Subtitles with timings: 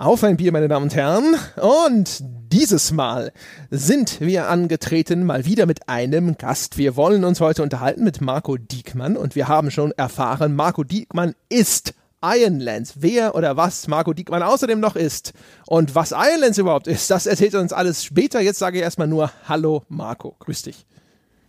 [0.00, 1.34] Auf ein Bier, meine Damen und Herren.
[1.56, 3.32] Und dieses Mal
[3.68, 6.78] sind wir angetreten, mal wieder mit einem Gast.
[6.78, 11.34] Wir wollen uns heute unterhalten mit Marco Diekmann und wir haben schon erfahren, Marco Diekmann
[11.48, 12.98] ist Ironlands.
[12.98, 15.32] Wer oder was Marco Diekmann außerdem noch ist
[15.66, 18.40] und was Ironlands überhaupt ist, das erzählt er uns alles später.
[18.40, 20.86] Jetzt sage ich erstmal nur Hallo Marco, grüß dich.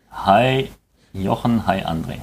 [0.10, 0.70] Hi
[1.14, 2.18] Jochen, hi André.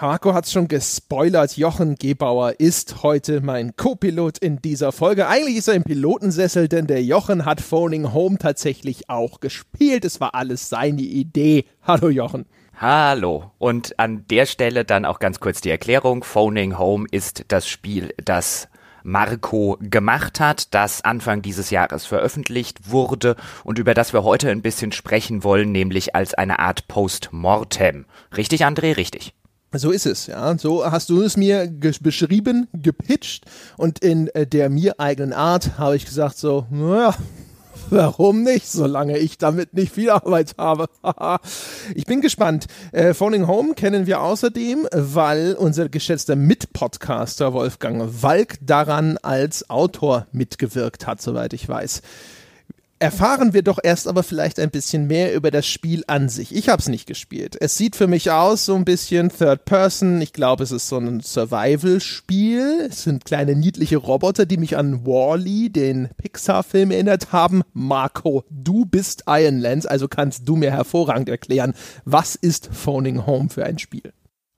[0.00, 1.56] Marco hat es schon gespoilert.
[1.56, 5.28] Jochen Gebauer ist heute mein Co-Pilot in dieser Folge.
[5.28, 10.04] Eigentlich ist er im Pilotensessel, denn der Jochen hat Phoning Home tatsächlich auch gespielt.
[10.04, 11.64] Es war alles seine Idee.
[11.82, 12.46] Hallo Jochen.
[12.76, 13.50] Hallo.
[13.58, 16.22] Und an der Stelle dann auch ganz kurz die Erklärung.
[16.22, 18.68] Phoning Home ist das Spiel, das
[19.02, 24.62] Marco gemacht hat, das Anfang dieses Jahres veröffentlicht wurde und über das wir heute ein
[24.62, 28.04] bisschen sprechen wollen, nämlich als eine Art Postmortem.
[28.36, 28.96] Richtig, André?
[28.96, 29.34] Richtig.
[29.72, 30.56] So ist es, ja.
[30.56, 33.44] So hast du es mir beschrieben, gepitcht
[33.76, 37.14] und in äh, der mir eigenen Art habe ich gesagt so, naja,
[37.90, 40.86] warum nicht, solange ich damit nicht viel Arbeit habe.
[41.94, 42.66] ich bin gespannt.
[42.92, 50.26] Äh, Phoning Home kennen wir außerdem, weil unser geschätzter Mitpodcaster Wolfgang Walk daran als Autor
[50.32, 52.00] mitgewirkt hat, soweit ich weiß
[52.98, 56.54] erfahren wir doch erst aber vielleicht ein bisschen mehr über das Spiel an sich.
[56.54, 57.56] Ich habe es nicht gespielt.
[57.60, 60.20] Es sieht für mich aus so ein bisschen Third Person.
[60.20, 62.88] Ich glaube, es ist so ein Survival-Spiel.
[62.90, 67.62] Es sind kleine niedliche Roboter, die mich an Wally, den Pixar-Film erinnert haben.
[67.72, 73.48] Marco, du bist Iron Lance, also kannst du mir hervorragend erklären, was ist Phoning Home
[73.48, 74.12] für ein Spiel?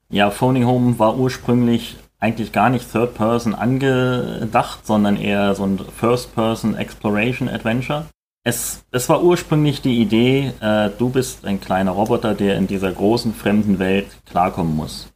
[0.09, 5.79] Ja, Phoning Home war ursprünglich eigentlich gar nicht Third Person angedacht, sondern eher so ein
[5.79, 8.07] First Person Exploration Adventure.
[8.43, 12.91] Es, es war ursprünglich die Idee, äh, du bist ein kleiner Roboter, der in dieser
[12.91, 15.13] großen fremden Welt klarkommen muss.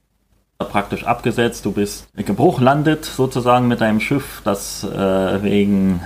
[0.58, 6.02] Praktisch abgesetzt, du bist gebruchlandet sozusagen mit deinem Schiff, das äh, wegen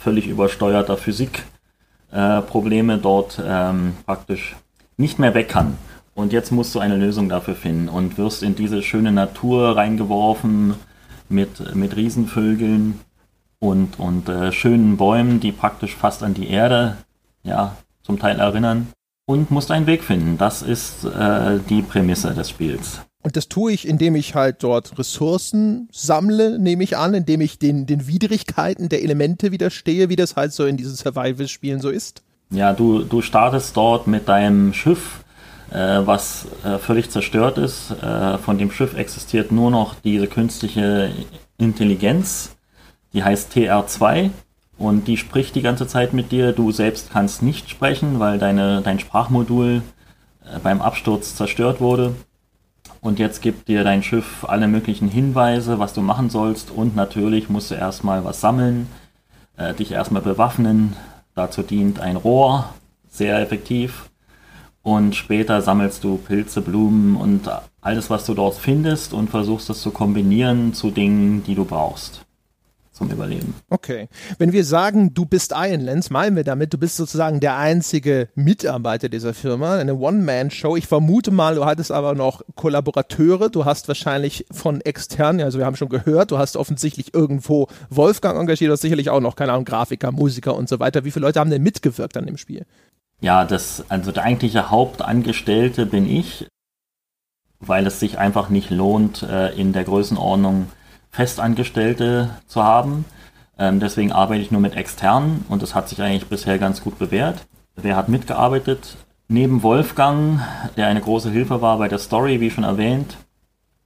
[0.00, 4.56] völlig übersteuerter Physikprobleme äh, dort ähm, praktisch
[4.96, 5.78] nicht mehr weg kann.
[6.14, 10.74] Und jetzt musst du eine Lösung dafür finden und wirst in diese schöne Natur reingeworfen
[11.28, 12.98] mit, mit Riesenvögeln
[13.60, 16.96] und, und äh, schönen Bäumen, die praktisch fast an die Erde
[17.42, 18.88] ja, zum Teil erinnern.
[19.26, 20.38] Und musst einen Weg finden.
[20.38, 23.00] Das ist äh, die Prämisse des Spiels.
[23.22, 27.58] Und das tue ich, indem ich halt dort Ressourcen sammle, nehme ich an, indem ich
[27.58, 32.22] den, den Widrigkeiten der Elemente widerstehe, wie das halt so in diesen Survival-Spielen so ist.
[32.50, 35.24] Ja, du, du startest dort mit deinem Schiff,
[35.70, 37.90] äh, was äh, völlig zerstört ist.
[37.90, 41.12] Äh, von dem Schiff existiert nur noch diese künstliche
[41.58, 42.56] Intelligenz,
[43.18, 44.30] die heißt TR2
[44.78, 46.52] und die spricht die ganze Zeit mit dir.
[46.52, 49.82] Du selbst kannst nicht sprechen, weil deine, dein Sprachmodul
[50.44, 52.14] äh, beim Absturz zerstört wurde.
[53.00, 56.70] Und jetzt gibt dir dein Schiff alle möglichen Hinweise, was du machen sollst.
[56.70, 58.86] Und natürlich musst du erstmal was sammeln,
[59.56, 60.94] äh, dich erstmal bewaffnen.
[61.34, 62.72] Dazu dient ein Rohr,
[63.10, 64.10] sehr effektiv.
[64.82, 69.82] Und später sammelst du Pilze, Blumen und alles, was du dort findest und versuchst es
[69.82, 72.27] zu kombinieren zu Dingen, die du brauchst
[72.98, 73.54] zum Überleben.
[73.70, 74.08] Okay.
[74.38, 79.08] Wenn wir sagen, du bist Ironlands, meinen wir damit, du bist sozusagen der einzige Mitarbeiter
[79.08, 80.76] dieser Firma, eine One-Man-Show.
[80.76, 83.48] Ich vermute mal, du hattest aber noch Kollaborateure.
[83.48, 88.38] Du hast wahrscheinlich von externen, also wir haben schon gehört, du hast offensichtlich irgendwo Wolfgang
[88.38, 91.04] engagiert, du hast sicherlich auch noch, keine Ahnung, Grafiker, Musiker und so weiter.
[91.04, 92.66] Wie viele Leute haben denn mitgewirkt an dem Spiel?
[93.20, 96.46] Ja, das, also der eigentliche Hauptangestellte bin ich,
[97.60, 100.68] weil es sich einfach nicht lohnt, äh, in der Größenordnung
[101.10, 103.04] Festangestellte zu haben.
[103.58, 106.98] Ähm, deswegen arbeite ich nur mit externen und das hat sich eigentlich bisher ganz gut
[106.98, 107.46] bewährt.
[107.76, 108.96] Wer hat mitgearbeitet?
[109.28, 110.40] Neben Wolfgang,
[110.76, 113.16] der eine große Hilfe war bei der Story, wie schon erwähnt,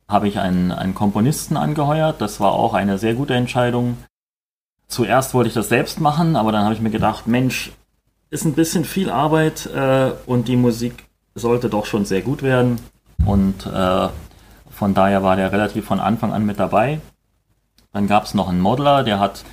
[0.08, 2.20] habe ich einen, einen Komponisten angeheuert.
[2.20, 3.96] Das war auch eine sehr gute Entscheidung.
[4.88, 7.72] Zuerst wollte ich das selbst machen, aber dann habe ich mir gedacht, Mensch,
[8.30, 11.04] ist ein bisschen viel Arbeit äh, und die Musik
[11.34, 12.78] sollte doch schon sehr gut werden.
[13.26, 14.08] Und äh,
[14.70, 17.00] von daher war der relativ von Anfang an mit dabei.
[17.92, 19.44] Dann gab es noch einen Modeler, der hat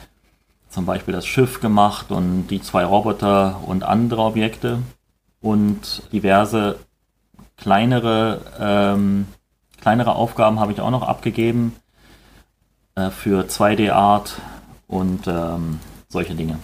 [0.70, 4.80] zum Beispiel das Schiff gemacht und die zwei Roboter und andere Objekte
[5.42, 6.78] und diverse
[7.58, 9.28] kleinere, ähm,
[9.82, 11.76] kleinere Aufgaben habe ich auch noch abgegeben
[12.96, 14.40] äh, für 2D-Art
[14.88, 16.60] und ähm, solche Dinge.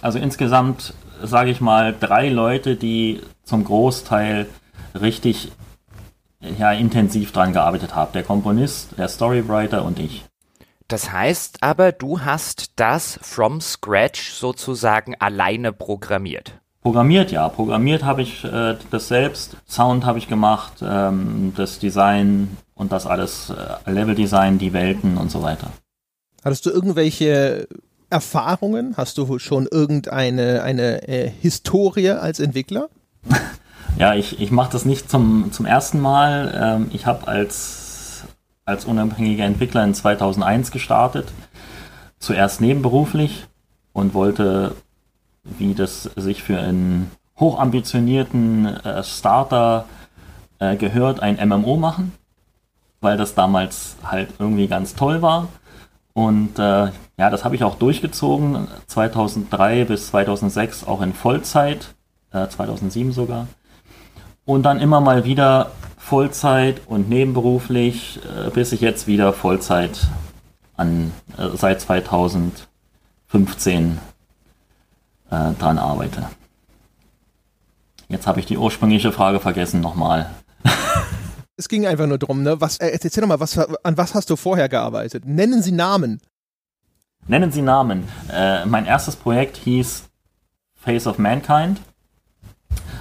[0.00, 4.46] Also insgesamt sage ich mal drei Leute, die zum Großteil
[4.94, 5.50] richtig
[6.40, 8.12] ja, intensiv dran gearbeitet haben.
[8.12, 10.27] Der Komponist, der Storywriter und ich.
[10.88, 16.54] Das heißt aber, du hast das from scratch sozusagen alleine programmiert.
[16.82, 17.48] Programmiert, ja.
[17.48, 19.56] Programmiert habe ich äh, das selbst.
[19.68, 25.30] Sound habe ich gemacht, ähm, das Design und das alles, äh, Leveldesign, die Welten und
[25.30, 25.70] so weiter.
[26.42, 27.68] Hattest du irgendwelche
[28.08, 28.96] Erfahrungen?
[28.96, 32.88] Hast du schon irgendeine eine äh, Historie als Entwickler?
[33.96, 36.76] Ja, ich, ich mache das nicht zum, zum ersten Mal.
[36.78, 37.87] Ähm, ich habe als,
[38.68, 41.32] als unabhängiger Entwickler in 2001 gestartet.
[42.18, 43.46] Zuerst nebenberuflich
[43.94, 44.76] und wollte,
[45.42, 49.86] wie das sich für einen hochambitionierten äh, Starter
[50.58, 52.12] äh, gehört, ein MMO machen,
[53.00, 55.48] weil das damals halt irgendwie ganz toll war.
[56.12, 61.94] Und äh, ja, das habe ich auch durchgezogen, 2003 bis 2006 auch in Vollzeit,
[62.32, 63.46] äh, 2007 sogar.
[64.44, 65.70] Und dann immer mal wieder
[66.08, 70.08] Vollzeit und nebenberuflich, äh, bis ich jetzt wieder Vollzeit
[70.74, 73.98] an, äh, seit 2015
[75.30, 76.30] äh, dran arbeite.
[78.08, 80.30] Jetzt habe ich die ursprüngliche Frage vergessen nochmal.
[81.60, 82.60] Es ging einfach nur drum, ne?
[82.60, 85.24] Was, äh, erzähl doch mal, was, an was hast du vorher gearbeitet?
[85.26, 86.20] Nennen Sie Namen.
[87.26, 88.08] Nennen Sie Namen.
[88.32, 90.04] Äh, mein erstes Projekt hieß
[90.76, 91.80] Face of Mankind.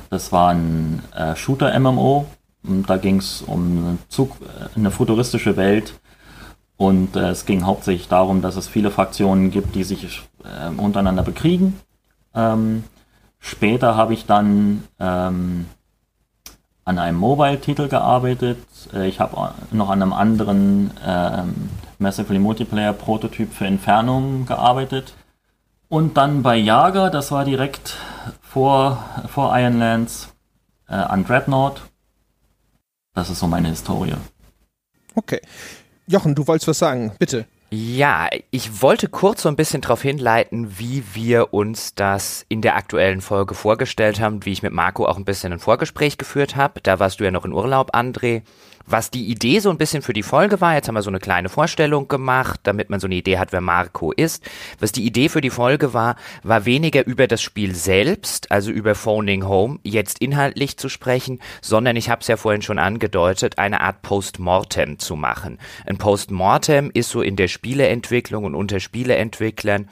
[0.10, 2.26] Das war ein äh, Shooter-MMO.
[2.86, 4.24] Da ging es um äh,
[4.76, 5.94] eine futuristische Welt.
[6.78, 11.24] Und äh, es ging hauptsächlich darum, dass es viele Fraktionen gibt, die sich äh, untereinander
[11.24, 11.80] bekriegen.
[12.36, 12.84] Ähm,
[13.40, 15.66] später habe ich dann ähm,
[16.86, 18.60] an einem Mobile-Titel gearbeitet.
[18.94, 25.16] Äh, ich habe noch an einem anderen ähm, Massively Multiplayer-Prototyp für Infernum gearbeitet.
[25.90, 27.96] Und dann bei Jager, das war direkt
[28.42, 30.34] vor, vor Ironlands,
[30.88, 31.82] äh, an Dreadnought.
[33.18, 34.14] Das ist so meine Historie.
[35.16, 35.42] Okay.
[36.06, 37.48] Jochen, du wolltest was sagen, bitte.
[37.72, 42.76] Ja, ich wollte kurz so ein bisschen darauf hinleiten, wie wir uns das in der
[42.76, 46.80] aktuellen Folge vorgestellt haben, wie ich mit Marco auch ein bisschen ein Vorgespräch geführt habe.
[46.82, 48.44] Da warst du ja noch in Urlaub, André.
[48.90, 51.20] Was die Idee so ein bisschen für die Folge war, jetzt haben wir so eine
[51.20, 54.50] kleine Vorstellung gemacht, damit man so eine Idee hat, wer Marco ist.
[54.80, 58.96] Was die Idee für die Folge war, war weniger über das Spiel selbst, also über
[58.96, 63.82] Phoning Home, jetzt inhaltlich zu sprechen, sondern ich habe es ja vorhin schon angedeutet, eine
[63.82, 65.60] Art Postmortem zu machen.
[65.86, 69.90] Ein Postmortem ist so in der Spieleentwicklung und unter Spieleentwicklern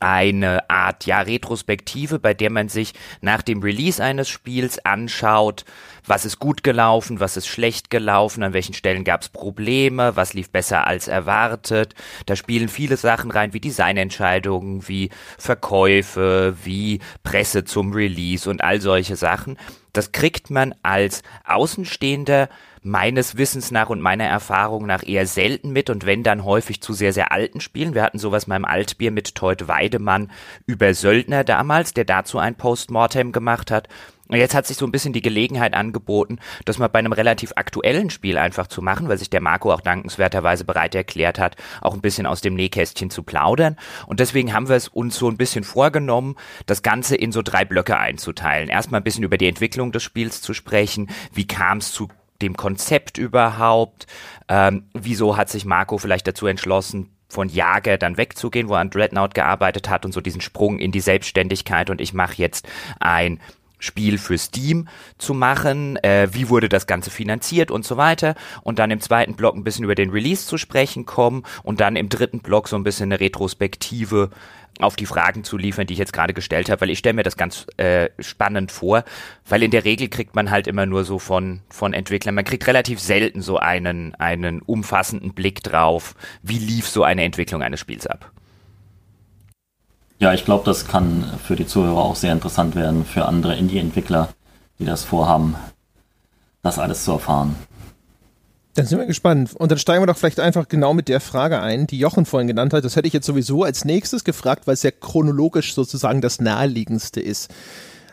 [0.00, 5.64] eine Art ja Retrospektive, bei der man sich nach dem Release eines Spiels anschaut,
[6.08, 10.34] was ist gut gelaufen, was ist schlecht gelaufen, an welchen Stellen gab es Probleme, was
[10.34, 11.94] lief besser als erwartet.
[12.26, 18.80] Da spielen viele Sachen rein, wie Designentscheidungen, wie Verkäufe, wie Presse zum Release und all
[18.80, 19.58] solche Sachen.
[19.92, 22.48] Das kriegt man als Außenstehender
[22.82, 26.92] meines Wissens nach und meiner Erfahrung nach eher selten mit und wenn dann häufig zu
[26.92, 27.94] sehr, sehr alten Spielen.
[27.94, 30.30] Wir hatten sowas mal im Altbier mit Teut Weidemann
[30.66, 33.88] über Söldner damals, der dazu ein Postmortem gemacht hat.
[34.28, 37.52] Und jetzt hat sich so ein bisschen die Gelegenheit angeboten, das mal bei einem relativ
[37.56, 41.94] aktuellen Spiel einfach zu machen, weil sich der Marco auch dankenswerterweise bereit erklärt hat, auch
[41.94, 43.76] ein bisschen aus dem Nähkästchen zu plaudern.
[44.06, 46.36] Und deswegen haben wir es uns so ein bisschen vorgenommen,
[46.66, 48.68] das Ganze in so drei Blöcke einzuteilen.
[48.68, 51.08] Erstmal ein bisschen über die Entwicklung des Spiels zu sprechen.
[51.32, 52.08] Wie kam es zu
[52.42, 54.06] dem Konzept überhaupt?
[54.48, 58.90] Ähm, wieso hat sich Marco vielleicht dazu entschlossen, von Jager dann wegzugehen, wo er an
[58.90, 62.66] Dreadnought gearbeitet hat und so diesen Sprung in die Selbstständigkeit und ich mache jetzt
[63.00, 63.38] ein
[63.78, 64.88] Spiel für Steam
[65.18, 69.34] zu machen, äh, wie wurde das Ganze finanziert und so weiter und dann im zweiten
[69.34, 72.76] Block ein bisschen über den Release zu sprechen kommen und dann im dritten Block so
[72.76, 74.30] ein bisschen eine Retrospektive
[74.80, 77.22] auf die Fragen zu liefern, die ich jetzt gerade gestellt habe, weil ich stelle mir
[77.22, 79.04] das ganz äh, spannend vor,
[79.48, 82.66] weil in der Regel kriegt man halt immer nur so von, von Entwicklern, man kriegt
[82.66, 88.06] relativ selten so einen, einen umfassenden Blick drauf, wie lief so eine Entwicklung eines Spiels
[88.06, 88.30] ab.
[90.20, 94.30] Ja, ich glaube, das kann für die Zuhörer auch sehr interessant werden, für andere Indie-Entwickler,
[94.78, 95.54] die das vorhaben,
[96.62, 97.54] das alles zu erfahren.
[98.74, 99.54] Dann sind wir gespannt.
[99.54, 102.46] Und dann steigen wir doch vielleicht einfach genau mit der Frage ein, die Jochen vorhin
[102.46, 102.84] genannt hat.
[102.84, 107.20] Das hätte ich jetzt sowieso als nächstes gefragt, weil es ja chronologisch sozusagen das naheliegendste
[107.20, 107.52] ist.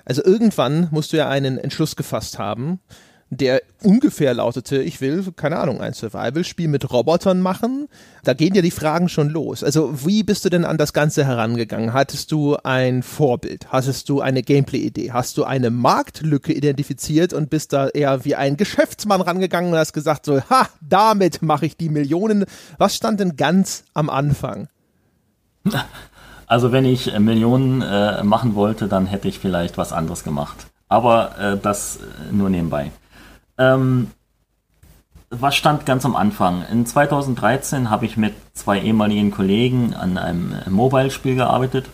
[0.05, 2.79] Also irgendwann musst du ja einen Entschluss gefasst haben,
[3.29, 7.87] der ungefähr lautete, ich will, keine Ahnung, ein Survival-Spiel mit Robotern machen.
[8.23, 9.63] Da gehen ja die Fragen schon los.
[9.63, 11.93] Also wie bist du denn an das Ganze herangegangen?
[11.93, 13.71] Hattest du ein Vorbild?
[13.71, 15.11] Hattest du eine Gameplay-Idee?
[15.11, 19.93] Hast du eine Marktlücke identifiziert und bist da eher wie ein Geschäftsmann rangegangen und hast
[19.93, 22.45] gesagt so, ha, damit mache ich die Millionen.
[22.77, 24.67] Was stand denn ganz am Anfang?
[26.47, 30.67] Also wenn ich äh, Millionen äh, machen wollte, dann hätte ich vielleicht was anderes gemacht.
[30.87, 32.91] Aber äh, das äh, nur nebenbei.
[33.57, 34.11] Ähm,
[35.29, 36.65] was stand ganz am Anfang?
[36.71, 41.89] In 2013 habe ich mit zwei ehemaligen Kollegen an einem Mobile-Spiel gearbeitet.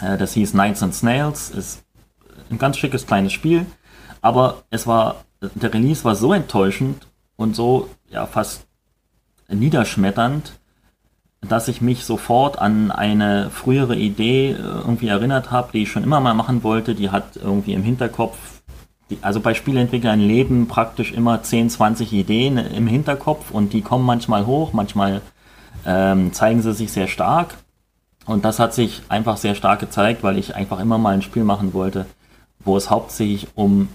[0.00, 1.50] Äh, das hieß Knights and Snails.
[1.50, 1.84] Ist
[2.50, 3.66] ein ganz schickes kleines Spiel.
[4.20, 8.66] Aber es war, der Release war so enttäuschend und so, ja, fast
[9.48, 10.58] niederschmetternd,
[11.40, 16.04] dass ich mich sofort an eine frühere Idee äh, irgendwie erinnert habe, die ich schon
[16.04, 16.94] immer mal machen wollte.
[16.94, 18.53] Die hat irgendwie im Hinterkopf,
[19.20, 24.46] also bei Spieleentwicklern leben praktisch immer 10, 20 Ideen im Hinterkopf und die kommen manchmal
[24.46, 25.20] hoch, manchmal
[25.84, 27.56] ähm, zeigen sie sich sehr stark.
[28.26, 31.44] Und das hat sich einfach sehr stark gezeigt, weil ich einfach immer mal ein Spiel
[31.44, 32.06] machen wollte,
[32.60, 33.88] wo es hauptsächlich um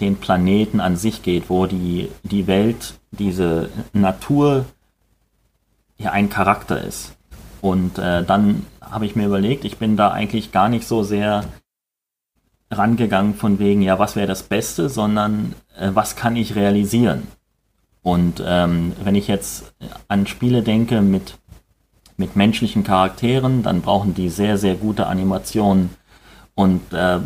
[0.00, 4.66] den Planeten an sich geht, wo die, die Welt, diese Natur
[5.98, 7.16] ja ein Charakter ist.
[7.60, 11.44] Und äh, dann habe ich mir überlegt, ich bin da eigentlich gar nicht so sehr
[12.70, 17.26] rangegangen von wegen, ja, was wäre das Beste, sondern äh, was kann ich realisieren?
[18.02, 19.72] Und ähm, wenn ich jetzt
[20.08, 21.38] an Spiele denke mit,
[22.16, 25.90] mit menschlichen Charakteren, dann brauchen die sehr, sehr gute Animationen
[26.54, 27.18] und äh,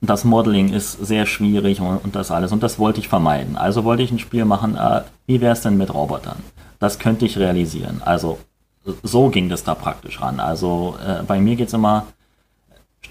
[0.00, 2.52] das Modeling ist sehr schwierig und, und, das alles.
[2.52, 3.56] Und das wollte ich vermeiden.
[3.56, 6.36] Also wollte ich ein Spiel machen, äh, wie wäre es denn mit Robotern?
[6.78, 8.02] Das könnte ich realisieren.
[8.04, 8.38] Also
[9.02, 10.40] so ging das da praktisch ran.
[10.40, 12.06] Also äh, bei mir geht es immer,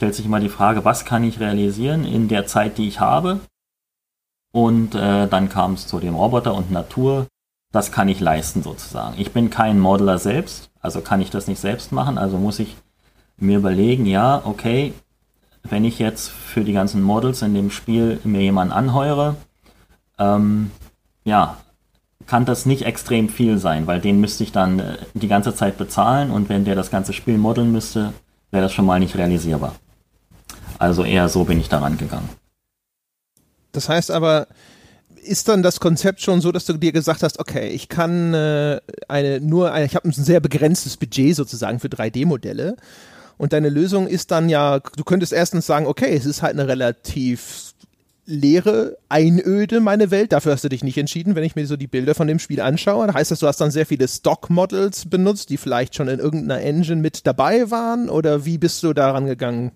[0.03, 3.39] stellt sich immer die Frage, was kann ich realisieren in der Zeit, die ich habe?
[4.51, 7.27] Und äh, dann kam es zu dem Roboter und Natur.
[7.71, 9.15] Das kann ich leisten sozusagen.
[9.17, 12.17] Ich bin kein Modeler selbst, also kann ich das nicht selbst machen.
[12.17, 12.75] Also muss ich
[13.37, 14.93] mir überlegen, ja, okay,
[15.63, 19.37] wenn ich jetzt für die ganzen Models in dem Spiel mir jemanden anheure,
[20.19, 20.71] ähm,
[21.23, 21.55] ja,
[22.27, 25.77] kann das nicht extrem viel sein, weil den müsste ich dann äh, die ganze Zeit
[25.77, 28.11] bezahlen und wenn der das ganze Spiel modeln müsste,
[28.51, 29.75] wäre das schon mal nicht realisierbar.
[30.79, 32.29] Also eher so bin ich daran gegangen.
[33.71, 34.47] Das heißt aber,
[35.23, 38.79] ist dann das Konzept schon so, dass du dir gesagt hast, okay, ich kann äh,
[39.07, 42.75] eine nur eine, ich habe ein sehr begrenztes Budget sozusagen für 3D-Modelle
[43.37, 46.67] und deine Lösung ist dann ja, du könntest erstens sagen, okay, es ist halt eine
[46.67, 47.73] relativ
[48.25, 50.31] leere, einöde meine Welt.
[50.31, 52.61] Dafür hast du dich nicht entschieden, wenn ich mir so die Bilder von dem Spiel
[52.61, 53.13] anschaue.
[53.13, 57.01] Heißt das, du hast dann sehr viele Stock-Models benutzt, die vielleicht schon in irgendeiner Engine
[57.01, 58.09] mit dabei waren?
[58.09, 59.71] Oder wie bist du daran gegangen?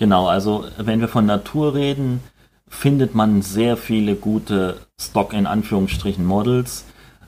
[0.00, 2.20] Genau, also wenn wir von Natur reden,
[2.66, 6.86] findet man sehr viele gute Stock in Anführungsstrichen Models,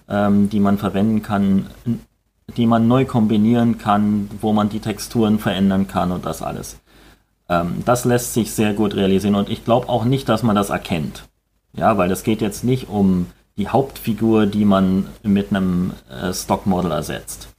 [0.08, 1.66] ähm, die man verwenden kann,
[2.56, 6.80] die man neu kombinieren kann, wo man die Texturen verändern kann und das alles.
[7.50, 10.70] Ähm, das lässt sich sehr gut realisieren und ich glaube auch nicht, dass man das
[10.70, 11.24] erkennt.
[11.74, 13.26] Ja, weil es geht jetzt nicht um
[13.58, 17.51] die Hauptfigur, die man mit einem äh, Stockmodel ersetzt.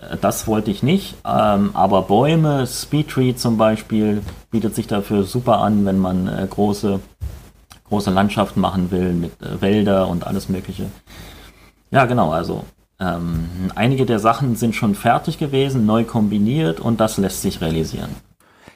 [0.00, 5.58] Äh, das wollte ich nicht, ähm, aber Bäume, Speedtree zum Beispiel, bietet sich dafür super
[5.58, 7.00] an, wenn man äh, große,
[7.88, 10.86] große Landschaften machen will mit äh, Wälder und alles Mögliche.
[11.90, 12.64] Ja, genau, also
[13.00, 18.14] ähm, einige der Sachen sind schon fertig gewesen, neu kombiniert und das lässt sich realisieren.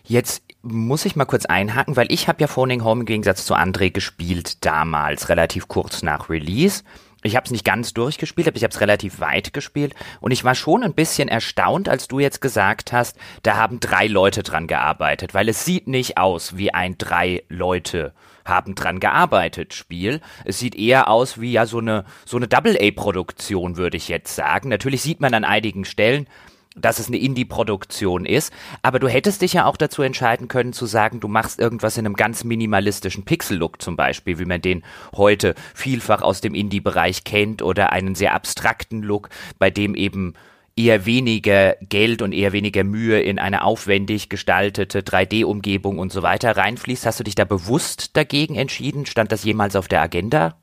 [0.07, 3.54] Jetzt muss ich mal kurz einhaken, weil ich habe ja Phoning Home im Gegensatz zu
[3.54, 6.83] André gespielt damals, relativ kurz nach Release.
[7.26, 10.45] Ich habe es nicht ganz durchgespielt, aber ich habe es relativ weit gespielt und ich
[10.45, 14.66] war schon ein bisschen erstaunt, als du jetzt gesagt hast, da haben drei Leute dran
[14.66, 18.12] gearbeitet, weil es sieht nicht aus wie ein drei Leute
[18.45, 20.21] haben dran gearbeitet Spiel.
[20.45, 24.09] Es sieht eher aus wie ja so eine so eine Double A Produktion, würde ich
[24.09, 24.69] jetzt sagen.
[24.69, 26.26] Natürlich sieht man an einigen Stellen,
[26.75, 28.52] dass es eine Indie-Produktion ist,
[28.83, 32.07] aber du hättest dich ja auch dazu entscheiden können zu sagen, du machst irgendwas in
[32.07, 34.83] einem ganz minimalistischen Pixel-Look zum Beispiel, wie man den
[35.14, 39.28] heute vielfach aus dem Indie-Bereich kennt oder einen sehr abstrakten Look,
[39.59, 40.35] bei dem eben
[40.76, 46.57] eher weniger Geld und eher weniger Mühe in eine aufwendig gestaltete 3D-Umgebung und so weiter
[46.57, 47.07] reinfließt.
[47.07, 49.07] Hast du dich da bewusst dagegen entschieden?
[49.07, 50.57] Stand das jemals auf der Agenda?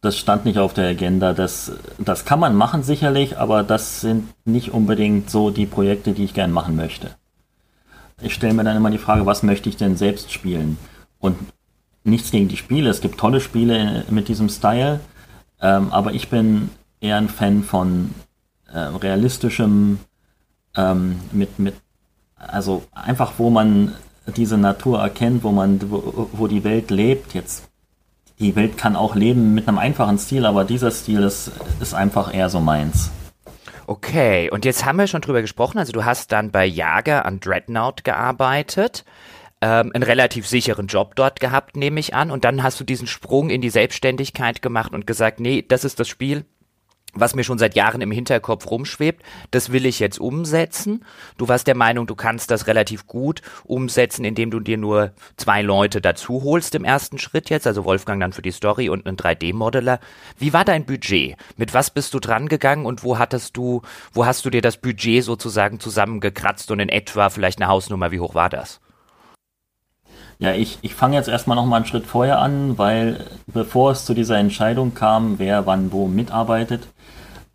[0.00, 1.32] Das stand nicht auf der Agenda.
[1.32, 6.24] Das, das kann man machen sicherlich, aber das sind nicht unbedingt so die Projekte, die
[6.24, 7.10] ich gern machen möchte.
[8.20, 10.78] Ich stelle mir dann immer die Frage, was möchte ich denn selbst spielen?
[11.18, 11.36] Und
[12.04, 12.90] nichts gegen die Spiele.
[12.90, 15.00] Es gibt tolle Spiele mit diesem Style,
[15.60, 18.14] ähm, aber ich bin eher ein Fan von
[18.72, 19.98] äh, realistischem,
[20.76, 21.74] ähm, mit, mit,
[22.36, 23.94] also einfach, wo man
[24.36, 27.34] diese Natur erkennt, wo man, wo, wo die Welt lebt.
[27.34, 27.67] Jetzt
[28.40, 32.32] die Welt kann auch leben mit einem einfachen Stil, aber dieser Stil ist, ist einfach
[32.32, 33.10] eher so meins.
[33.86, 35.78] Okay, und jetzt haben wir schon drüber gesprochen.
[35.78, 39.04] Also du hast dann bei Jager an Dreadnought gearbeitet,
[39.60, 42.30] ähm, einen relativ sicheren Job dort gehabt, nehme ich an.
[42.30, 45.98] Und dann hast du diesen Sprung in die Selbstständigkeit gemacht und gesagt, nee, das ist
[45.98, 46.44] das Spiel,
[47.14, 51.04] was mir schon seit Jahren im Hinterkopf rumschwebt, das will ich jetzt umsetzen.
[51.36, 55.62] Du warst der Meinung, du kannst das relativ gut umsetzen, indem du dir nur zwei
[55.62, 59.16] Leute dazu holst im ersten Schritt jetzt, also Wolfgang dann für die Story und einen
[59.16, 60.00] 3D-Modeller.
[60.38, 61.36] Wie war dein Budget?
[61.56, 64.76] Mit was bist du dran gegangen und wo hattest du, wo hast du dir das
[64.76, 68.80] Budget sozusagen zusammengekratzt und in etwa vielleicht eine Hausnummer, wie hoch war das?
[70.38, 74.04] Ja, ich, ich fange jetzt erstmal noch mal einen Schritt vorher an, weil bevor es
[74.04, 76.86] zu dieser Entscheidung kam, wer wann wo mitarbeitet,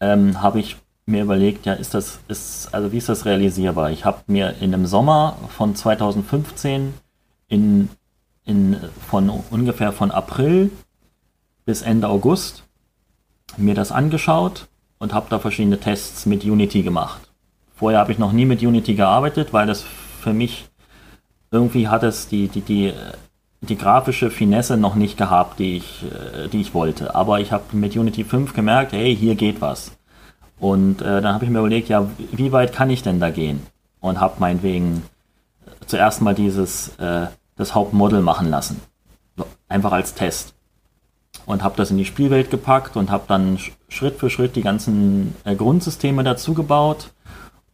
[0.01, 0.75] ähm, habe ich
[1.05, 3.91] mir überlegt, ja, ist das, ist, also wie ist das realisierbar?
[3.91, 6.93] Ich habe mir in dem Sommer von 2015
[7.47, 7.89] in,
[8.45, 8.77] in,
[9.09, 10.69] von ungefähr von April
[11.65, 12.63] bis Ende August
[13.57, 14.67] mir das angeschaut
[14.99, 17.21] und habe da verschiedene Tests mit Unity gemacht.
[17.75, 19.85] Vorher habe ich noch nie mit Unity gearbeitet, weil das
[20.21, 20.69] für mich
[21.53, 22.93] irgendwie hat es die, die, die,
[23.61, 27.15] die grafische Finesse noch nicht gehabt, die ich, äh, die ich wollte.
[27.15, 29.91] Aber ich habe mit Unity 5 gemerkt, hey, hier geht was.
[30.59, 33.61] Und äh, dann habe ich mir überlegt, ja, wie weit kann ich denn da gehen?
[34.01, 35.03] Und habe meinetwegen
[35.85, 38.81] zuerst mal dieses, äh, das Hauptmodel machen lassen.
[39.67, 40.55] Einfach als Test.
[41.45, 45.35] Und habe das in die Spielwelt gepackt und habe dann Schritt für Schritt die ganzen
[45.43, 47.11] äh, Grundsysteme dazu gebaut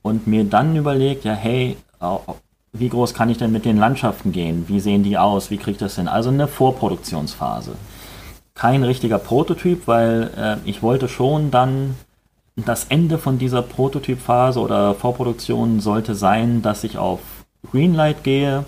[0.01, 1.77] und mir dann überlegt, ja, hey,
[2.71, 4.65] wie groß kann ich denn mit den Landschaften gehen?
[4.67, 5.49] Wie sehen die aus?
[5.49, 6.07] Wie kriege ich das hin?
[6.07, 7.75] Also eine Vorproduktionsphase.
[8.53, 11.95] Kein richtiger Prototyp, weil äh, ich wollte schon dann
[12.55, 17.21] das Ende von dieser Prototypphase oder Vorproduktion sollte sein, dass ich auf
[17.71, 18.65] Greenlight gehe,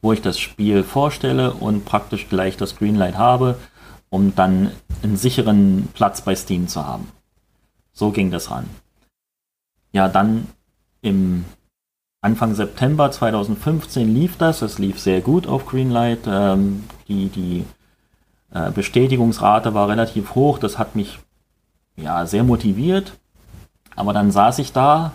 [0.00, 3.56] wo ich das Spiel vorstelle und praktisch gleich das Greenlight habe,
[4.08, 4.70] um dann
[5.02, 7.08] einen sicheren Platz bei Steam zu haben.
[7.92, 8.68] So ging das ran.
[9.92, 10.46] Ja, dann
[11.02, 11.44] im
[12.22, 14.62] Anfang September 2015 lief das.
[14.62, 16.20] Es lief sehr gut auf Greenlight.
[16.26, 17.64] Ähm, die die
[18.54, 20.58] äh, Bestätigungsrate war relativ hoch.
[20.58, 21.18] Das hat mich
[21.96, 23.18] ja sehr motiviert.
[23.96, 25.12] Aber dann saß ich da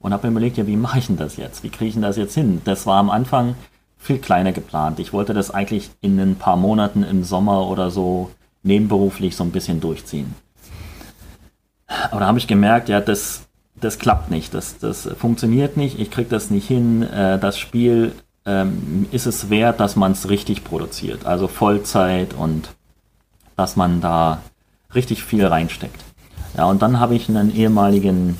[0.00, 1.62] und habe mir überlegt, ja, wie mache ich denn das jetzt?
[1.62, 2.60] Wie kriege ich denn das jetzt hin?
[2.64, 3.54] Das war am Anfang
[3.96, 4.98] viel kleiner geplant.
[4.98, 8.30] Ich wollte das eigentlich in ein paar Monaten im Sommer oder so
[8.64, 10.34] nebenberuflich so ein bisschen durchziehen.
[12.10, 13.47] Aber da habe ich gemerkt, ja, das
[13.80, 18.12] das klappt nicht, das, das funktioniert nicht, ich kriege das nicht hin, äh, das Spiel
[18.46, 22.70] ähm, ist es wert, dass man es richtig produziert, also Vollzeit und
[23.56, 24.42] dass man da
[24.94, 26.00] richtig viel reinsteckt.
[26.56, 28.36] Ja, und dann habe ich einen ehemaligen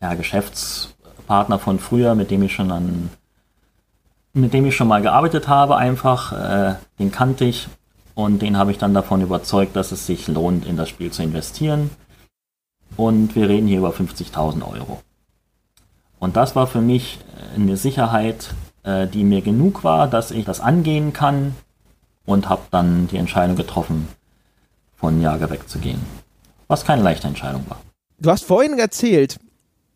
[0.00, 3.10] ja, Geschäftspartner von früher, mit dem ich schon an
[4.32, 7.68] mit dem ich schon mal gearbeitet habe, einfach, äh, den kannte ich
[8.14, 11.22] und den habe ich dann davon überzeugt, dass es sich lohnt, in das Spiel zu
[11.22, 11.90] investieren
[12.96, 15.00] und wir reden hier über 50.000 Euro.
[16.18, 17.18] Und das war für mich
[17.54, 21.54] eine Sicherheit, äh, die mir genug war, dass ich das angehen kann
[22.24, 24.08] und habe dann die Entscheidung getroffen,
[24.96, 26.00] von Jager wegzugehen.
[26.68, 27.80] Was keine leichte Entscheidung war.
[28.18, 29.38] Du hast vorhin erzählt,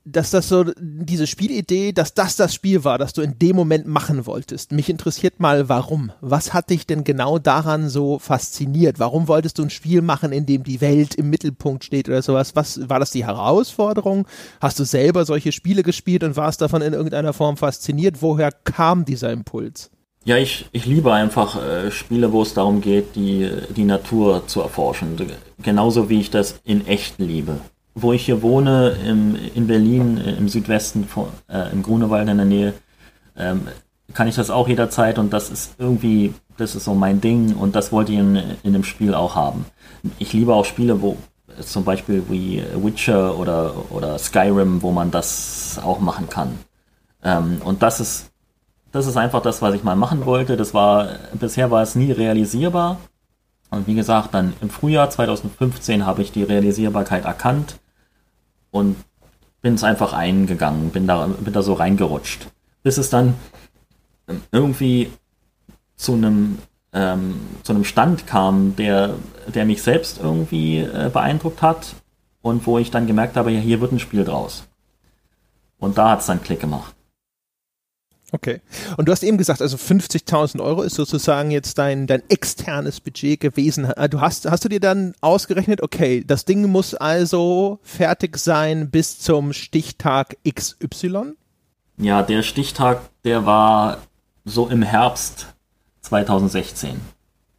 [0.05, 3.87] dass das so diese Spielidee, dass das das Spiel war, das du in dem Moment
[3.87, 4.73] machen wolltest.
[4.73, 6.13] Mich interessiert mal, warum.
[6.21, 8.99] Was hat dich denn genau daran so fasziniert?
[8.99, 12.57] Warum wolltest du ein Spiel machen, in dem die Welt im Mittelpunkt steht oder sowas?
[12.57, 14.27] Was war das die Herausforderung?
[14.61, 18.23] Hast du selber solche Spiele gespielt und warst davon in irgendeiner Form fasziniert?
[18.23, 19.91] Woher kam dieser Impuls?
[20.25, 24.61] Ja, ich, ich liebe einfach äh, Spiele, wo es darum geht, die, die Natur zu
[24.61, 25.17] erforschen.
[25.63, 27.61] Genauso wie ich das in echt liebe
[27.95, 32.37] wo ich hier wohne, im, in Berlin, äh, im Südwesten, von, äh, im Grunewald in
[32.37, 32.75] der Nähe,
[33.37, 33.69] ähm,
[34.15, 37.77] kann ich das auch jederzeit und das ist irgendwie, das ist so mein Ding und
[37.77, 39.67] das wollte ich in, in dem Spiel auch haben.
[40.19, 41.17] Ich liebe auch Spiele, wo
[41.61, 46.59] zum Beispiel wie Witcher oder, oder Skyrim, wo man das auch machen kann.
[47.23, 48.31] Ähm, und das ist,
[48.93, 50.57] das ist einfach das, was ich mal machen wollte.
[50.57, 52.99] Das war, bisher war es nie realisierbar.
[53.71, 57.79] Und wie gesagt, dann im Frühjahr 2015 habe ich die Realisierbarkeit erkannt
[58.71, 58.97] und
[59.63, 62.49] bin es einfach eingegangen, bin da, bin da so reingerutscht.
[62.83, 63.35] Bis es dann
[64.53, 65.11] irgendwie
[65.97, 66.59] zu einem
[66.93, 69.15] ähm, zu einem Stand kam, der,
[69.47, 71.95] der mich selbst irgendwie äh, beeindruckt hat
[72.43, 74.67] und wo ich dann gemerkt habe, ja, hier wird ein Spiel draus.
[75.79, 76.95] Und da hat es dann Klick gemacht.
[78.33, 78.61] Okay.
[78.97, 83.41] Und du hast eben gesagt, also 50.000 Euro ist sozusagen jetzt dein, dein externes Budget
[83.41, 83.85] gewesen.
[83.85, 88.91] Äh, du hast, hast du dir dann ausgerechnet, okay, das Ding muss also fertig sein
[88.91, 91.35] bis zum Stichtag XY?
[91.97, 93.99] Ja, der Stichtag, der war
[94.45, 95.47] so im Herbst
[96.03, 97.01] 2016.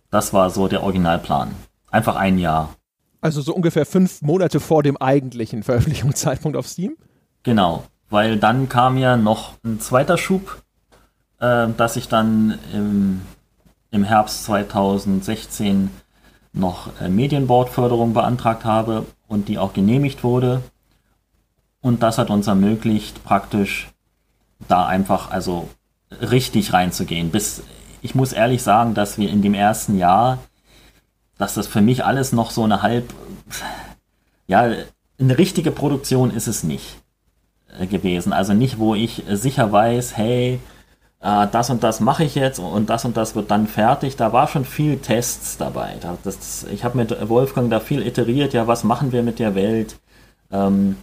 [0.09, 1.53] Das war so der Originalplan.
[1.89, 2.75] Einfach ein Jahr.
[3.19, 6.97] Also so ungefähr fünf Monate vor dem eigentlichen Veröffentlichungszeitpunkt auf Steam?
[7.43, 10.61] Genau weil dann kam ja noch ein zweiter Schub,
[11.39, 13.21] äh, dass ich dann im,
[13.89, 15.89] im Herbst 2016
[16.53, 20.61] noch äh, Medienbordförderung beantragt habe und die auch genehmigt wurde.
[21.79, 23.89] Und das hat uns ermöglicht, praktisch
[24.67, 25.69] da einfach also
[26.21, 27.31] richtig reinzugehen.
[27.31, 27.63] Bis
[28.01, 30.39] ich muss ehrlich sagen, dass wir in dem ersten Jahr,
[31.37, 33.13] dass das für mich alles noch so eine halb,
[34.47, 34.69] ja,
[35.17, 37.00] eine richtige Produktion ist es nicht.
[37.89, 38.33] Gewesen.
[38.33, 40.59] Also nicht, wo ich sicher weiß, hey,
[41.21, 44.15] äh, das und das mache ich jetzt und das und das wird dann fertig.
[44.15, 45.95] Da war schon viel Tests dabei.
[46.23, 49.95] Das, ich habe mit Wolfgang da viel iteriert, ja, was machen wir mit der Welt?
[50.51, 50.97] ähm,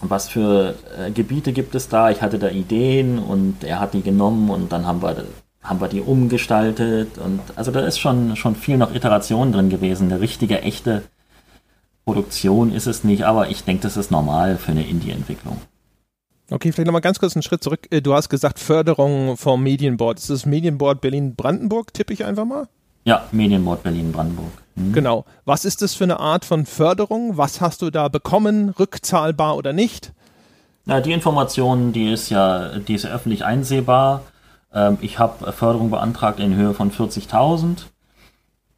[0.00, 2.10] was für äh, Gebiete gibt es da.
[2.10, 5.24] Ich hatte da Ideen und er hat die genommen und dann haben wir,
[5.62, 7.18] haben wir die umgestaltet.
[7.18, 10.10] Und also da ist schon, schon viel noch Iteration drin gewesen.
[10.10, 11.02] Eine richtige, echte
[12.04, 15.60] Produktion ist es nicht, aber ich denke, das ist normal für eine Indie-Entwicklung.
[16.50, 17.86] Okay, vielleicht nochmal ganz kurz einen Schritt zurück.
[17.90, 20.18] Äh, du hast gesagt Förderung vom Medienboard.
[20.18, 22.68] Ist das Medienboard Berlin-Brandenburg, tippe ich einfach mal?
[23.04, 24.52] Ja, Medienboard Berlin-Brandenburg.
[24.74, 24.92] Mhm.
[24.92, 25.24] Genau.
[25.44, 27.36] Was ist das für eine Art von Förderung?
[27.36, 28.70] Was hast du da bekommen?
[28.70, 30.12] Rückzahlbar oder nicht?
[30.86, 34.22] Na, die Information, die ist ja, die ist öffentlich einsehbar.
[34.72, 37.84] Ähm, ich habe Förderung beantragt in Höhe von 40.000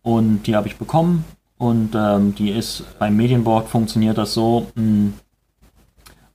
[0.03, 1.25] und die habe ich bekommen.
[1.57, 5.15] Und ähm, die ist beim Medienboard funktioniert das so, mh, hm,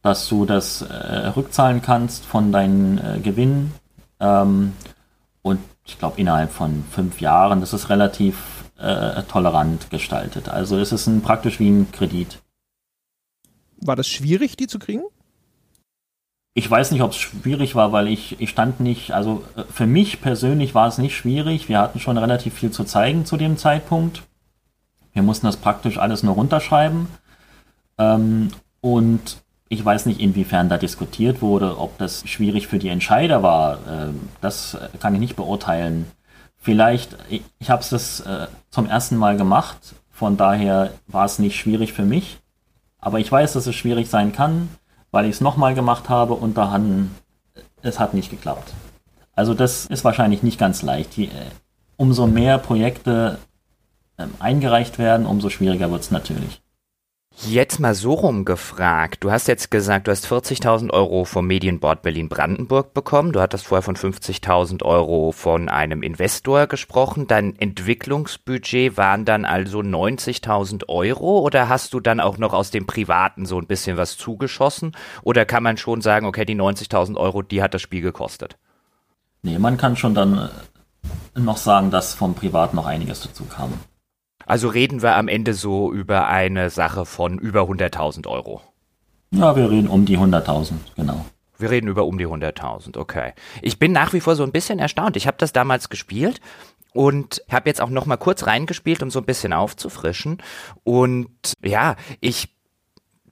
[0.05, 3.73] dass du das äh, rückzahlen kannst von deinen äh, Gewinnen.
[4.19, 4.73] Ähm,
[5.41, 10.47] und ich glaube innerhalb von fünf Jahren, das ist relativ äh, tolerant gestaltet.
[10.47, 12.39] Also es ist ein, praktisch wie ein Kredit.
[13.77, 15.01] War das schwierig, die zu kriegen?
[16.53, 19.87] Ich weiß nicht, ob es schwierig war, weil ich, ich stand nicht, also äh, für
[19.87, 21.67] mich persönlich war es nicht schwierig.
[21.67, 24.21] Wir hatten schon relativ viel zu zeigen zu dem Zeitpunkt.
[25.13, 27.07] Wir mussten das praktisch alles nur runterschreiben.
[27.97, 28.49] Ähm,
[28.81, 33.79] und ich weiß nicht, inwiefern da diskutiert wurde, ob das schwierig für die Entscheider war.
[33.89, 36.11] Ähm, das kann ich nicht beurteilen.
[36.57, 41.93] Vielleicht, ich, habe es äh, zum ersten Mal gemacht, von daher war es nicht schwierig
[41.93, 42.39] für mich.
[42.99, 44.69] Aber ich weiß, dass es schwierig sein kann,
[45.11, 47.11] weil ich es nochmal gemacht habe und dann,
[47.81, 48.73] es hat nicht geklappt.
[49.35, 51.17] Also das ist wahrscheinlich nicht ganz leicht.
[51.17, 51.29] Äh,
[51.97, 53.37] umso mehr Projekte
[54.17, 56.61] ähm, eingereicht werden, umso schwieriger wird es natürlich.
[57.43, 59.23] Jetzt mal so rumgefragt.
[59.23, 63.33] Du hast jetzt gesagt, du hast 40.000 Euro vom Medienboard Berlin-Brandenburg bekommen.
[63.33, 67.27] Du hattest vorher von 50.000 Euro von einem Investor gesprochen.
[67.27, 72.87] Dein Entwicklungsbudget waren dann also 90.000 Euro oder hast du dann auch noch aus dem
[72.87, 74.93] Privaten so ein bisschen was zugeschossen?
[75.21, 78.57] Oder kann man schon sagen, okay, die 90.000 Euro, die hat das Spiel gekostet?
[79.41, 80.49] Nee, man kann schon dann
[81.35, 83.73] äh, noch sagen, dass vom Privat noch einiges dazu kam.
[84.45, 88.61] Also reden wir am Ende so über eine Sache von über 100.000 Euro.
[89.31, 91.25] Ja, wir reden um die 100.000, genau.
[91.57, 93.33] Wir reden über um die 100.000, okay.
[93.61, 95.15] Ich bin nach wie vor so ein bisschen erstaunt.
[95.15, 96.41] Ich habe das damals gespielt
[96.93, 100.41] und habe jetzt auch noch mal kurz reingespielt, um so ein bisschen aufzufrischen.
[100.83, 102.55] Und ja, ich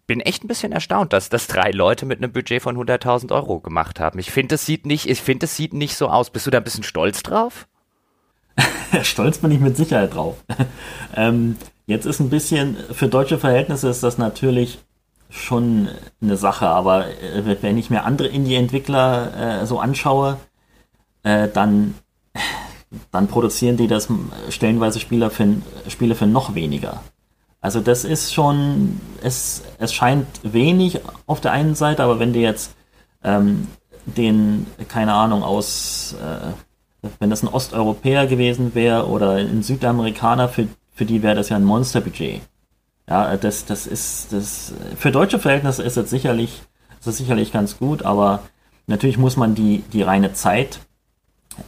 [0.08, 3.60] bin echt ein bisschen erstaunt, dass das drei Leute mit einem Budget von 100.000 Euro
[3.60, 4.20] gemacht haben.
[4.20, 6.30] Ich finde, es sieht nicht, ich finde, es sieht nicht so aus.
[6.30, 7.68] Bist du da ein bisschen stolz drauf?
[9.04, 10.36] Stolz bin ich mit Sicherheit drauf.
[11.16, 14.80] ähm, jetzt ist ein bisschen, für deutsche Verhältnisse ist das natürlich
[15.30, 15.90] schon
[16.22, 20.38] eine Sache, aber äh, wenn ich mir andere Indie-Entwickler äh, so anschaue,
[21.24, 21.96] äh, dann,
[23.12, 24.10] dann produzieren die das
[24.50, 25.56] stellenweise Spieler für,
[25.88, 27.02] Spiele für noch weniger.
[27.62, 32.40] Also das ist schon, es, es scheint wenig auf der einen Seite, aber wenn du
[32.40, 32.76] jetzt
[33.24, 33.68] ähm,
[34.06, 36.52] den, keine Ahnung, aus äh,
[37.20, 41.58] wenn das ein Osteuropäer gewesen wäre oder ein Südamerikaner, für, für die wäre das ja
[41.58, 42.42] ein Monsterbudget.
[43.08, 46.62] Ja, das, das ist, das, für deutsche Verhältnisse ist das sicherlich,
[47.00, 48.44] ist das sicherlich ganz gut, aber
[48.88, 50.80] natürlich muss man die, die reine Zeit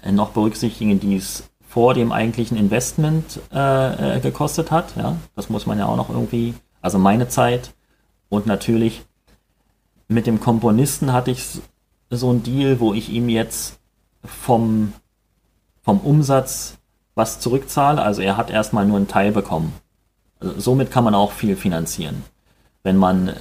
[0.10, 4.96] noch berücksichtigen, die es vor dem eigentlichen Investment äh, äh gekostet hat.
[4.96, 7.74] Ja, das muss man ja auch noch irgendwie, also meine Zeit
[8.30, 9.04] und natürlich
[10.08, 11.46] mit dem Komponisten hatte ich
[12.10, 13.80] so ein Deal, wo ich ihm jetzt
[14.24, 14.94] vom
[15.86, 16.78] vom Umsatz
[17.14, 18.02] was zurückzahle.
[18.02, 19.74] Also er hat erstmal nur einen Teil bekommen.
[20.40, 22.26] Also somit kann man auch viel finanzieren.
[22.84, 23.34] Wenn man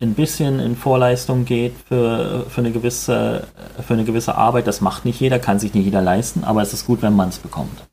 [0.00, 3.46] ein bisschen in Vorleistung geht für, für, eine gewisse,
[3.86, 6.72] für eine gewisse Arbeit, das macht nicht jeder, kann sich nicht jeder leisten, aber es
[6.72, 7.88] ist gut, wenn man es bekommt.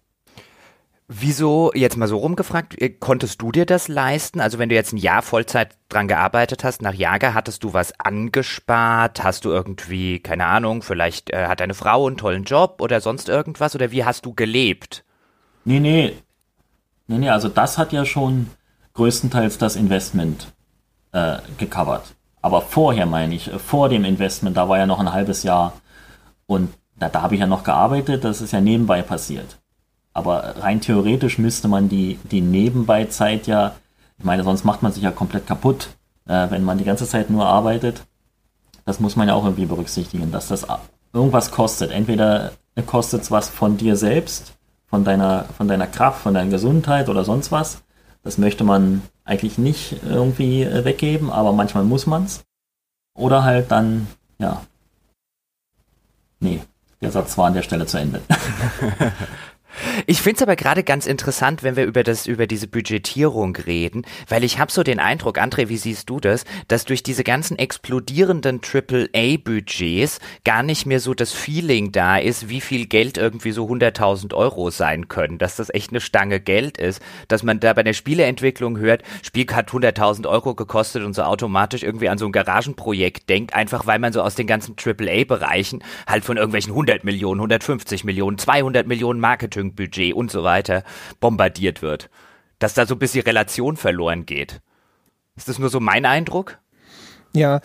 [1.11, 4.39] Wieso, jetzt mal so rumgefragt, äh, konntest du dir das leisten?
[4.39, 7.99] Also wenn du jetzt ein Jahr Vollzeit dran gearbeitet hast, nach Jager, hattest du was
[7.99, 9.23] angespart?
[9.23, 13.27] Hast du irgendwie, keine Ahnung, vielleicht äh, hat deine Frau einen tollen Job oder sonst
[13.27, 13.73] irgendwas?
[13.73, 15.03] Oder wie hast du gelebt?
[15.65, 16.13] Nee, nee.
[17.07, 18.51] Nee, nee, also das hat ja schon
[18.93, 20.53] größtenteils das Investment
[21.11, 22.13] äh, gecovert.
[22.43, 25.73] Aber vorher meine ich, vor dem Investment, da war ja noch ein halbes Jahr
[26.45, 29.57] und da, da habe ich ja noch gearbeitet, das ist ja nebenbei passiert.
[30.13, 33.75] Aber rein theoretisch müsste man die, die Nebenbeizeit ja,
[34.17, 35.89] ich meine, sonst macht man sich ja komplett kaputt,
[36.27, 38.03] äh, wenn man die ganze Zeit nur arbeitet.
[38.85, 40.67] Das muss man ja auch irgendwie berücksichtigen, dass das
[41.13, 41.91] irgendwas kostet.
[41.91, 42.51] Entweder
[42.85, 44.53] kostet es was von dir selbst,
[44.87, 47.81] von deiner, von deiner Kraft, von deiner Gesundheit oder sonst was.
[48.23, 52.43] Das möchte man eigentlich nicht irgendwie weggeben, aber manchmal muss man es.
[53.15, 54.61] Oder halt dann, ja.
[56.39, 56.61] Nee,
[57.01, 58.21] der Satz war an der Stelle zu Ende.
[60.07, 64.03] Ich finde es aber gerade ganz interessant, wenn wir über das über diese Budgetierung reden,
[64.27, 67.57] weil ich habe so den Eindruck, André, wie siehst du das, dass durch diese ganzen
[67.57, 73.67] explodierenden AAA-Budgets gar nicht mehr so das Feeling da ist, wie viel Geld irgendwie so
[73.67, 77.83] 100.000 Euro sein können, dass das echt eine Stange Geld ist, dass man da bei
[77.83, 82.31] der Spieleentwicklung hört, Spiel hat 100.000 Euro gekostet und so automatisch irgendwie an so ein
[82.31, 87.39] Garagenprojekt denkt, einfach weil man so aus den ganzen AAA-Bereichen halt von irgendwelchen 100 Millionen,
[87.39, 90.83] 150 Millionen, 200 Millionen Marketing Marketingbudget und so weiter
[91.19, 92.09] bombardiert wird.
[92.59, 94.61] Dass da so ein bisschen Relation verloren geht.
[95.35, 96.59] Ist das nur so mein Eindruck?
[97.33, 97.61] Ja,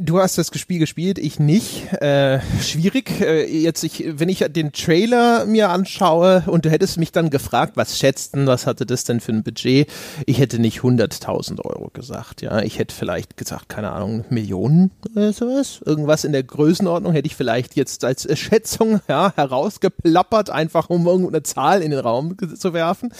[0.00, 1.92] Du hast das Spiel gespielt, ich nicht.
[1.94, 3.20] Äh, schwierig.
[3.20, 7.76] Äh, jetzt, ich, wenn ich den Trailer mir anschaue und du hättest mich dann gefragt,
[7.76, 9.88] was schätzten, was hatte das denn für ein Budget?
[10.26, 12.42] Ich hätte nicht 100.000 Euro gesagt.
[12.42, 15.80] Ja, ich hätte vielleicht gesagt, keine Ahnung, Millionen oder sowas.
[15.84, 21.42] Irgendwas in der Größenordnung hätte ich vielleicht jetzt als Schätzung ja, herausgeplappert, einfach um irgendeine
[21.42, 23.12] Zahl in den Raum zu werfen.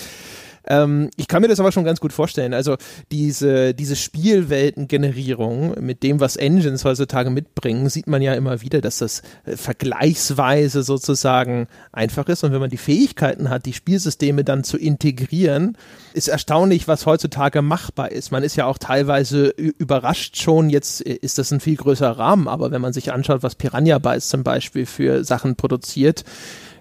[0.67, 2.55] Ähm, ich kann mir das aber schon ganz gut vorstellen.
[2.55, 2.77] Also
[3.13, 8.99] diese, diese Spielweltengenerierung mit dem, was Engines heutzutage mitbringen, sieht man ja immer wieder, dass
[8.99, 12.45] das äh, vergleichsweise sozusagen einfach ist.
[12.45, 15.77] Und wenn man die Fähigkeiten hat, die Spielsysteme dann zu integrieren,
[16.15, 18.31] ist erstaunlich, was heutzutage machbar ist.
[18.31, 22.49] Man ist ja auch teilweise überrascht schon, jetzt äh, ist das ein viel größerer Rahmen,
[22.49, 26.25] aber wenn man sich anschaut, was Piranha Bytes zum Beispiel für Sachen produziert,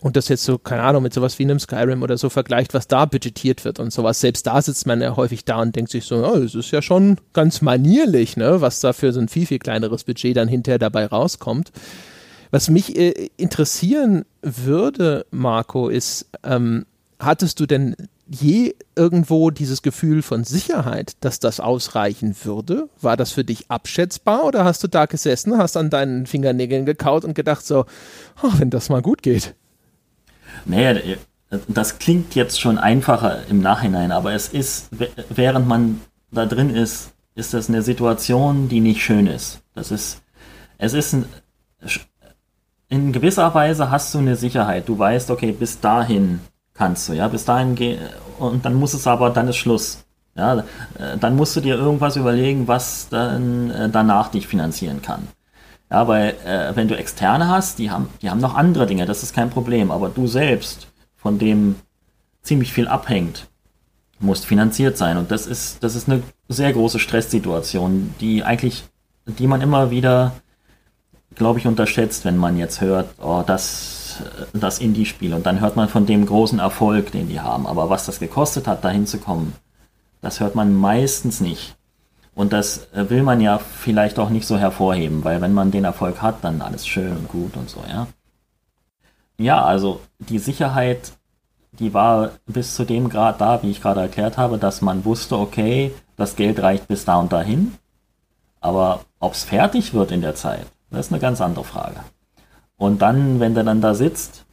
[0.04, 2.90] und das jetzt so, keine Ahnung, mit sowas wie einem Skyrim oder so vergleicht, was
[2.90, 4.20] da budgetiert wird und sowas.
[4.20, 6.82] Selbst da sitzt man ja häufig da und denkt sich so, oh, das ist ja
[6.82, 10.78] schon ganz manierlich, ne, was da für so ein viel, viel kleineres Budget dann hinterher
[10.78, 11.72] dabei rauskommt.
[12.52, 16.86] Was mich äh, interessieren würde, Marco, ist, ähm,
[17.18, 17.96] hattest du denn
[18.28, 22.90] je irgendwo dieses Gefühl von Sicherheit, dass das ausreichen würde?
[23.00, 27.24] War das für dich abschätzbar oder hast du da gesessen, hast an deinen Fingernägeln gekaut
[27.24, 27.86] und gedacht so,
[28.44, 29.56] oh, wenn das mal gut geht?
[30.66, 31.18] Nee,
[31.68, 34.90] das klingt jetzt schon einfacher im Nachhinein, aber es ist,
[35.30, 39.62] während man da drin ist, ist das eine Situation, die nicht schön ist.
[39.76, 40.22] Das ist,
[40.78, 41.26] es ist ein,
[42.90, 44.88] in gewisser Weise hast du eine Sicherheit.
[44.88, 46.40] Du weißt, okay, bis dahin
[46.74, 48.00] kannst du, ja, bis dahin gehen,
[48.40, 50.04] und dann muss es aber, dann ist Schluss.
[50.36, 50.64] Ja,
[51.20, 55.28] dann musst du dir irgendwas überlegen, was dann äh, danach dich finanzieren kann.
[55.94, 59.22] Ja, weil äh, wenn du Externe hast, die haben, die haben noch andere Dinge, das
[59.22, 59.92] ist kein Problem.
[59.92, 61.76] Aber du selbst, von dem
[62.42, 63.48] ziemlich viel abhängt,
[64.20, 65.18] musst finanziert sein.
[65.18, 68.86] Und das ist, das ist eine sehr große Stresssituation, die eigentlich,
[69.28, 70.32] die man immer wieder,
[71.36, 74.18] glaube ich, unterschätzt, wenn man jetzt hört, oh, das,
[74.52, 75.36] das Indie-Spiel.
[75.36, 77.68] Und dann hört man von dem großen Erfolg, den die haben.
[77.68, 79.54] Aber was das gekostet hat, dahin zu kommen,
[80.22, 81.76] das hört man meistens nicht.
[82.36, 85.84] Und das äh, will man ja vielleicht auch nicht so hervorheben, weil wenn man den
[85.84, 88.08] Erfolg hat, dann alles schön und gut und so, ja.
[89.38, 91.14] Ja, also die Sicherheit,
[91.74, 95.38] die war bis zu dem Grad da, wie ich gerade erklärt habe, dass man wusste,
[95.38, 97.74] okay, das Geld reicht bis da und dahin.
[98.62, 102.00] Aber ob es fertig wird in der Zeit, das ist eine ganz andere Frage.
[102.78, 104.46] Und dann, wenn du dann da sitzt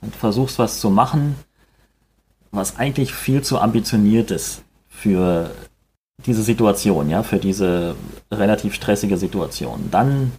[0.00, 1.36] und versuchst was zu machen,
[2.50, 5.50] was eigentlich viel zu ambitioniert ist für
[6.26, 7.94] diese Situation, ja, für diese
[8.30, 9.88] relativ stressige Situation.
[9.90, 10.32] Dann,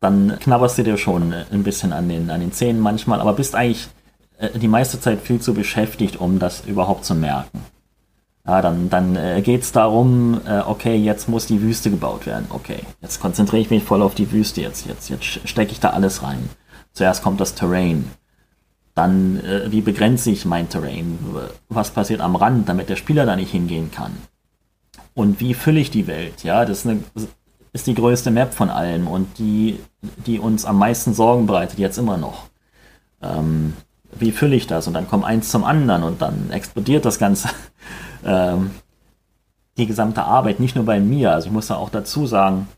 [0.00, 3.54] dann knabberst du dir schon ein bisschen an den, an den Zähnen manchmal, aber bist
[3.54, 3.88] eigentlich
[4.38, 7.60] äh, die meiste Zeit viel zu beschäftigt, um das überhaupt zu merken.
[8.46, 12.46] Ja, dann, dann äh, geht es darum, äh, okay, jetzt muss die Wüste gebaut werden.
[12.50, 14.60] Okay, jetzt konzentriere ich mich voll auf die Wüste.
[14.60, 16.50] Jetzt, jetzt, jetzt stecke ich da alles rein.
[16.92, 18.10] Zuerst kommt das Terrain.
[18.94, 21.18] Dann, äh, wie begrenze ich mein Terrain?
[21.68, 24.12] Was passiert am Rand, damit der Spieler da nicht hingehen kann?
[25.14, 26.42] Und wie fülle ich die Welt?
[26.44, 27.00] Ja, das ist, eine,
[27.72, 29.78] ist die größte Map von allen und die,
[30.26, 32.48] die uns am meisten Sorgen bereitet, jetzt immer noch.
[33.22, 33.74] Ähm,
[34.12, 34.86] wie fülle ich das?
[34.86, 37.48] Und dann kommt eins zum anderen und dann explodiert das Ganze.
[38.24, 38.70] ähm,
[39.76, 41.32] die gesamte Arbeit, nicht nur bei mir.
[41.32, 42.68] Also ich muss da auch dazu sagen,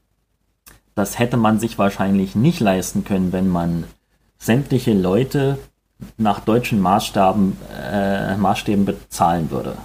[0.94, 3.85] das hätte man sich wahrscheinlich nicht leisten können, wenn man
[4.38, 5.59] sämtliche Leute
[6.16, 7.59] nach deutschen Maßstaben,
[7.90, 9.77] äh, Maßstäben bezahlen würde.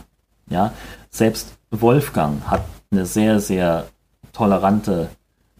[0.49, 0.73] Ja,
[1.09, 3.87] selbst Wolfgang hat eine sehr, sehr
[4.33, 5.09] tolerante,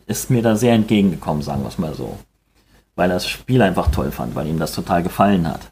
[0.06, 2.18] ist mir da sehr entgegengekommen, sagen wir es mal so.
[2.96, 5.72] Weil er das Spiel einfach toll fand, weil ihm das total gefallen hat.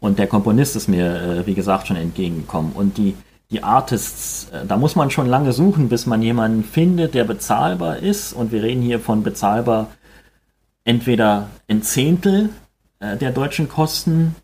[0.00, 2.72] Und der Komponist ist mir, äh, wie gesagt, schon entgegengekommen.
[2.72, 3.14] Und die,
[3.50, 7.98] die Artists, äh, da muss man schon lange suchen, bis man jemanden findet, der bezahlbar
[7.98, 8.32] ist.
[8.32, 9.88] Und wir reden hier von bezahlbar
[10.84, 12.50] entweder ein Zehntel
[13.00, 14.34] äh, der deutschen Kosten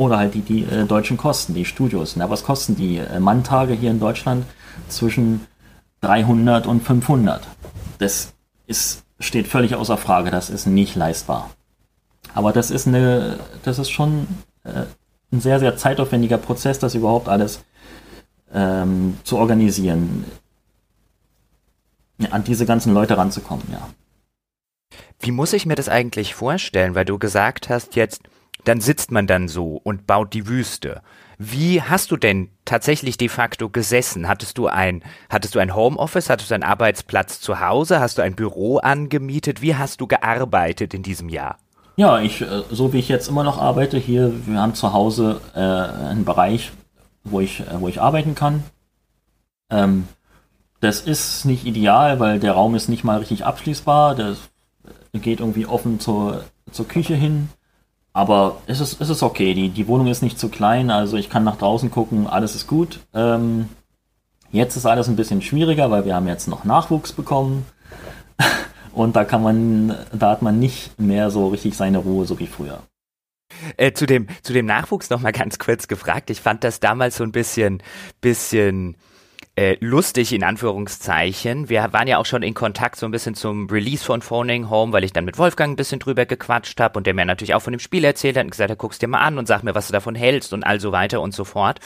[0.00, 2.16] oder halt die, die äh, deutschen Kosten, die Studios.
[2.16, 4.46] Na, was kosten die äh, Manntage hier in Deutschland?
[4.88, 5.46] Zwischen
[6.00, 7.46] 300 und 500.
[7.98, 8.32] Das
[8.66, 11.50] ist, steht völlig außer Frage, das ist nicht leistbar.
[12.32, 14.26] Aber das ist eine, das ist schon
[14.64, 14.84] äh,
[15.32, 17.62] ein sehr, sehr zeitaufwendiger Prozess, das überhaupt alles
[18.54, 20.24] ähm, zu organisieren.
[22.30, 23.86] an diese ganzen Leute ranzukommen, ja.
[25.18, 26.94] Wie muss ich mir das eigentlich vorstellen?
[26.94, 28.22] Weil du gesagt hast jetzt,
[28.64, 31.02] dann sitzt man dann so und baut die Wüste.
[31.38, 34.28] Wie hast du denn tatsächlich de facto gesessen?
[34.28, 36.28] Hattest du ein, hattest du ein Homeoffice?
[36.28, 37.98] Hattest du einen Arbeitsplatz zu Hause?
[37.98, 39.62] Hast du ein Büro angemietet?
[39.62, 41.56] Wie hast du gearbeitet in diesem Jahr?
[41.96, 45.40] Ja, ich, äh, so wie ich jetzt immer noch arbeite, hier, wir haben zu Hause
[45.54, 46.72] äh, einen Bereich,
[47.24, 48.62] wo ich, äh, wo ich arbeiten kann.
[49.70, 50.08] Ähm,
[50.80, 54.14] das ist nicht ideal, weil der Raum ist nicht mal richtig abschließbar.
[54.14, 54.38] Das
[55.12, 57.48] geht irgendwie offen zur, zur Küche hin.
[58.12, 59.54] Aber es ist, es ist okay.
[59.54, 62.66] Die, die Wohnung ist nicht zu klein, also ich kann nach draußen gucken, alles ist
[62.66, 63.00] gut.
[63.14, 63.68] Ähm,
[64.50, 67.66] jetzt ist alles ein bisschen schwieriger, weil wir haben jetzt noch Nachwuchs bekommen.
[68.92, 72.48] Und da kann man, da hat man nicht mehr so richtig seine Ruhe, so wie
[72.48, 72.82] früher.
[73.76, 76.30] Äh, zu dem, zu dem Nachwuchs noch mal ganz kurz gefragt.
[76.30, 77.82] Ich fand das damals so ein bisschen,
[78.20, 78.96] bisschen
[79.60, 81.68] äh, lustig in Anführungszeichen.
[81.68, 84.94] Wir waren ja auch schon in Kontakt so ein bisschen zum Release von Phoning Home,
[84.94, 87.60] weil ich dann mit Wolfgang ein bisschen drüber gequatscht habe und der mir natürlich auch
[87.60, 89.74] von dem Spiel erzählt hat und gesagt hat, guck's dir mal an und sag mir,
[89.74, 91.78] was du davon hältst und all so weiter und so fort.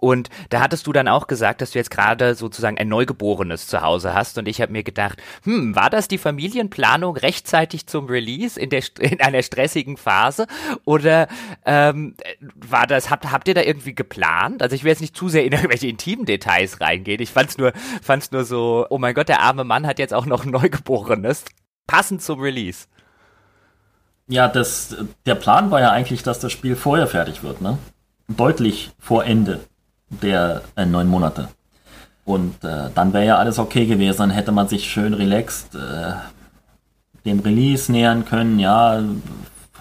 [0.00, 3.82] Und da hattest du dann auch gesagt, dass du jetzt gerade sozusagen ein Neugeborenes zu
[3.82, 4.38] Hause hast.
[4.38, 8.82] Und ich habe mir gedacht, hm, war das die Familienplanung rechtzeitig zum Release in, der,
[8.98, 10.46] in einer stressigen Phase?
[10.86, 11.28] Oder
[11.66, 12.14] ähm,
[12.54, 14.62] war das, habt, habt ihr da irgendwie geplant?
[14.62, 17.20] Also ich will jetzt nicht zu sehr in irgendwelche intimen Details reingehen.
[17.20, 20.24] Ich fand's nur, fand's nur so, oh mein Gott, der arme Mann hat jetzt auch
[20.24, 21.44] noch ein Neugeborenes.
[21.86, 22.86] Passend zum Release.
[24.28, 27.78] Ja, das, der Plan war ja eigentlich, dass das Spiel vorher fertig wird, ne?
[28.28, 29.60] Deutlich vor Ende
[30.10, 31.48] der äh, neun Monate.
[32.24, 36.12] Und äh, dann wäre ja alles okay gewesen, dann hätte man sich schön relaxed äh,
[37.24, 38.58] dem Release nähern können.
[38.58, 39.02] Ja,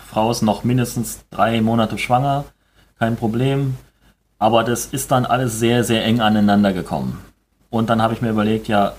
[0.10, 2.46] Frau ist noch mindestens drei Monate schwanger,
[2.98, 3.78] kein Problem.
[4.40, 7.20] Aber das ist dann alles sehr, sehr eng aneinander gekommen.
[7.70, 8.94] Und dann habe ich mir überlegt, ja,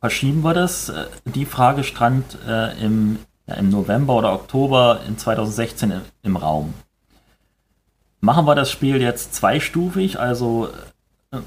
[0.00, 0.88] verschieben wir das?
[0.88, 6.36] Äh, die Frage stand äh, im, ja, im November oder Oktober in 2016 im, im
[6.36, 6.74] Raum
[8.24, 10.70] machen wir das Spiel jetzt zweistufig, also
[11.30, 11.38] äh,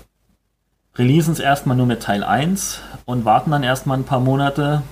[0.95, 4.83] releasen es erstmal nur mit Teil 1 und warten dann erstmal ein paar Monate,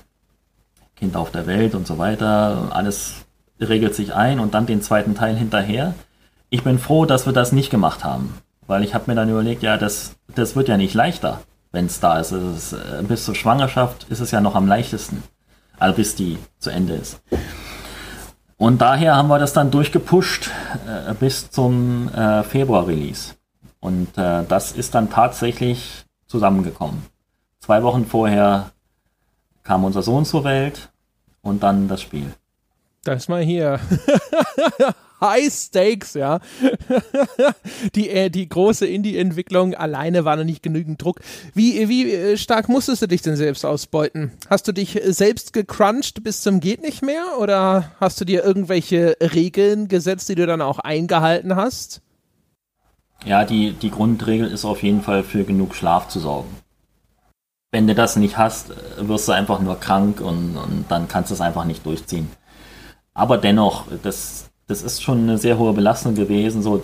[0.96, 3.26] Kind auf der Welt und so weiter, alles
[3.60, 5.94] regelt sich ein und dann den zweiten Teil hinterher.
[6.50, 9.62] Ich bin froh, dass wir das nicht gemacht haben, weil ich habe mir dann überlegt,
[9.62, 12.32] ja, das, das wird ja nicht leichter, wenn es da ist.
[12.32, 12.74] ist.
[12.74, 15.22] Äh, bis zur Schwangerschaft ist es ja noch am leichtesten,
[15.78, 17.22] also bis die zu Ende ist.
[18.58, 20.50] Und daher haben wir das dann durchgepusht
[20.88, 23.36] äh, bis zum äh, Februar-Release.
[23.82, 27.06] Und äh, das ist dann tatsächlich zusammengekommen.
[27.60, 28.72] Zwei Wochen vorher
[29.64, 30.90] kam unser Sohn zur Welt
[31.42, 32.34] und dann das Spiel.
[33.04, 33.80] Das mal hier.
[35.30, 36.40] High Stakes, ja.
[37.96, 41.20] die, äh, die große Indie-Entwicklung alleine war noch nicht genügend Druck.
[41.54, 44.32] Wie, wie äh, stark musstest du dich denn selbst ausbeuten?
[44.50, 49.18] Hast du dich selbst gecrunched bis zum geht nicht mehr oder hast du dir irgendwelche
[49.22, 52.02] Regeln gesetzt, die du dann auch eingehalten hast?
[53.24, 56.50] Ja, die, die Grundregel ist auf jeden Fall für genug Schlaf zu sorgen.
[57.72, 61.34] Wenn du das nicht hast, wirst du einfach nur krank und, und dann kannst du
[61.34, 62.30] es einfach nicht durchziehen.
[63.14, 66.82] Aber dennoch, das, das ist schon eine sehr hohe Belastung gewesen, so,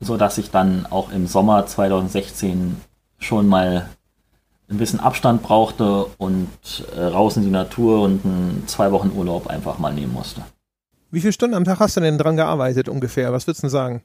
[0.00, 2.76] so dass ich dann auch im Sommer 2016
[3.18, 3.88] schon mal
[4.68, 6.48] ein bisschen Abstand brauchte und
[6.96, 10.42] äh, raus in die Natur und einen zwei Wochen Urlaub einfach mal nehmen musste.
[11.10, 13.32] Wie viele Stunden am Tag hast du denn dran gearbeitet ungefähr?
[13.32, 14.02] Was würdest du sagen?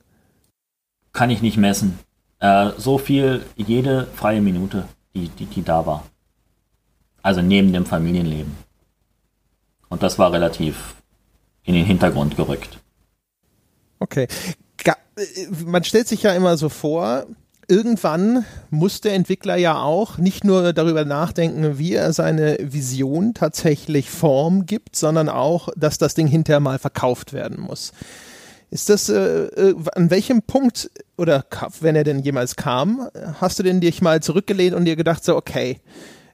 [1.13, 2.00] Kann ich nicht messen.
[2.40, 4.84] Äh, so viel jede freie Minute,
[5.16, 6.04] die, die, die da war.
[7.22, 8.56] Also neben dem Familienleben.
[9.90, 10.96] Und das war relativ
[11.63, 12.80] in den Hintergrund gerückt.
[13.99, 14.27] Okay.
[15.65, 17.25] Man stellt sich ja immer so vor,
[17.67, 24.10] irgendwann muss der Entwickler ja auch nicht nur darüber nachdenken, wie er seine Vision tatsächlich
[24.10, 27.91] Form gibt, sondern auch, dass das Ding hinterher mal verkauft werden muss.
[28.69, 31.45] Ist das, äh, äh an welchem Punkt, oder
[31.79, 35.35] wenn er denn jemals kam, hast du denn dich mal zurückgelehnt und dir gedacht, so,
[35.35, 35.79] okay,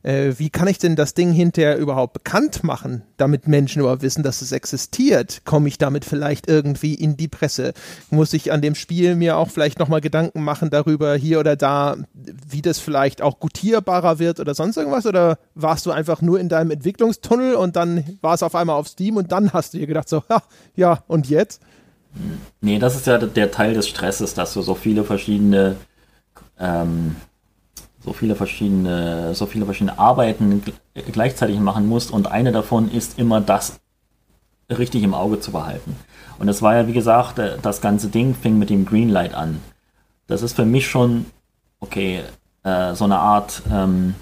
[0.04, 4.22] äh, wie kann ich denn das Ding hinterher überhaupt bekannt machen, damit Menschen überhaupt wissen,
[4.22, 5.44] dass es existiert?
[5.46, 7.74] Komme ich damit vielleicht irgendwie in die Presse?
[8.10, 11.96] Muss ich an dem Spiel mir auch vielleicht nochmal Gedanken machen darüber, hier oder da,
[12.14, 15.06] wie das vielleicht auch gutierbarer wird oder sonst irgendwas?
[15.06, 18.90] Oder warst du einfach nur in deinem Entwicklungstunnel und dann war es auf einmal auf
[18.90, 20.22] Steam und dann hast du dir gedacht, so,
[20.76, 21.62] ja, und jetzt?
[22.62, 25.78] Nee, das ist ja der Teil des Stresses, dass du so viele verschiedene
[26.60, 27.16] ähm,
[28.06, 30.62] so viele verschiedene, so viele verschiedene Arbeiten
[31.12, 33.80] gleichzeitig machen musst und eine davon ist immer das
[34.70, 35.96] richtig im Auge zu behalten.
[36.40, 39.60] Und es war ja, wie gesagt, äh, das ganze Ding fing mit dem Greenlight an.
[40.28, 41.26] Das ist für mich schon,
[41.80, 42.22] okay,
[42.64, 44.16] äh, so eine Art ähm,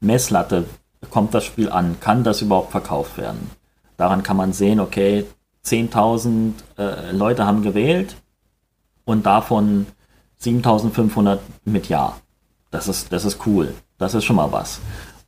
[0.00, 0.64] Messlatte.
[1.10, 1.96] Kommt das Spiel an?
[2.00, 3.50] Kann das überhaupt verkauft werden?
[3.96, 5.24] Daran kann man sehen, okay,
[5.64, 8.16] 10.000 äh, Leute haben gewählt
[9.04, 9.86] und davon
[10.40, 12.16] 7.500 mit Ja.
[12.76, 13.72] Das ist, das ist cool.
[13.96, 14.80] Das ist schon mal was.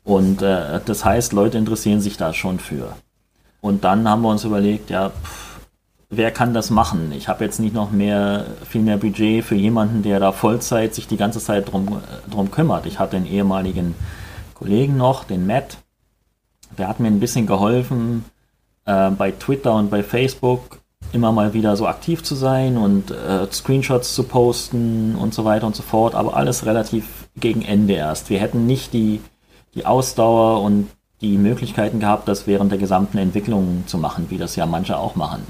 [0.05, 2.93] Und äh, das heißt, Leute interessieren sich da schon für.
[3.63, 5.61] Und dann haben wir uns überlegt, ja, pff,
[6.11, 7.11] wer kann das machen?
[7.13, 11.09] Ich habe jetzt nicht noch mehr, viel mehr Budget für jemanden, der da Vollzeit sich
[11.09, 12.85] die ganze Zeit drum, äh, drum kümmert.
[12.85, 13.95] Ich hatte einen ehemaligen
[14.53, 15.79] Kollegen noch, den Matt,
[16.77, 18.27] der hat mir ein bisschen geholfen,
[18.85, 20.81] äh, bei Twitter und bei Facebook
[21.13, 25.67] immer mal wieder so aktiv zu sein und äh, Screenshots zu posten und so weiter
[25.67, 28.31] und so fort, aber alles relativ gegen Ende erst.
[28.31, 29.21] Wir hätten nicht die,
[29.75, 30.89] die Ausdauer und
[31.21, 35.17] die Möglichkeiten gehabt, das während der gesamten Entwicklung zu machen, wie das ja manche auch
[35.17, 35.43] machen.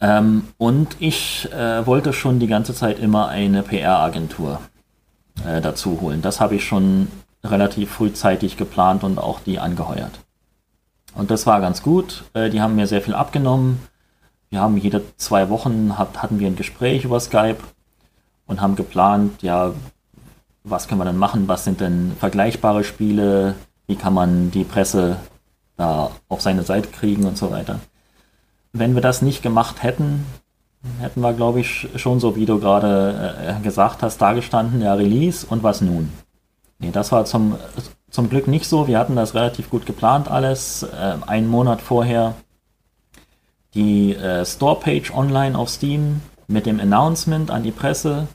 [0.00, 4.60] Ähm, und ich äh, wollte schon die ganze Zeit immer eine PR-Agentur
[5.44, 6.22] äh, dazu holen.
[6.22, 7.08] Das habe ich schon
[7.44, 10.20] relativ frühzeitig geplant und auch die angeheuert.
[11.14, 12.24] Und das war ganz gut.
[12.34, 13.80] Äh, die haben mir sehr viel abgenommen.
[14.50, 17.58] Wir haben jede zwei Wochen hat, hatten wir ein Gespräch über Skype
[18.46, 19.72] und haben geplant, ja,
[20.64, 21.48] was können wir denn machen?
[21.48, 23.54] Was sind denn vergleichbare Spiele?
[23.86, 25.16] Wie kann man die Presse
[25.76, 27.80] da auf seine Seite kriegen und so weiter?
[28.72, 30.26] Wenn wir das nicht gemacht hätten,
[31.00, 35.46] hätten wir, glaube ich, schon so, wie du gerade äh, gesagt hast, dargestanden, ja, Release
[35.48, 36.12] und was nun?
[36.78, 37.56] Nee, das war zum,
[38.10, 38.86] zum Glück nicht so.
[38.86, 40.82] Wir hatten das relativ gut geplant alles.
[40.82, 42.34] Äh, einen Monat vorher
[43.74, 48.26] die äh, Store-Page online auf Steam mit dem Announcement an die Presse,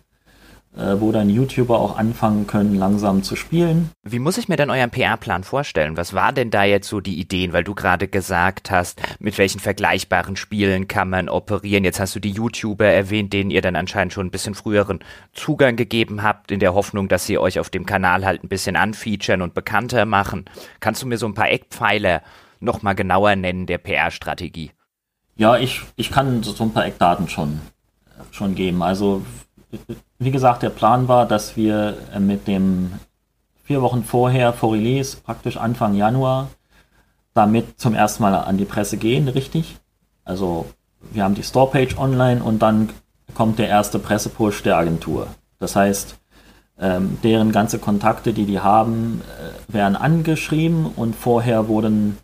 [0.75, 3.91] wo dann YouTuber auch anfangen können, langsam zu spielen.
[4.03, 5.97] Wie muss ich mir denn euren PR-Plan vorstellen?
[5.97, 7.53] Was war denn da jetzt so die Ideen?
[7.53, 11.83] Weil du gerade gesagt hast, mit welchen vergleichbaren Spielen kann man operieren?
[11.83, 14.99] Jetzt hast du die YouTuber erwähnt, denen ihr dann anscheinend schon ein bisschen früheren
[15.33, 18.75] Zugang gegeben habt, in der Hoffnung, dass sie euch auf dem Kanal halt ein bisschen
[18.75, 20.45] anfeaturen und bekannter machen.
[20.79, 22.23] Kannst du mir so ein paar Eckpfeiler
[22.59, 24.71] nochmal genauer nennen der PR-Strategie?
[25.35, 27.61] Ja, ich, ich kann so ein paar Eckdaten schon,
[28.31, 28.81] schon geben.
[28.81, 29.23] Also
[30.23, 32.93] wie gesagt, der Plan war, dass wir äh, mit dem
[33.63, 36.49] vier Wochen vorher vor Release, praktisch Anfang Januar,
[37.33, 39.77] damit zum ersten Mal an die Presse gehen, richtig?
[40.25, 40.65] Also
[41.11, 42.89] wir haben die Storepage online und dann
[43.33, 45.27] kommt der erste Pressepush der Agentur.
[45.59, 46.17] Das heißt,
[46.79, 52.17] ähm, deren ganze Kontakte, die die haben, äh, werden angeschrieben und vorher wurden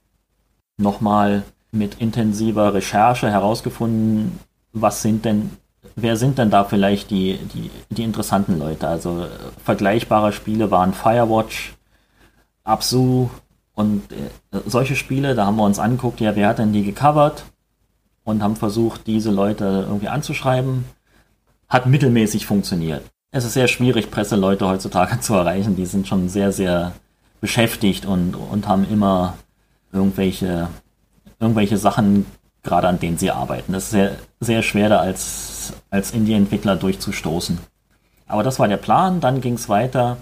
[0.77, 4.39] nochmal mit intensiver Recherche herausgefunden,
[4.73, 5.51] was sind denn
[5.95, 8.87] wer sind denn da vielleicht die, die, die interessanten Leute?
[8.87, 9.27] Also
[9.63, 11.73] vergleichbare Spiele waren Firewatch,
[12.63, 13.29] Absu
[13.73, 17.45] und äh, solche Spiele, da haben wir uns angeguckt, ja, wer hat denn die gecovert?
[18.23, 20.85] Und haben versucht, diese Leute irgendwie anzuschreiben.
[21.67, 23.03] Hat mittelmäßig funktioniert.
[23.31, 25.75] Es ist sehr schwierig, Presseleute heutzutage zu erreichen.
[25.75, 26.93] Die sind schon sehr, sehr
[27.41, 29.35] beschäftigt und, und haben immer
[29.93, 30.67] irgendwelche,
[31.39, 32.25] irgendwelche Sachen,
[32.63, 33.73] gerade an denen sie arbeiten.
[33.73, 35.58] Das ist sehr, sehr schwer, da als
[35.89, 37.59] als, Indie-Entwickler durchzustoßen.
[38.27, 39.19] Aber das war der Plan.
[39.19, 40.17] Dann ging es weiter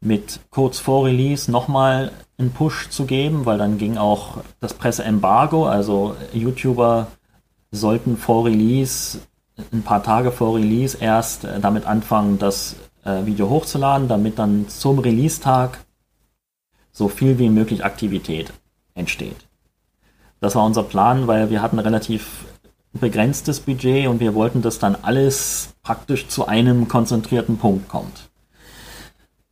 [0.00, 5.66] mit kurz vor Release nochmal einen Push zu geben, weil dann ging auch das Presseembargo,
[5.66, 7.08] also YouTuber
[7.70, 9.20] sollten vor Release,
[9.72, 14.98] ein paar Tage vor Release erst damit anfangen, das äh, Video hochzuladen, damit dann zum
[14.98, 15.78] Release-Tag
[16.92, 18.52] so viel wie möglich Aktivität
[18.94, 19.36] entsteht.
[20.40, 22.46] Das war unser Plan, weil wir hatten relativ
[22.92, 28.30] begrenztes Budget und wir wollten, dass dann alles praktisch zu einem konzentrierten Punkt kommt.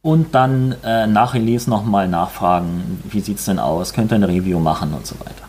[0.00, 4.58] Und dann äh, nach Release nochmal nachfragen, wie sieht's denn aus, könnt ihr ein Review
[4.58, 5.48] machen und so weiter.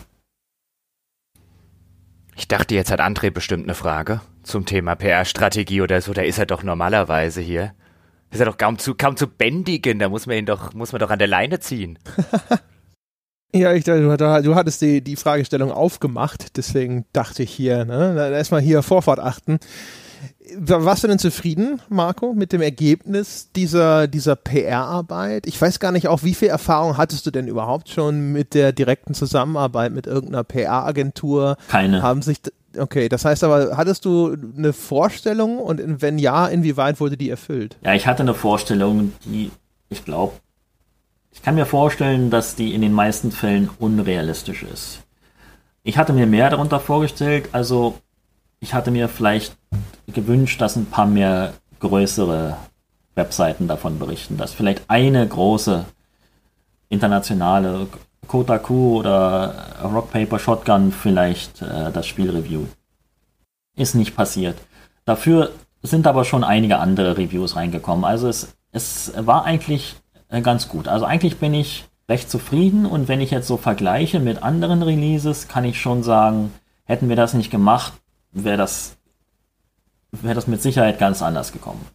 [2.36, 6.38] Ich dachte, jetzt hat André bestimmt eine Frage zum Thema PR-Strategie oder so, da ist
[6.38, 7.74] er doch normalerweise hier.
[8.30, 11.00] Ist er doch kaum zu, kaum zu bändigen, da muss man ihn doch, muss man
[11.00, 11.98] doch an der Leine ziehen.
[13.52, 18.60] Ja, ich dachte, du hattest die, die Fragestellung aufgemacht, deswegen dachte ich hier, ne, erstmal
[18.60, 19.58] hier Vorfahrt achten.
[20.56, 25.46] Warst du denn zufrieden, Marco, mit dem Ergebnis dieser, dieser PR-Arbeit?
[25.46, 28.72] Ich weiß gar nicht auch, wie viel Erfahrung hattest du denn überhaupt schon mit der
[28.72, 31.56] direkten Zusammenarbeit mit irgendeiner PR-Agentur?
[31.68, 32.02] Keine.
[32.02, 32.38] Haben sich,
[32.76, 37.76] okay, das heißt aber, hattest du eine Vorstellung und wenn ja, inwieweit wurde die erfüllt?
[37.82, 39.50] Ja, ich hatte eine Vorstellung, die,
[39.88, 40.32] ich glaube,
[41.40, 45.00] ich kann mir vorstellen, dass die in den meisten Fällen unrealistisch ist.
[45.82, 47.94] Ich hatte mir mehr darunter vorgestellt, also
[48.58, 49.56] ich hatte mir vielleicht
[50.06, 52.58] gewünscht, dass ein paar mehr größere
[53.14, 55.86] Webseiten davon berichten, dass vielleicht eine große
[56.90, 57.86] internationale
[58.26, 62.68] Kotaku oder Rock Paper Shotgun vielleicht äh, das Spiel reviewt.
[63.76, 64.58] Ist nicht passiert.
[65.06, 68.04] Dafür sind aber schon einige andere Reviews reingekommen.
[68.04, 69.96] Also es, es war eigentlich
[70.30, 70.88] äh, ganz gut.
[70.88, 75.48] Also eigentlich bin ich recht zufrieden und wenn ich jetzt so vergleiche mit anderen Releases,
[75.48, 76.52] kann ich schon sagen,
[76.84, 77.92] hätten wir das nicht gemacht,
[78.32, 78.96] wäre das,
[80.10, 81.86] wäre das mit Sicherheit ganz anders gekommen.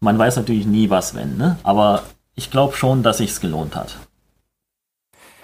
[0.00, 1.58] Man weiß natürlich nie was wenn, ne?
[1.62, 2.02] aber
[2.34, 3.96] ich glaube schon, dass sich's gelohnt hat.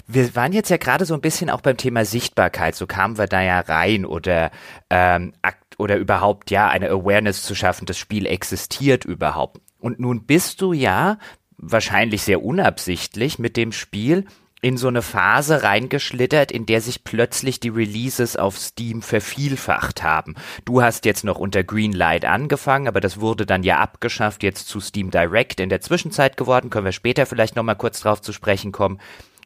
[0.09, 3.27] Wir waren jetzt ja gerade so ein bisschen auch beim Thema Sichtbarkeit, so kamen wir
[3.27, 4.51] da ja rein oder
[4.89, 5.33] ähm,
[5.79, 9.61] oder überhaupt ja eine Awareness zu schaffen, das Spiel existiert überhaupt.
[9.79, 11.19] Und nun bist du ja
[11.71, 14.25] wahrscheinlich sehr unabsichtlich mit dem Spiel
[14.63, 20.35] in so eine Phase reingeschlittert, in der sich plötzlich die Releases auf Steam vervielfacht haben.
[20.65, 24.81] Du hast jetzt noch unter Greenlight angefangen, aber das wurde dann ja abgeschafft, jetzt zu
[24.81, 26.71] Steam Direct in der Zwischenzeit geworden.
[26.71, 28.99] Können wir später vielleicht nochmal kurz drauf zu sprechen kommen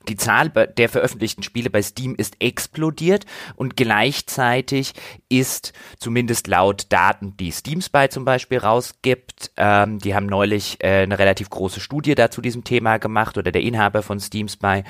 [0.08, 3.26] die Zahl der veröffentlichten Spiele bei Steam ist explodiert
[3.56, 4.92] und gleichzeitig
[5.28, 11.02] ist zumindest laut Daten, die Steam Spy zum Beispiel rausgibt, ähm, die haben neulich äh,
[11.02, 14.82] eine relativ große Studie dazu diesem Thema gemacht oder der Inhaber von Steam Spy,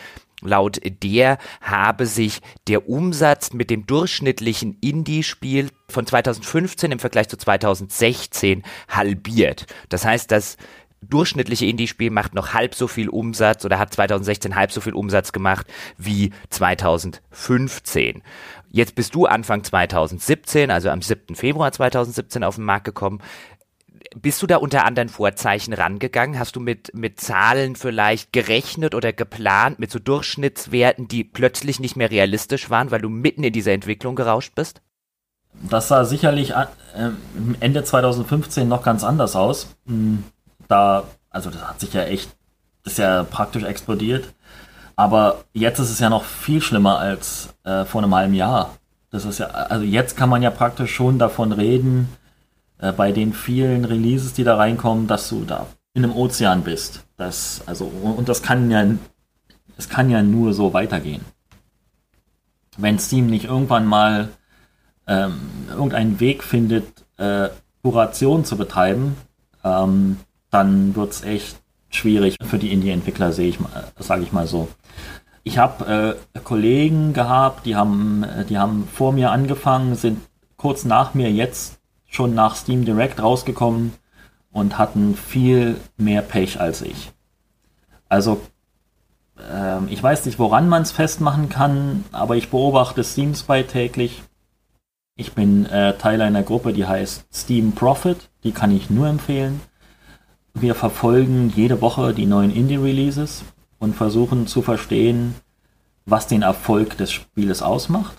[0.42, 7.36] Laut der habe sich der Umsatz mit dem durchschnittlichen Indie-Spiel von 2015 im Vergleich zu
[7.36, 9.66] 2016 halbiert.
[9.88, 10.56] Das heißt, dass
[11.02, 15.32] durchschnittliche Indie-Spiel macht noch halb so viel Umsatz oder hat 2016 halb so viel Umsatz
[15.32, 18.22] gemacht wie 2015.
[18.70, 21.34] Jetzt bist du Anfang 2017, also am 7.
[21.34, 23.20] Februar 2017 auf den Markt gekommen.
[24.16, 26.38] Bist du da unter anderen Vorzeichen rangegangen?
[26.38, 31.96] Hast du mit, mit Zahlen vielleicht gerechnet oder geplant, mit so Durchschnittswerten, die plötzlich nicht
[31.96, 34.82] mehr realistisch waren, weil du mitten in dieser Entwicklung gerauscht bist?
[35.68, 36.66] Das sah sicherlich äh,
[37.60, 39.76] Ende 2015 noch ganz anders aus.
[40.70, 42.30] Da, also das hat sich ja echt,
[42.84, 44.32] ist ja praktisch explodiert.
[44.96, 48.76] Aber jetzt ist es ja noch viel schlimmer als äh, vor einem halben Jahr.
[49.10, 52.08] Das ist ja, also jetzt kann man ja praktisch schon davon reden,
[52.78, 57.04] äh, bei den vielen Releases, die da reinkommen, dass du da in einem Ozean bist.
[57.16, 58.84] Das, also, und das kann ja,
[59.76, 61.24] es kann ja nur so weitergehen.
[62.76, 64.28] Wenn Steam nicht irgendwann mal
[65.08, 67.48] ähm, irgendeinen Weg findet, äh,
[67.82, 69.16] Kuration zu betreiben,
[69.64, 70.18] ähm,
[70.50, 71.56] dann wird es echt
[71.90, 73.58] schwierig für die Indie-Entwickler, sehe ich
[73.98, 74.68] sage ich mal so.
[75.42, 80.20] Ich habe äh, Kollegen gehabt, die haben, die haben vor mir angefangen, sind
[80.56, 83.92] kurz nach mir jetzt schon nach Steam Direct rausgekommen
[84.52, 87.12] und hatten viel mehr Pech als ich.
[88.08, 88.40] Also
[89.38, 94.22] äh, ich weiß nicht, woran man es festmachen kann, aber ich beobachte Steam Spy täglich.
[95.16, 99.60] Ich bin äh, Teil einer Gruppe, die heißt Steam Profit, die kann ich nur empfehlen.
[100.54, 103.44] Wir verfolgen jede Woche die neuen Indie-Releases
[103.78, 105.34] und versuchen zu verstehen,
[106.06, 108.16] was den Erfolg des Spieles ausmacht.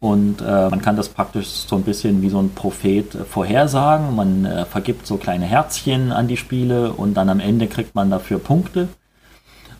[0.00, 4.14] Und äh, man kann das praktisch so ein bisschen wie so ein Prophet äh, vorhersagen.
[4.14, 8.10] Man äh, vergibt so kleine Herzchen an die Spiele und dann am Ende kriegt man
[8.10, 8.88] dafür Punkte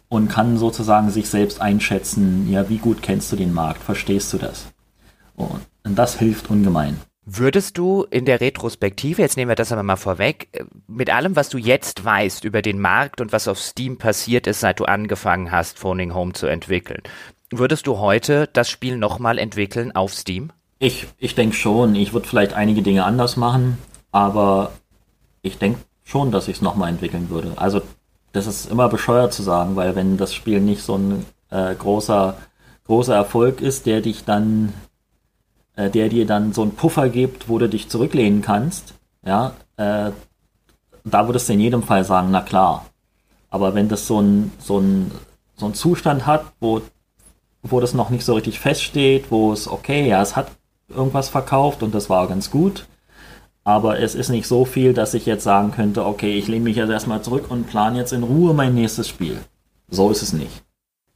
[0.08, 4.38] und kann sozusagen sich selbst einschätzen, ja, wie gut kennst du den Markt, verstehst du
[4.38, 4.66] das?
[5.36, 6.98] Und das hilft ungemein.
[7.26, 11.36] Würdest du in der Retrospektive, jetzt nehmen wir das aber mal vorweg, äh, mit allem,
[11.36, 14.84] was du jetzt weißt über den Markt und was auf Steam passiert ist, seit du
[14.84, 17.02] angefangen hast, Phoning Home zu entwickeln,
[17.50, 20.50] würdest du heute das Spiel nochmal entwickeln auf Steam?
[20.78, 21.94] Ich, ich denke schon.
[21.94, 23.78] Ich würde vielleicht einige Dinge anders machen,
[24.12, 24.72] aber
[25.40, 27.52] ich denke schon, dass ich es nochmal entwickeln würde.
[27.56, 27.80] Also
[28.32, 32.36] das ist immer bescheuert zu sagen, weil wenn das Spiel nicht so ein äh, großer,
[32.86, 34.74] großer Erfolg ist, der dich dann
[35.76, 38.94] äh, der dir dann so einen Puffer gibt, wo du dich zurücklehnen kannst,
[39.24, 40.10] ja, äh,
[41.04, 42.86] da würdest du in jedem Fall sagen, na klar.
[43.50, 45.10] Aber wenn das so ein, so ein,
[45.56, 46.80] so ein Zustand hat, wo,
[47.62, 50.48] wo das noch nicht so richtig feststeht, wo es, okay, ja, es hat
[50.88, 52.86] irgendwas verkauft und das war ganz gut,
[53.64, 56.76] aber es ist nicht so viel, dass ich jetzt sagen könnte, okay, ich lehne mich
[56.76, 59.38] jetzt erstmal zurück und plane jetzt in Ruhe mein nächstes Spiel.
[59.88, 60.62] So ist es nicht.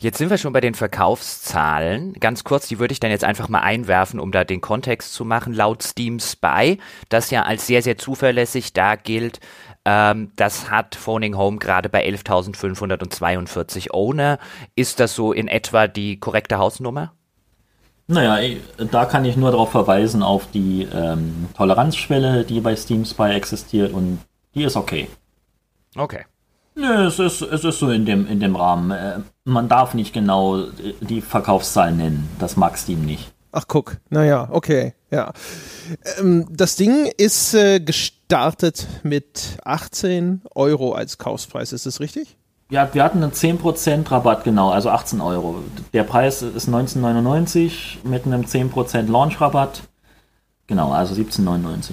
[0.01, 2.13] Jetzt sind wir schon bei den Verkaufszahlen.
[2.21, 5.25] Ganz kurz, die würde ich dann jetzt einfach mal einwerfen, um da den Kontext zu
[5.25, 5.53] machen.
[5.53, 6.79] Laut Steam Spy,
[7.09, 9.41] das ja als sehr, sehr zuverlässig da gilt,
[9.85, 14.39] ähm, das hat Phoning Home gerade bei 11.542 Owner.
[14.77, 17.15] Ist das so in etwa die korrekte Hausnummer?
[18.07, 23.31] Naja, da kann ich nur darauf verweisen, auf die ähm, Toleranzschwelle, die bei Steam Spy
[23.31, 24.21] existiert und
[24.55, 25.09] die ist okay.
[25.97, 26.25] Okay.
[26.79, 28.93] Nö, es ist, es ist so in dem, in dem Rahmen.
[28.93, 30.67] Äh, man darf nicht genau
[31.01, 32.29] die Verkaufszahlen nennen.
[32.39, 33.33] Das mag Steam nicht.
[33.51, 33.97] Ach, guck.
[34.11, 34.95] Naja, okay.
[35.11, 35.33] Ja.
[36.19, 41.73] Ähm, das Ding ist äh, gestartet mit 18 Euro als Kaufpreis.
[41.73, 42.37] Ist das richtig?
[42.71, 45.65] Ja, wir hatten einen 10% Rabatt, genau, also 18 Euro.
[45.95, 49.83] Der Preis ist 19,99 mit einem 10% Launch-Rabatt.
[50.67, 51.93] Genau, also 17,99.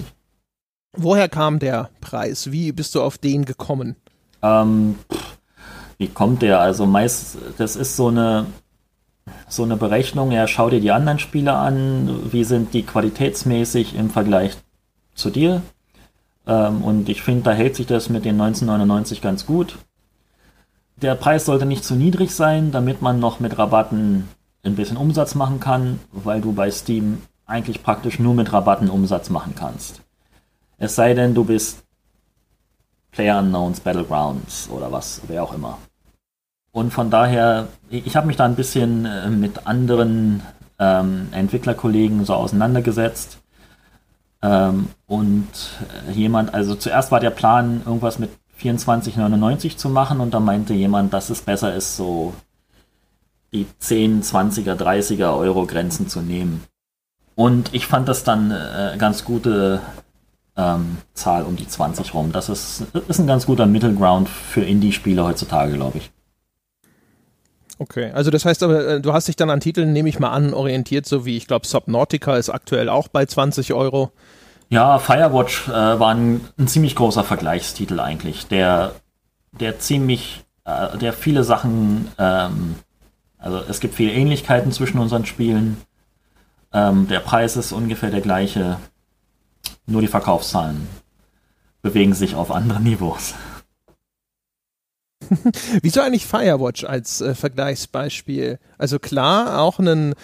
[0.98, 2.52] Woher kam der Preis?
[2.52, 3.96] Wie bist du auf den gekommen?
[4.46, 4.96] Ähm,
[5.98, 6.60] wie kommt der?
[6.60, 8.46] Also meist, das ist so eine,
[9.48, 14.10] so eine Berechnung, ja, schau dir die anderen Spiele an, wie sind die qualitätsmäßig im
[14.10, 14.56] Vergleich
[15.14, 15.62] zu dir.
[16.46, 19.78] Ähm, und ich finde, da hält sich das mit den 1999 ganz gut
[20.96, 24.28] der Preis sollte nicht zu niedrig sein, damit man noch mit Rabatten
[24.62, 29.30] ein bisschen Umsatz machen kann, weil du bei Steam eigentlich praktisch nur mit Rabatten Umsatz
[29.30, 30.00] machen kannst.
[30.78, 31.84] Es sei denn, du bist
[33.16, 35.78] Player Unknowns Battlegrounds oder was, wer auch immer.
[36.70, 40.42] Und von daher, ich habe mich da ein bisschen äh, mit anderen
[40.78, 43.38] ähm, Entwicklerkollegen so auseinandergesetzt.
[44.42, 45.48] Ähm, und
[46.06, 48.28] äh, jemand, also zuerst war der Plan, irgendwas mit
[48.60, 52.34] 24,99 zu machen und da meinte jemand, dass es besser ist, so
[53.54, 56.64] die 10, 20er, 30er Euro Grenzen zu nehmen.
[57.34, 59.80] Und ich fand das dann äh, ganz gute
[60.56, 62.32] ähm, Zahl um die 20 rum.
[62.32, 63.96] Das ist, ist ein ganz guter Middle
[64.26, 66.10] für Indie-Spiele heutzutage, glaube ich.
[67.78, 70.30] Okay, also das heißt aber, äh, du hast dich dann an Titeln, nehme ich mal
[70.30, 74.12] an, orientiert, so wie ich glaube Subnautica ist aktuell auch bei 20 Euro.
[74.70, 78.92] Ja, Firewatch äh, war ein, ein, ziemlich großer Vergleichstitel eigentlich, der,
[79.52, 82.76] der ziemlich, äh, der viele Sachen, ähm,
[83.38, 85.76] also es gibt viele Ähnlichkeiten zwischen unseren Spielen.
[86.72, 88.78] Ähm, der Preis ist ungefähr der gleiche,
[89.86, 90.88] nur die Verkaufszahlen
[91.82, 93.34] bewegen sich auf anderen Niveaus.
[95.82, 98.58] Wieso eigentlich Firewatch als äh, Vergleichsbeispiel?
[98.78, 100.14] Also klar, auch ein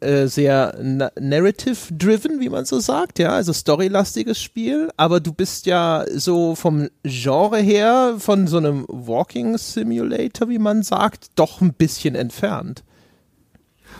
[0.00, 6.04] äh, sehr narrative-driven, wie man so sagt, ja, also storylastiges Spiel, aber du bist ja
[6.14, 12.14] so vom Genre her, von so einem Walking Simulator, wie man sagt, doch ein bisschen
[12.14, 12.84] entfernt.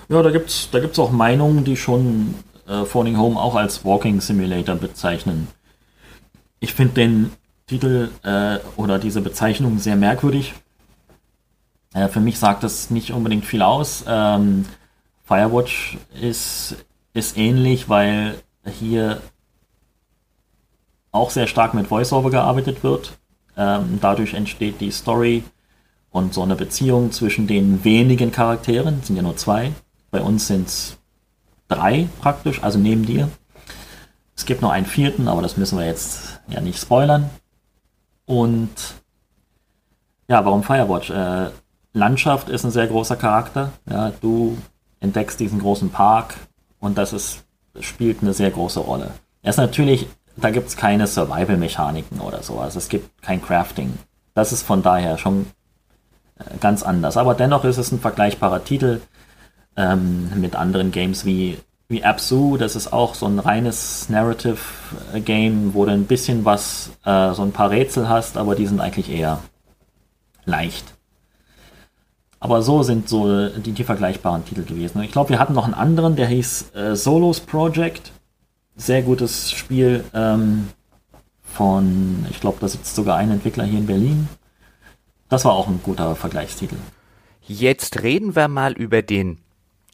[0.09, 2.35] Ja, da gibt's, da gibt's auch Meinungen, die schon
[2.67, 5.49] äh, Phoning Home auch als Walking Simulator bezeichnen.
[6.61, 7.33] Ich finde den
[7.67, 10.55] Titel äh, oder diese Bezeichnung sehr merkwürdig.
[11.95, 14.05] Äh, für mich sagt das nicht unbedingt viel aus.
[14.07, 14.67] Ähm,
[15.25, 16.77] Firewatch ist,
[17.13, 18.37] ist ähnlich, weil
[18.79, 19.21] hier
[21.11, 23.19] auch sehr stark mit VoiceOver gearbeitet wird.
[23.57, 25.43] Ähm, dadurch entsteht die Story
[26.11, 29.73] und so eine Beziehung zwischen den wenigen Charakteren, sind ja nur zwei.
[30.11, 30.99] Bei uns sind es
[31.69, 33.29] drei praktisch, also neben dir.
[34.37, 37.31] Es gibt noch einen vierten, aber das müssen wir jetzt ja nicht spoilern.
[38.27, 38.71] Und
[40.29, 41.11] ja, warum Firewatch?
[41.11, 41.51] Äh,
[41.93, 43.73] Landschaft ist ein sehr großer Charakter.
[43.89, 44.59] Ja, du
[45.01, 46.35] entdeckst diesen großen Park
[46.79, 47.45] und das ist,
[47.81, 49.13] spielt eine sehr große Rolle.
[49.43, 50.07] Er ist natürlich,
[50.37, 52.59] da gibt es keine Survival-Mechaniken oder so.
[52.59, 53.95] Also es gibt kein Crafting.
[54.35, 55.47] Das ist von daher schon
[56.39, 57.17] äh, ganz anders.
[57.17, 59.01] Aber dennoch ist es ein vergleichbarer Titel
[59.77, 61.59] ähm, mit anderen Games wie
[61.89, 67.33] wie Absu, das ist auch so ein reines Narrative-Game, wo du ein bisschen was, äh,
[67.33, 69.41] so ein paar Rätsel hast, aber die sind eigentlich eher
[70.45, 70.85] leicht.
[72.41, 75.01] Aber so sind so die, die vergleichbaren Titel gewesen.
[75.03, 78.13] Ich glaube, wir hatten noch einen anderen, der hieß äh, Solos Project.
[78.75, 80.69] Sehr gutes Spiel ähm,
[81.43, 84.29] von, ich glaube, da sitzt sogar ein Entwickler hier in Berlin.
[85.29, 86.77] Das war auch ein guter Vergleichstitel.
[87.47, 89.39] Jetzt reden wir mal über den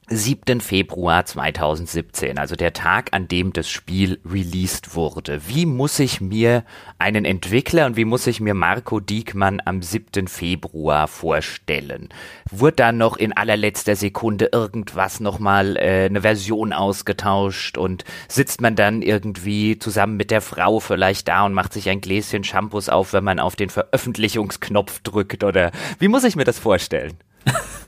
[0.08, 0.60] 7.
[0.60, 5.40] Februar 2017, also der Tag, an dem das Spiel released wurde.
[5.46, 6.64] Wie muss ich mir
[6.98, 10.26] einen Entwickler und wie muss ich mir Marco Diekmann am 7.
[10.26, 12.08] Februar vorstellen?
[12.50, 18.74] Wurde dann noch in allerletzter Sekunde irgendwas nochmal äh, eine Version ausgetauscht und sitzt man
[18.74, 23.12] dann irgendwie zusammen mit der Frau vielleicht da und macht sich ein Gläschen Shampoos auf,
[23.12, 27.14] wenn man auf den Veröffentlichungsknopf drückt oder wie muss ich mir das vorstellen?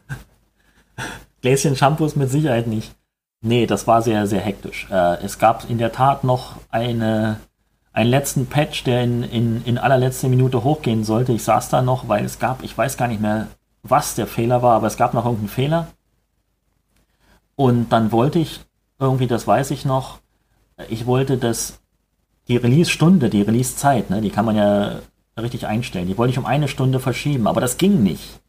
[1.45, 2.95] Gläschen Shampoos mit Sicherheit nicht.
[3.43, 4.87] Nee, das war sehr, sehr hektisch.
[4.91, 7.39] Äh, es gab in der Tat noch eine,
[7.93, 11.33] einen letzten Patch, der in, in, in allerletzter Minute hochgehen sollte.
[11.33, 13.49] Ich saß da noch, weil es gab, ich weiß gar nicht mehr,
[13.83, 15.89] was der Fehler war, aber es gab noch irgendeinen Fehler.
[17.57, 18.61] Und dann wollte ich,
[18.99, 20.21] irgendwie, das weiß ich noch,
[20.89, 21.79] ich wollte dass
[22.49, 25.01] die Release-Stunde, die Release-Zeit, ne, die kann man ja
[25.39, 28.41] richtig einstellen, die wollte ich um eine Stunde verschieben, aber das ging nicht.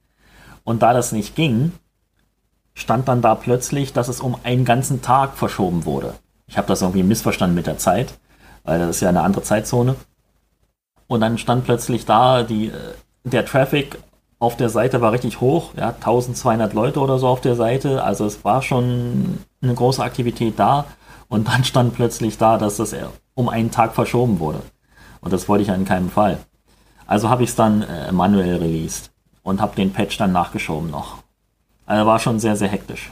[0.63, 1.73] Und da das nicht ging,
[2.75, 6.13] stand dann da plötzlich, dass es um einen ganzen Tag verschoben wurde.
[6.47, 8.13] Ich habe das irgendwie missverstanden mit der Zeit,
[8.63, 9.95] weil das ist ja eine andere Zeitzone.
[11.07, 13.97] Und dann stand plötzlich da, die, äh, der Traffic
[14.37, 18.25] auf der Seite war richtig hoch, ja, 1200 Leute oder so auf der Seite, also
[18.25, 20.85] es war schon eine große Aktivität da.
[21.27, 22.95] Und dann stand plötzlich da, dass das
[23.33, 24.61] um einen Tag verschoben wurde.
[25.21, 26.37] Und das wollte ich ja in keinem Fall.
[27.07, 29.11] Also habe ich es dann äh, manuell released.
[29.41, 31.24] und habe den Patch dann nachgeschoben noch.
[31.85, 33.11] Also war schon sehr, sehr hektisch.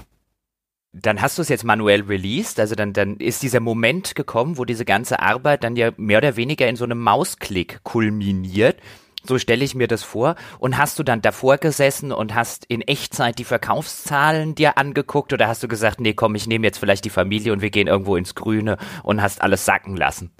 [0.94, 4.66] Dann hast du es jetzt manuell released, also dann, dann ist dieser Moment gekommen, wo
[4.66, 8.78] diese ganze Arbeit dann ja mehr oder weniger in so einem Mausklick kulminiert.
[9.26, 10.36] So stelle ich mir das vor.
[10.60, 15.48] Und hast du dann davor gesessen und hast in Echtzeit die Verkaufszahlen dir angeguckt oder
[15.48, 18.16] hast du gesagt, nee, komm, ich nehme jetzt vielleicht die Familie und wir gehen irgendwo
[18.16, 20.32] ins Grüne und hast alles sacken lassen?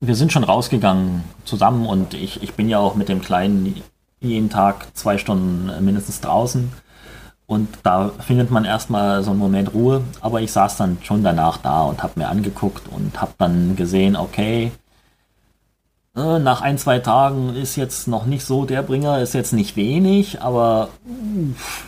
[0.00, 3.80] Wir sind schon rausgegangen zusammen und ich, ich bin ja auch mit dem Kleinen
[4.20, 6.72] jeden Tag zwei Stunden mindestens draußen
[7.46, 11.58] und da findet man erstmal so einen Moment Ruhe, aber ich saß dann schon danach
[11.58, 14.72] da und habe mir angeguckt und habe dann gesehen, okay,
[16.16, 19.76] äh, nach ein, zwei Tagen ist jetzt noch nicht so der Bringer, ist jetzt nicht
[19.76, 20.88] wenig, aber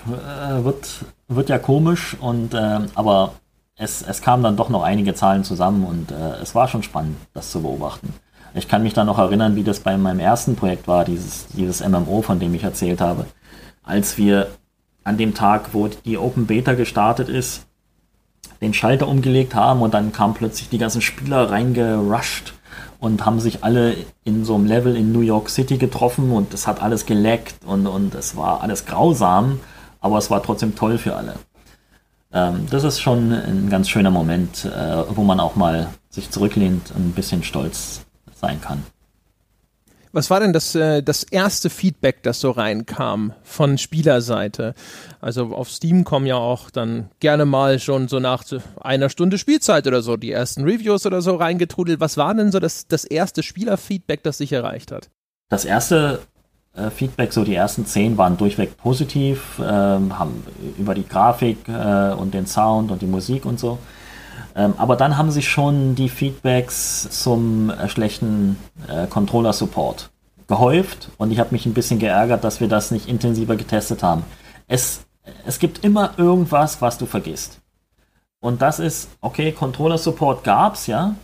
[0.07, 3.33] äh, wird, wird ja komisch und äh, aber
[3.77, 7.17] es, es kamen dann doch noch einige Zahlen zusammen und äh, es war schon spannend,
[7.35, 8.13] das zu beobachten.
[8.55, 11.87] Ich kann mich da noch erinnern, wie das bei meinem ersten Projekt war, dieses, dieses
[11.87, 13.27] MMO, von dem ich erzählt habe.
[13.83, 14.49] Als wir
[15.07, 17.65] an dem Tag, wo die Open Beta gestartet ist,
[18.61, 22.55] den Schalter umgelegt haben und dann kamen plötzlich die ganzen Spieler reingerusht
[22.99, 23.95] und haben sich alle
[24.25, 27.87] in so einem Level in New York City getroffen und es hat alles geleckt und,
[27.87, 29.61] und es war alles grausam,
[30.01, 31.35] aber es war trotzdem toll für alle.
[32.33, 36.91] Ähm, das ist schon ein ganz schöner Moment, äh, wo man auch mal sich zurücklehnt
[36.97, 38.01] und ein bisschen stolz
[38.35, 38.83] sein kann.
[40.17, 44.73] Was war denn das, äh, das erste Feedback, das so reinkam von Spielerseite?
[45.21, 48.43] Also auf Steam kommen ja auch dann gerne mal schon so nach
[48.81, 52.01] einer Stunde Spielzeit oder so die ersten Reviews oder so reingetrudelt.
[52.01, 55.11] Was war denn so das, das erste Spielerfeedback, das sich erreicht hat?
[55.51, 56.21] Das erste
[56.75, 60.43] äh, Feedback, so die ersten zehn waren durchweg positiv, äh, haben
[60.79, 63.79] über die Grafik äh, und den Sound und die Musik und so.
[64.57, 70.11] Ähm, aber dann haben sich schon die Feedbacks zum äh, schlechten äh, Controller-Support
[70.49, 74.25] gehäuft und ich habe mich ein bisschen geärgert, dass wir das nicht intensiver getestet haben.
[74.67, 75.05] Es,
[75.45, 77.61] es gibt immer irgendwas, was du vergisst.
[78.41, 81.17] Und das ist, okay, Controller-Support gab's, ja,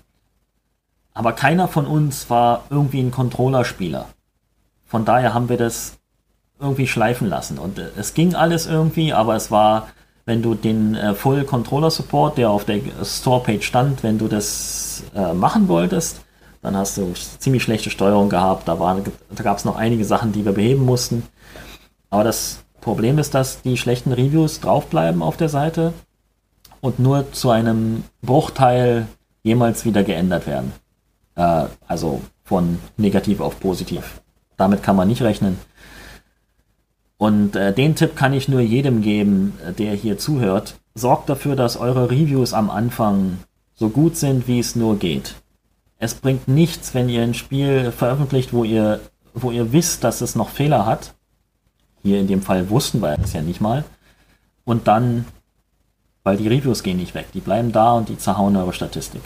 [1.15, 4.07] aber keiner von uns war irgendwie ein Controller-Spieler.
[4.85, 5.99] Von daher haben wir das
[6.61, 7.59] irgendwie schleifen lassen.
[7.59, 9.89] Und äh, es ging alles irgendwie, aber es war
[10.25, 15.05] wenn du den äh, Full Controller Support, der auf der Store-Page stand, wenn du das
[15.15, 16.21] äh, machen wolltest,
[16.63, 18.69] dann hast du ziemlich schlechte Steuerung gehabt.
[18.69, 21.25] Da, da gab es noch einige Sachen, die wir beheben mussten.
[22.09, 25.93] Aber das Problem ist, dass die schlechten Reviews draufbleiben auf der Seite
[26.81, 29.07] und nur zu einem Bruchteil
[29.43, 30.73] jemals wieder geändert werden.
[31.35, 34.21] Äh, also von negativ auf positiv.
[34.57, 35.59] Damit kann man nicht rechnen.
[37.23, 40.75] Und äh, den Tipp kann ich nur jedem geben, äh, der hier zuhört.
[40.97, 43.39] Sorgt dafür, dass eure Reviews am Anfang
[43.77, 45.37] so gut sind, wie es nur geht.
[45.99, 48.99] Es bringt nichts, wenn ihr ein Spiel veröffentlicht, wo ihr,
[49.35, 51.15] wo ihr wisst, dass es noch Fehler hat.
[52.03, 53.85] Hier in dem Fall wussten wir es ja nicht mal.
[54.65, 55.25] Und dann,
[56.25, 59.23] weil die Reviews gehen nicht weg, die bleiben da und die zerhauen eure Statistik.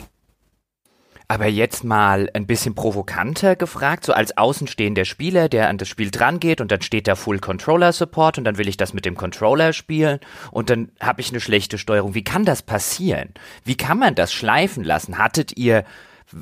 [1.29, 6.13] Aber jetzt mal ein bisschen provokanter gefragt, so als außenstehender Spieler, der an das Spiel
[6.13, 9.17] drangeht und dann steht da Full Controller Support und dann will ich das mit dem
[9.17, 10.21] Controller spielen
[10.53, 12.15] und dann habe ich eine schlechte Steuerung.
[12.15, 13.31] Wie kann das passieren?
[13.65, 15.19] Wie kann man das schleifen lassen?
[15.19, 15.85] Hattet ihr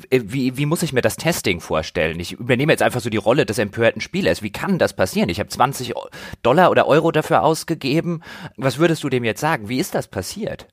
[0.09, 2.19] äh, wie, wie muss ich mir das Testing vorstellen?
[2.19, 4.41] Ich übernehme jetzt einfach so die Rolle des empörten Spielers.
[4.41, 5.29] Wie kann das passieren?
[5.29, 5.93] Ich habe 20
[6.41, 8.21] Dollar oder Euro dafür ausgegeben.
[8.57, 9.69] Was würdest du dem jetzt sagen?
[9.69, 10.67] Wie ist das passiert?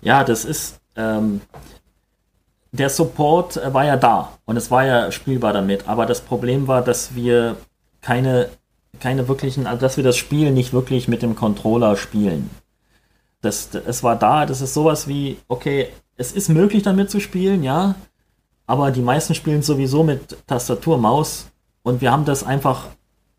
[0.00, 1.40] Ja, das ist, ähm,
[2.72, 6.68] der Support äh, war ja da und es war ja spielbar damit, aber das Problem
[6.68, 7.56] war, dass wir
[8.00, 8.48] keine,
[9.00, 12.50] keine wirklichen, also dass wir das Spiel nicht wirklich mit dem Controller spielen.
[13.42, 17.62] Das, es war da, das ist sowas wie, okay, es ist möglich damit zu spielen,
[17.62, 17.94] ja,
[18.66, 21.46] aber die meisten spielen sowieso mit Tastatur, Maus
[21.82, 22.86] und wir haben das einfach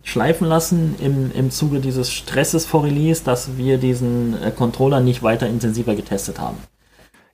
[0.04, 5.22] schleifen lassen im, im Zuge dieses Stresses vor Release, dass wir diesen äh, Controller nicht
[5.22, 6.58] weiter intensiver getestet haben.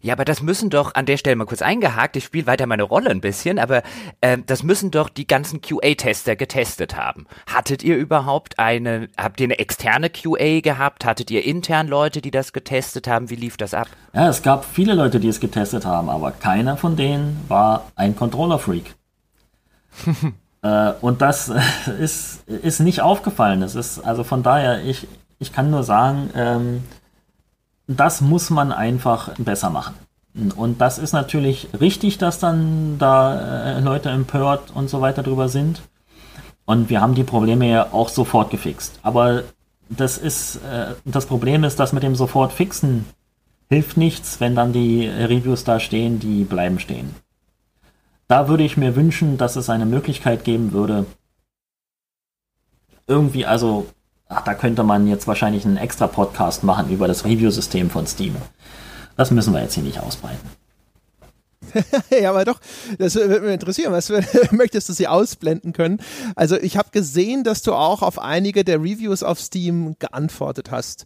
[0.04, 2.84] Ja, aber das müssen doch, an der Stelle mal kurz eingehakt, ich spiele weiter meine
[2.84, 3.84] Rolle ein bisschen, aber
[4.20, 7.26] äh, das müssen doch die ganzen QA-Tester getestet haben.
[7.49, 11.06] Hattet ihr überhaupt eine, habt ihr eine externe QA gehabt?
[11.06, 13.30] Hattet ihr intern Leute, die das getestet haben?
[13.30, 13.88] Wie lief das ab?
[14.12, 18.14] Ja, es gab viele Leute, die es getestet haben, aber keiner von denen war ein
[18.14, 18.95] Controller-Freak.
[20.64, 21.49] äh, und das
[21.97, 23.62] ist, ist nicht aufgefallen.
[23.62, 25.08] Es ist, also von daher, ich,
[25.39, 26.84] ich kann nur sagen, ähm,
[27.99, 29.95] das muss man einfach besser machen.
[30.55, 35.47] Und das ist natürlich richtig, dass dann da äh, Leute empört und so weiter drüber
[35.47, 35.81] sind.
[36.65, 38.99] Und wir haben die Probleme ja auch sofort gefixt.
[39.03, 39.43] Aber
[39.89, 43.05] das ist, äh, das Problem ist, dass mit dem sofort fixen
[43.69, 47.15] hilft nichts, wenn dann die Reviews da stehen, die bleiben stehen.
[48.27, 51.05] Da würde ich mir wünschen, dass es eine Möglichkeit geben würde,
[53.07, 53.87] irgendwie also
[54.36, 58.36] ach, da könnte man jetzt wahrscheinlich einen extra Podcast machen über das Review-System von Steam.
[59.17, 60.49] Das müssen wir jetzt hier nicht ausbreiten.
[62.21, 62.59] ja, aber doch,
[62.97, 63.91] das würde mich interessieren.
[63.91, 64.09] Was
[64.51, 66.01] möchtest du sie ausblenden können?
[66.36, 71.05] Also, ich habe gesehen, dass du auch auf einige der Reviews auf Steam geantwortet hast.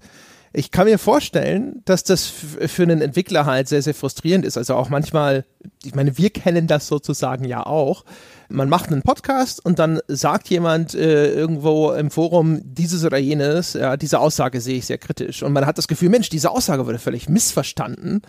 [0.53, 4.57] Ich kann mir vorstellen, dass das für einen Entwickler halt sehr, sehr frustrierend ist.
[4.57, 5.45] Also auch manchmal,
[5.83, 8.05] ich meine, wir kennen das sozusagen ja auch.
[8.49, 13.73] Man macht einen Podcast und dann sagt jemand äh, irgendwo im Forum dieses oder jenes,
[13.73, 15.43] ja, diese Aussage sehe ich sehr kritisch.
[15.43, 18.21] Und man hat das Gefühl, Mensch, diese Aussage wurde völlig missverstanden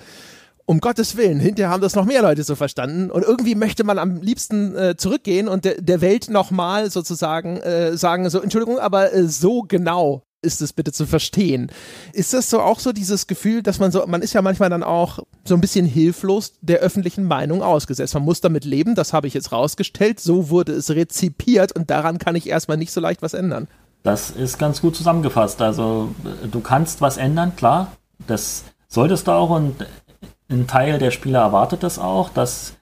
[0.69, 3.99] um Gottes Willen, hinterher haben das noch mehr Leute so verstanden und irgendwie möchte man
[3.99, 9.15] am liebsten äh, zurückgehen und de der Welt nochmal sozusagen äh, sagen, so Entschuldigung, aber
[9.15, 11.71] äh, so genau ist es bitte zu verstehen.
[12.13, 14.83] Ist das so auch so dieses Gefühl, dass man so, man ist ja manchmal dann
[14.83, 18.15] auch so ein bisschen hilflos der öffentlichen Meinung ausgesetzt.
[18.15, 22.19] Man muss damit leben, das habe ich jetzt rausgestellt, so wurde es rezipiert und daran
[22.19, 23.67] kann ich erstmal nicht so leicht was ändern.
[24.05, 25.61] Das ist ganz gut zusammengefasst.
[25.61, 26.15] Also
[26.51, 27.93] du kannst was ändern, klar.
[28.27, 29.87] Das solltest du auch und
[30.49, 32.75] ein Teil der Spieler erwartet das auch, dass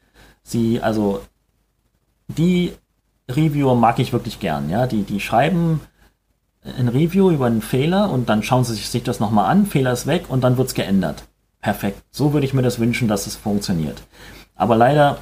[0.43, 1.21] sie, also
[2.29, 2.73] die
[3.29, 5.81] Reviewer mag ich wirklich gern, ja, die, die schreiben
[6.79, 10.07] ein Review über einen Fehler und dann schauen sie sich das nochmal an, Fehler ist
[10.07, 11.25] weg und dann wird es geändert.
[11.61, 12.03] Perfekt.
[12.11, 14.03] So würde ich mir das wünschen, dass es funktioniert.
[14.55, 15.19] Aber leider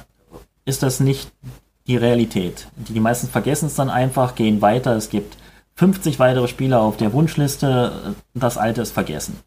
[0.65, 1.31] ist das nicht
[1.87, 2.67] die Realität.
[2.75, 4.95] Die, meisten vergessen es dann einfach, gehen weiter.
[4.95, 5.37] Es gibt
[5.75, 9.39] 50 weitere Spieler auf der Wunschliste, das alte ist vergessen.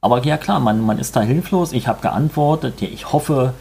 [0.00, 1.72] Aber ja klar, man, man ist da hilflos.
[1.72, 2.82] Ich habe geantwortet.
[2.82, 3.54] Ich hoffe,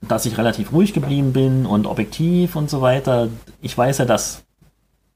[0.00, 3.28] dass ich relativ ruhig geblieben bin und objektiv und so weiter.
[3.60, 4.43] Ich weiß ja, dass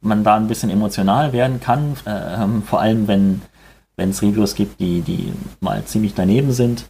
[0.01, 3.43] man da ein bisschen emotional werden kann, äh, vor allem wenn
[3.97, 6.89] es Reviews gibt, die, die mal ziemlich daneben sind.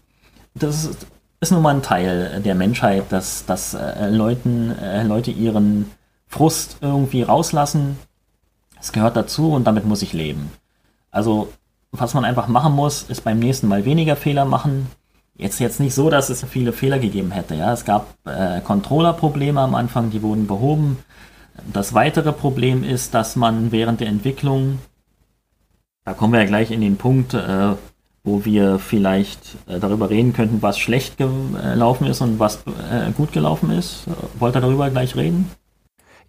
[0.54, 1.06] Das ist,
[1.40, 5.90] ist nun mal ein Teil der Menschheit, dass, dass äh, Leuten, äh, Leute ihren
[6.26, 7.98] Frust irgendwie rauslassen.
[8.80, 10.50] Es gehört dazu und damit muss ich leben.
[11.10, 11.48] Also
[11.90, 14.88] was man einfach machen muss, ist beim nächsten Mal weniger Fehler machen.
[15.36, 17.54] Jetzt jetzt nicht so, dass es viele Fehler gegeben hätte.
[17.54, 20.98] Ja, es gab äh, Controller-Probleme am Anfang, die wurden behoben.
[21.72, 24.78] Das weitere Problem ist, dass man während der Entwicklung,
[26.04, 27.74] da kommen wir ja gleich in den Punkt, äh,
[28.24, 33.32] wo wir vielleicht äh, darüber reden könnten, was schlecht gelaufen ist und was äh, gut
[33.32, 34.04] gelaufen ist.
[34.38, 35.50] Wollt ihr darüber gleich reden?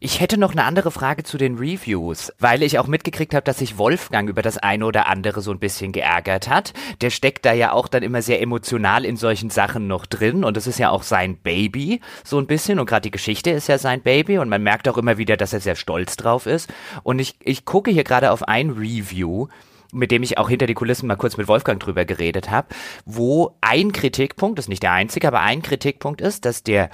[0.01, 3.57] Ich hätte noch eine andere Frage zu den Reviews, weil ich auch mitgekriegt habe, dass
[3.57, 6.71] sich Wolfgang über das eine oder andere so ein bisschen geärgert hat.
[7.01, 10.55] Der steckt da ja auch dann immer sehr emotional in solchen Sachen noch drin und
[10.55, 13.77] es ist ja auch sein Baby so ein bisschen und gerade die Geschichte ist ja
[13.77, 16.71] sein Baby und man merkt auch immer wieder, dass er sehr stolz drauf ist.
[17.03, 19.47] Und ich, ich gucke hier gerade auf ein Review,
[19.91, 22.69] mit dem ich auch hinter die Kulissen mal kurz mit Wolfgang drüber geredet habe,
[23.03, 26.89] wo ein Kritikpunkt, das ist nicht der einzige, aber ein Kritikpunkt ist, dass der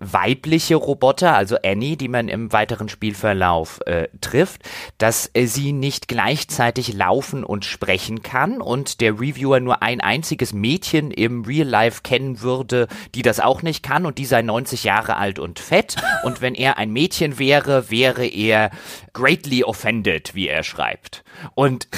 [0.00, 4.62] weibliche Roboter, also Annie, die man im weiteren Spielverlauf äh, trifft,
[4.98, 10.52] dass äh, sie nicht gleichzeitig laufen und sprechen kann und der Reviewer nur ein einziges
[10.54, 14.84] Mädchen im Real Life kennen würde, die das auch nicht kann und die sei 90
[14.84, 18.70] Jahre alt und fett und wenn er ein Mädchen wäre, wäre er
[19.12, 21.24] greatly offended, wie er schreibt.
[21.54, 21.88] Und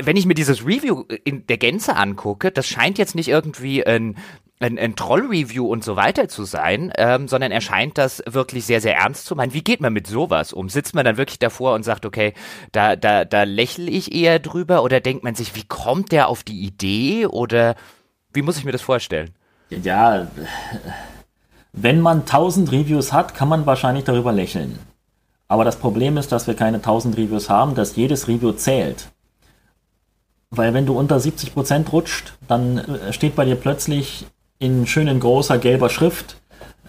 [0.00, 4.16] wenn ich mir dieses Review in der Gänze angucke, das scheint jetzt nicht irgendwie ein
[4.60, 8.80] ein, ein Troll-Review und so weiter zu sein, ähm, sondern er scheint das wirklich sehr,
[8.80, 9.52] sehr ernst zu meinen.
[9.52, 10.68] Wie geht man mit sowas um?
[10.68, 12.34] Sitzt man dann wirklich davor und sagt, okay,
[12.72, 16.44] da, da, da lächle ich eher drüber oder denkt man sich, wie kommt der auf
[16.44, 17.74] die Idee oder
[18.32, 19.30] wie muss ich mir das vorstellen?
[19.70, 20.28] Ja,
[21.72, 24.78] wenn man 1000 Reviews hat, kann man wahrscheinlich darüber lächeln.
[25.48, 29.08] Aber das Problem ist, dass wir keine 1000 Reviews haben, dass jedes Review zählt.
[30.50, 34.26] Weil wenn du unter 70% rutscht, dann äh, steht bei dir plötzlich
[34.64, 36.40] in schönen großer gelber Schrift,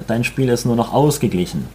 [0.07, 1.67] dein Spiel ist nur noch ausgeglichen.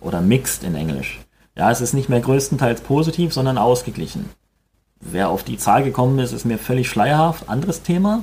[0.00, 1.18] Oder mixed in Englisch.
[1.56, 4.30] Ja, es ist nicht mehr größtenteils positiv, sondern ausgeglichen.
[5.00, 8.22] Wer auf die Zahl gekommen ist, ist mir völlig schleierhaft, anderes Thema.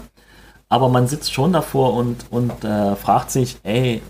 [0.70, 4.01] Aber man sitzt schon davor und, und äh, fragt sich, ey,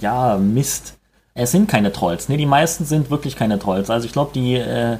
[0.00, 0.98] ja, Mist,
[1.34, 2.28] es sind keine Trolls.
[2.28, 3.90] Ne, die meisten sind wirklich keine Trolls.
[3.90, 4.98] Also ich glaube, die, äh,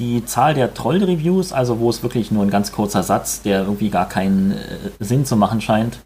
[0.00, 3.90] die Zahl der Troll-Reviews, also wo es wirklich nur ein ganz kurzer Satz, der irgendwie
[3.90, 5.98] gar keinen äh, Sinn zu machen scheint,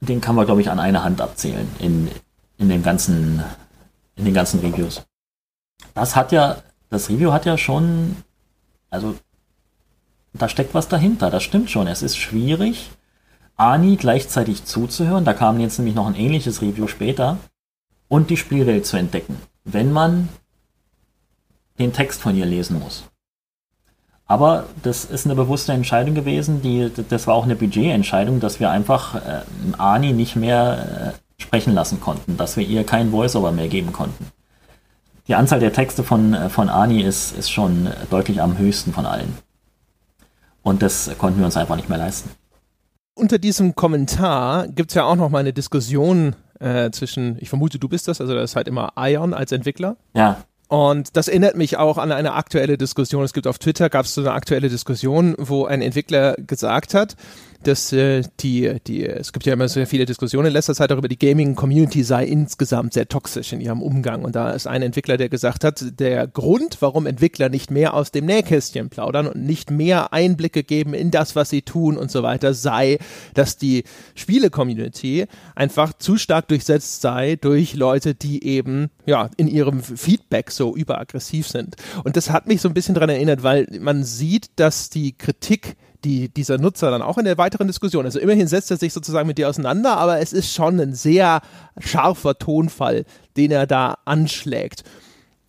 [0.00, 2.08] den kann man, glaube ich, an einer Hand abzählen in,
[2.56, 3.42] in, den ganzen,
[4.14, 5.02] in den ganzen Reviews.
[5.92, 6.58] Das hat ja,
[6.88, 8.16] das Review hat ja schon,
[8.90, 9.16] also
[10.32, 11.88] da steckt was dahinter, das stimmt schon.
[11.88, 12.90] Es ist schwierig,
[13.56, 17.38] Ani gleichzeitig zuzuhören, da kam jetzt nämlich noch ein ähnliches Review später,
[18.08, 20.28] und die Spielwelt zu entdecken, wenn man
[21.80, 23.04] den Text von ihr lesen muss.
[24.26, 28.70] Aber das ist eine bewusste Entscheidung gewesen, die, das war auch eine Budgetentscheidung, dass wir
[28.70, 29.42] einfach äh,
[29.78, 34.26] Ani nicht mehr äh, sprechen lassen konnten, dass wir ihr kein Voiceover mehr geben konnten.
[35.28, 39.06] die Anzahl der Texte von, äh, von Ani ist, ist schon deutlich am höchsten von
[39.06, 39.36] allen.
[40.62, 42.30] Und das konnten wir uns einfach nicht mehr leisten.
[43.14, 47.78] Unter diesem Kommentar gibt es ja auch noch mal eine Diskussion äh, zwischen, ich vermute,
[47.78, 49.96] du bist das, also das ist halt immer Ion als Entwickler.
[50.14, 50.44] Ja.
[50.68, 53.22] Und das erinnert mich auch an eine aktuelle Diskussion.
[53.22, 57.14] Es gibt auf Twitter, gab es so eine aktuelle Diskussion, wo ein Entwickler gesagt hat,
[57.62, 61.08] dass äh, die, die, es gibt ja immer sehr viele Diskussionen in letzter Zeit darüber,
[61.08, 64.24] die Gaming-Community sei insgesamt sehr toxisch in ihrem Umgang.
[64.24, 68.12] Und da ist ein Entwickler, der gesagt hat, der Grund, warum Entwickler nicht mehr aus
[68.12, 72.22] dem Nähkästchen plaudern und nicht mehr Einblicke geben in das, was sie tun und so
[72.22, 72.98] weiter, sei,
[73.34, 73.84] dass die
[74.14, 80.74] Spiele-Community einfach zu stark durchsetzt sei durch Leute, die eben ja in ihrem Feedback so
[80.76, 81.76] überaggressiv sind.
[82.04, 85.76] Und das hat mich so ein bisschen daran erinnert, weil man sieht, dass die Kritik
[86.06, 88.04] die, dieser Nutzer dann auch in der weiteren Diskussion.
[88.04, 91.40] Also immerhin setzt er sich sozusagen mit dir auseinander, aber es ist schon ein sehr
[91.80, 93.04] scharfer Tonfall,
[93.36, 94.84] den er da anschlägt.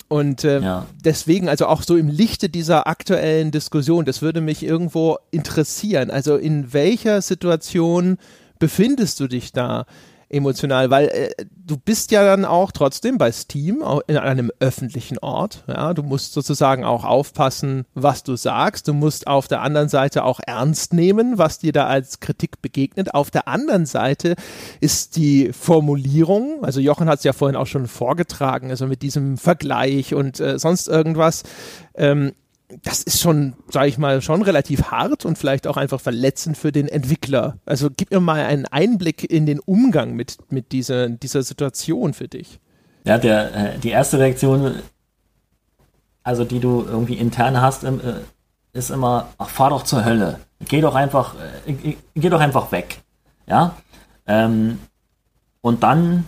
[0.07, 0.85] Und äh, ja.
[1.03, 6.09] deswegen, also auch so im Lichte dieser aktuellen Diskussion, das würde mich irgendwo interessieren.
[6.09, 8.17] Also in welcher Situation
[8.57, 9.85] befindest du dich da?
[10.29, 15.63] Emotional, weil äh, du bist ja dann auch trotzdem bei Steam in einem öffentlichen Ort.
[15.67, 18.87] Ja, du musst sozusagen auch aufpassen, was du sagst.
[18.87, 23.13] Du musst auf der anderen Seite auch ernst nehmen, was dir da als Kritik begegnet.
[23.13, 24.35] Auf der anderen Seite
[24.79, 29.37] ist die Formulierung, also Jochen hat es ja vorhin auch schon vorgetragen, also mit diesem
[29.37, 31.43] Vergleich und äh, sonst irgendwas.
[31.95, 32.33] Ähm,
[32.83, 36.71] das ist schon, sage ich mal, schon relativ hart und vielleicht auch einfach verletzend für
[36.71, 37.57] den Entwickler.
[37.65, 42.27] Also gib mir mal einen Einblick in den Umgang mit, mit dieser, dieser Situation für
[42.27, 42.59] dich.
[43.05, 44.75] Ja, der, äh, die erste Reaktion,
[46.23, 47.91] also die du irgendwie intern hast, äh,
[48.73, 50.39] ist immer, ach, fahr doch zur Hölle.
[50.59, 53.01] Geh doch einfach, äh, geh doch einfach weg.
[53.47, 53.77] Ja.
[54.25, 54.79] Ähm,
[55.61, 56.25] und dann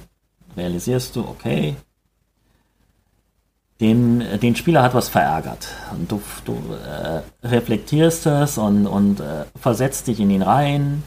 [0.55, 1.75] realisierst du, okay,
[3.81, 5.69] dem, den Spieler hat was verärgert.
[5.91, 11.03] Und du, du äh, reflektierst es und, und äh, versetzt dich in ihn rein.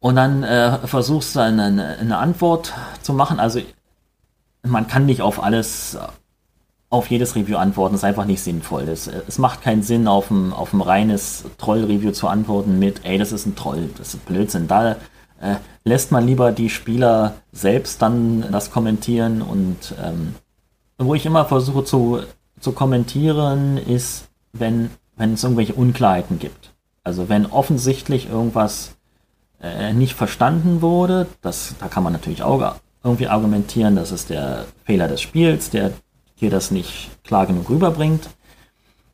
[0.00, 3.38] Und dann äh, versuchst du eine, eine Antwort zu machen.
[3.38, 3.60] Also
[4.62, 5.98] man kann nicht auf alles,
[6.88, 7.94] auf jedes Review antworten.
[7.94, 8.86] Das ist einfach nicht sinnvoll.
[8.86, 13.18] Das, es macht keinen Sinn, auf ein, auf ein reines Troll-Review zu antworten mit, ey,
[13.18, 14.68] das ist ein Troll, das ist Blödsinn.
[14.68, 14.92] Da
[15.40, 20.34] äh, lässt man lieber die Spieler selbst dann das kommentieren und ähm,
[20.98, 22.20] wo ich immer versuche zu,
[22.60, 26.72] zu kommentieren, ist, wenn, wenn es irgendwelche Unklarheiten gibt.
[27.02, 28.96] Also wenn offensichtlich irgendwas
[29.60, 34.64] äh, nicht verstanden wurde, das, da kann man natürlich auch irgendwie argumentieren, das ist der
[34.84, 35.92] Fehler des Spiels, der
[36.34, 38.30] hier das nicht klar genug rüberbringt.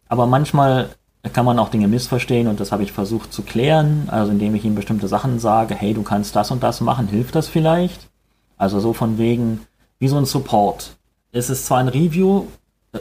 [0.09, 0.91] Aber manchmal
[1.33, 4.65] kann man auch Dinge missverstehen und das habe ich versucht zu klären, also indem ich
[4.65, 8.09] ihm bestimmte Sachen sage, hey, du kannst das und das machen, hilft das vielleicht?
[8.57, 9.67] Also so von wegen,
[9.99, 10.97] wie so ein Support
[11.33, 12.47] es ist zwar ein Review,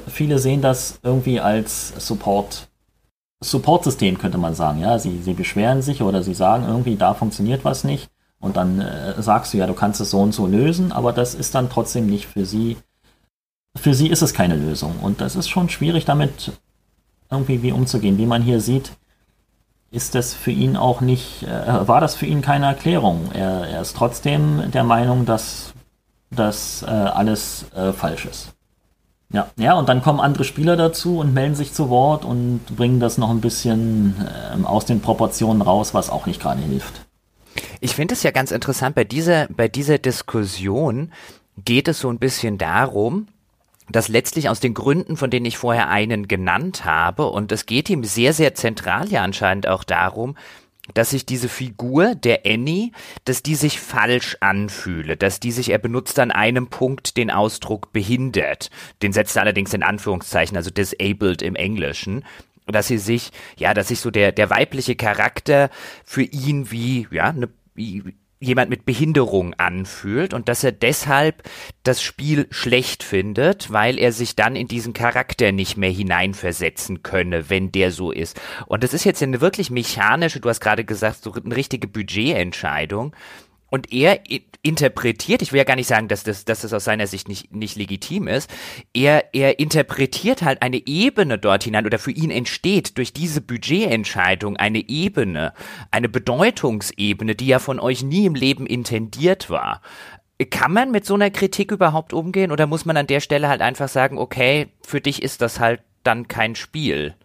[0.07, 2.67] viele sehen das irgendwie als Support.
[3.41, 4.99] Support-System könnte man sagen, ja.
[4.99, 8.09] Sie, sie beschweren sich oder sie sagen irgendwie, da funktioniert was nicht.
[8.39, 11.35] Und dann äh, sagst du ja, du kannst es so und so lösen, aber das
[11.35, 12.77] ist dann trotzdem nicht für sie.
[13.75, 14.95] Für sie ist es keine Lösung.
[15.01, 16.51] Und das ist schon schwierig, damit
[17.29, 18.17] irgendwie wie umzugehen.
[18.17, 18.91] Wie man hier sieht,
[19.91, 23.31] ist das für ihn auch nicht, äh, war das für ihn keine Erklärung.
[23.33, 25.73] Er, er ist trotzdem der Meinung, dass
[26.31, 28.53] dass äh, alles äh, falsch ist.
[29.31, 32.99] Ja, ja, und dann kommen andere Spieler dazu und melden sich zu Wort und bringen
[32.99, 37.05] das noch ein bisschen äh, aus den Proportionen raus, was auch nicht gerade hilft.
[37.79, 41.11] Ich finde es ja ganz interessant, bei dieser, bei dieser Diskussion
[41.63, 43.27] geht es so ein bisschen darum,
[43.91, 47.89] dass letztlich aus den Gründen, von denen ich vorher einen genannt habe, und es geht
[47.89, 50.35] ihm sehr, sehr zentral ja anscheinend auch darum,
[50.93, 52.91] dass sich diese Figur der Annie,
[53.25, 57.93] dass die sich falsch anfühle, dass die sich, er benutzt an einem Punkt den Ausdruck
[57.93, 58.69] behindert.
[59.01, 62.23] Den setzt er allerdings in Anführungszeichen, also disabled im Englischen
[62.71, 65.71] dass sie sich, ja, dass sich so der, der weibliche Charakter
[66.05, 67.49] für ihn wie, ja, eine,
[68.39, 71.43] jemand mit Behinderung anfühlt und dass er deshalb
[71.83, 77.49] das Spiel schlecht findet, weil er sich dann in diesen Charakter nicht mehr hineinversetzen könne,
[77.49, 78.39] wenn der so ist.
[78.67, 83.13] Und das ist jetzt eine wirklich mechanische, du hast gerade gesagt, so eine richtige Budgetentscheidung.
[83.69, 84.21] Und er
[84.61, 87.53] interpretiert, ich will ja gar nicht sagen, dass das, dass das aus seiner Sicht nicht,
[87.53, 88.49] nicht legitim ist,
[88.93, 94.57] er, er interpretiert halt eine Ebene dort hinein oder für ihn entsteht durch diese Budgetentscheidung
[94.57, 95.53] eine Ebene,
[95.91, 99.81] eine Bedeutungsebene, die ja von euch nie im Leben intendiert war.
[100.49, 103.61] Kann man mit so einer Kritik überhaupt umgehen oder muss man an der Stelle halt
[103.61, 107.15] einfach sagen, okay, für dich ist das halt dann kein Spiel?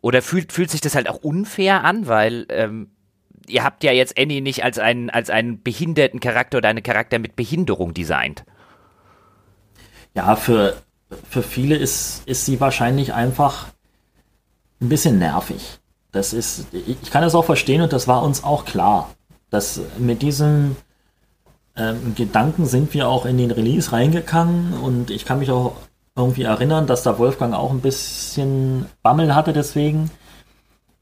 [0.00, 2.90] Oder fühlt, fühlt sich das halt auch unfair an, weil ähm,
[3.48, 7.18] ihr habt ja jetzt Annie nicht als einen, als einen behinderten Charakter oder einen Charakter
[7.18, 8.44] mit Behinderung designt.
[10.14, 10.76] Ja, für,
[11.28, 13.66] für viele ist, ist sie wahrscheinlich einfach
[14.80, 15.78] ein bisschen nervig.
[16.12, 19.10] Das ist, ich kann das auch verstehen und das war uns auch klar,
[19.50, 20.76] dass mit diesem
[21.76, 25.76] ähm, Gedanken sind wir auch in den Release reingegangen und ich kann mich auch
[26.16, 30.10] irgendwie erinnern, dass da Wolfgang auch ein bisschen Bammel hatte deswegen.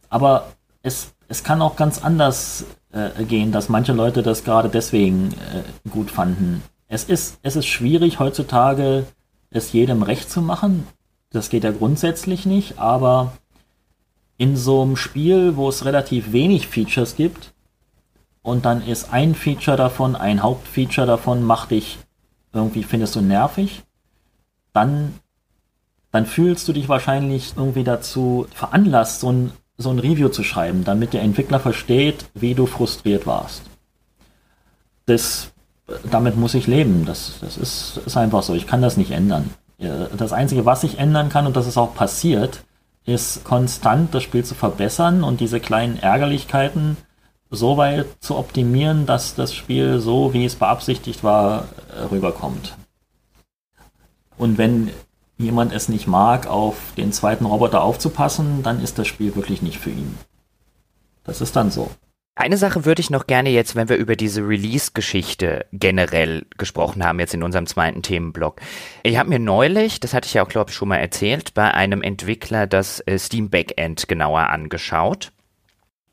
[0.08, 0.48] Aber
[0.82, 5.90] es, es kann auch ganz anders äh, gehen, dass manche Leute das gerade deswegen äh,
[5.90, 6.62] gut fanden.
[6.86, 9.04] Es ist, es ist schwierig heutzutage,
[9.50, 10.86] es jedem recht zu machen.
[11.30, 13.32] Das geht ja grundsätzlich nicht, aber
[14.36, 17.52] in so einem Spiel, wo es relativ wenig Features gibt,
[18.42, 21.98] und dann ist ein Feature davon, ein Hauptfeature davon, macht dich
[22.52, 23.82] irgendwie, findest du nervig,
[24.72, 25.14] dann,
[26.12, 30.84] dann fühlst du dich wahrscheinlich irgendwie dazu veranlasst, so ein, so ein Review zu schreiben,
[30.84, 33.62] damit der Entwickler versteht, wie du frustriert warst.
[35.06, 35.52] Das,
[36.10, 37.04] damit muss ich leben.
[37.04, 38.54] Das, das ist, ist einfach so.
[38.54, 39.50] Ich kann das nicht ändern.
[40.16, 42.62] Das Einzige, was ich ändern kann, und das ist auch passiert,
[43.04, 46.96] ist konstant das Spiel zu verbessern und diese kleinen Ärgerlichkeiten
[47.50, 51.68] so weit zu optimieren, dass das Spiel so, wie es beabsichtigt war,
[52.10, 52.76] rüberkommt.
[54.38, 54.90] Und wenn
[55.38, 59.78] jemand es nicht mag, auf den zweiten Roboter aufzupassen, dann ist das Spiel wirklich nicht
[59.78, 60.16] für ihn.
[61.24, 61.90] Das ist dann so.
[62.36, 67.20] Eine Sache würde ich noch gerne jetzt, wenn wir über diese Release-Geschichte generell gesprochen haben,
[67.20, 68.60] jetzt in unserem zweiten Themenblock.
[69.04, 71.72] Ich habe mir neulich, das hatte ich ja auch, glaube ich, schon mal erzählt, bei
[71.72, 75.30] einem Entwickler das äh, Steam Backend genauer angeschaut.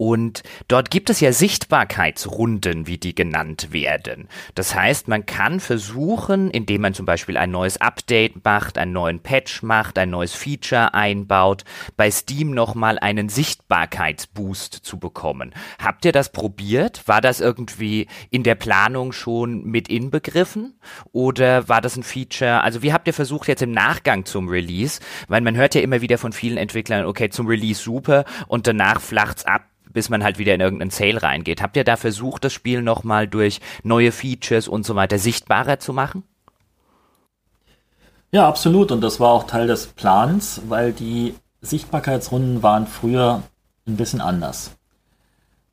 [0.01, 4.29] Und dort gibt es ja Sichtbarkeitsrunden, wie die genannt werden.
[4.55, 9.19] Das heißt, man kann versuchen, indem man zum Beispiel ein neues Update macht, einen neuen
[9.19, 11.65] Patch macht, ein neues Feature einbaut,
[11.97, 15.53] bei Steam nochmal einen Sichtbarkeitsboost zu bekommen.
[15.77, 17.07] Habt ihr das probiert?
[17.07, 20.79] War das irgendwie in der Planung schon mit inbegriffen?
[21.11, 22.63] Oder war das ein Feature?
[22.63, 24.99] Also wie habt ihr versucht jetzt im Nachgang zum Release?
[25.27, 28.99] Weil man hört ja immer wieder von vielen Entwicklern, okay, zum Release super und danach
[28.99, 31.61] flacht's ab bis man halt wieder in irgendeinen Sale reingeht.
[31.61, 35.93] Habt ihr da versucht, das Spiel nochmal durch neue Features und so weiter sichtbarer zu
[35.93, 36.23] machen?
[38.31, 38.91] Ja, absolut.
[38.91, 43.43] Und das war auch Teil des Plans, weil die Sichtbarkeitsrunden waren früher
[43.85, 44.77] ein bisschen anders.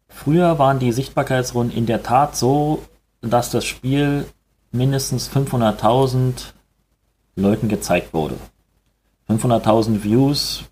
[0.09, 2.83] Früher waren die Sichtbarkeitsrunden in der Tat so,
[3.21, 4.27] dass das Spiel
[4.73, 6.53] mindestens 500.000
[7.37, 8.37] Leuten gezeigt wurde.
[9.29, 10.65] 500.000 Views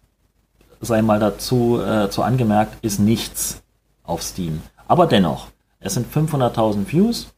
[0.81, 3.63] sei mal dazu äh, zu angemerkt, ist nichts
[4.05, 4.63] auf Steam.
[4.89, 5.49] Aber dennoch,
[5.81, 7.29] es sind 500.000 Views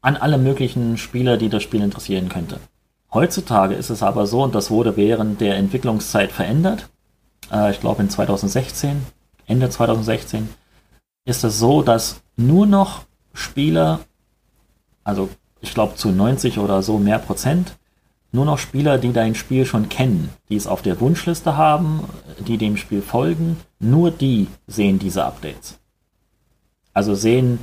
[0.00, 2.60] an alle möglichen Spieler, die das Spiel interessieren könnte.
[3.12, 6.88] Heutzutage ist es aber so, und das wurde während der Entwicklungszeit verändert,
[7.50, 9.04] äh, ich glaube in 2016,
[9.46, 10.48] Ende 2016,
[11.24, 13.02] ist es so, dass nur noch
[13.32, 14.00] Spieler,
[15.04, 15.28] also
[15.60, 17.77] ich glaube zu 90 oder so mehr Prozent,
[18.30, 22.04] nur noch Spieler, die dein Spiel schon kennen, die es auf der Wunschliste haben,
[22.46, 25.78] die dem Spiel folgen, nur die sehen diese Updates.
[26.92, 27.58] Also sehen,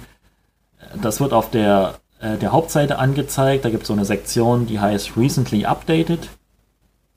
[1.01, 4.80] das wird auf der, äh, der Hauptseite angezeigt, da gibt es so eine Sektion, die
[4.80, 6.30] heißt Recently Updated.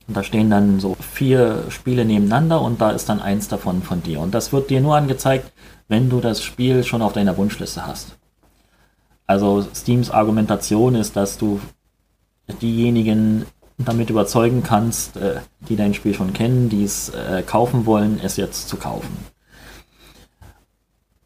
[0.07, 4.01] Und da stehen dann so vier Spiele nebeneinander und da ist dann eins davon von
[4.01, 4.19] dir.
[4.19, 5.51] Und das wird dir nur angezeigt,
[5.87, 8.17] wenn du das Spiel schon auf deiner Wunschliste hast.
[9.27, 11.59] Also Steams Argumentation ist, dass du
[12.61, 13.45] diejenigen
[13.77, 15.37] damit überzeugen kannst, äh,
[15.67, 19.17] die dein Spiel schon kennen, die es äh, kaufen wollen, es jetzt zu kaufen.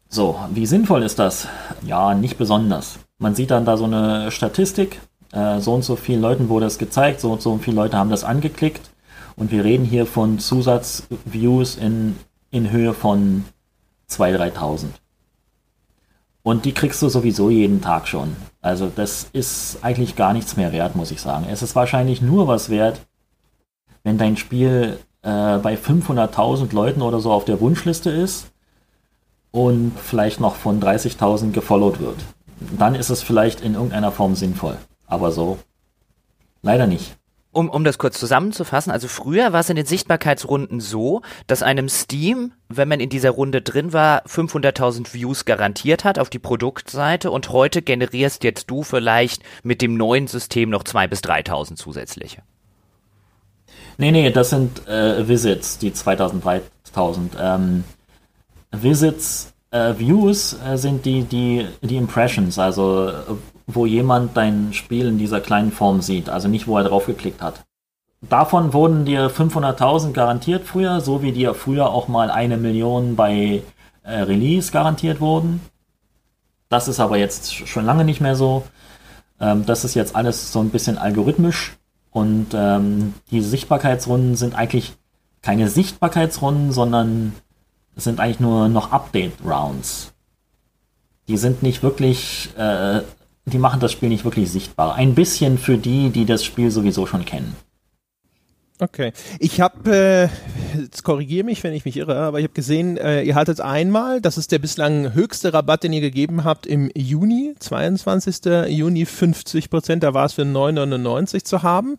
[0.08, 1.48] So, wie sinnvoll ist das?
[1.84, 3.00] Ja, nicht besonders.
[3.18, 5.00] Man sieht dann da so eine Statistik,
[5.32, 8.10] äh, so und so vielen Leuten wurde es gezeigt, so und so viele Leute haben
[8.10, 8.90] das angeklickt
[9.34, 12.16] und wir reden hier von Zusatzviews in,
[12.52, 13.44] in Höhe von
[14.08, 14.84] 2.000, 3.000.
[16.44, 18.36] Und die kriegst du sowieso jeden Tag schon.
[18.60, 21.46] Also das ist eigentlich gar nichts mehr wert, muss ich sagen.
[21.50, 23.00] Es ist wahrscheinlich nur was wert,
[24.02, 28.52] wenn dein Spiel äh, bei 500.000 Leuten oder so auf der Wunschliste ist
[29.52, 32.18] und vielleicht noch von 30.000 gefollowt wird.
[32.78, 34.76] Dann ist es vielleicht in irgendeiner Form sinnvoll.
[35.06, 35.58] Aber so
[36.60, 37.16] leider nicht
[37.54, 41.88] um, um das kurz zusammenzufassen, also früher war es in den Sichtbarkeitsrunden so, dass einem
[41.88, 47.30] Steam, wenn man in dieser Runde drin war, 500.000 Views garantiert hat auf die Produktseite
[47.30, 52.42] und heute generierst jetzt du vielleicht mit dem neuen System noch 2.000 bis 3.000 zusätzliche.
[53.96, 56.42] Nee, nee, das sind äh, Visits, die 2.000,
[56.94, 57.30] 3.000.
[57.38, 57.84] Ähm,
[58.72, 63.12] Visits, äh, Views äh, sind die, die, die Impressions, also
[63.66, 67.42] wo jemand dein Spiel in dieser kleinen Form sieht, also nicht, wo er drauf geklickt
[67.42, 67.64] hat.
[68.20, 73.62] Davon wurden dir 500.000 garantiert früher, so wie dir früher auch mal eine Million bei
[74.02, 75.60] äh, Release garantiert wurden.
[76.68, 78.64] Das ist aber jetzt schon lange nicht mehr so.
[79.40, 81.76] Ähm, das ist jetzt alles so ein bisschen algorithmisch
[82.10, 84.94] Und ähm, die Sichtbarkeitsrunden sind eigentlich
[85.42, 87.34] keine Sichtbarkeitsrunden, sondern
[87.96, 90.12] sind eigentlich nur noch Update-Rounds.
[91.28, 93.02] Die sind nicht wirklich, äh,
[93.46, 94.94] die machen das Spiel nicht wirklich sichtbar.
[94.94, 97.54] Ein bisschen für die, die das Spiel sowieso schon kennen.
[98.80, 99.12] Okay.
[99.38, 100.30] Ich habe,
[100.76, 103.60] äh, jetzt korrigiere mich, wenn ich mich irre, aber ich habe gesehen, äh, ihr hattet
[103.60, 108.66] einmal, das ist der bislang höchste Rabatt, den ihr gegeben habt im Juni, 22.
[108.68, 111.98] Juni 50 Prozent, da war es für 9,99 zu haben.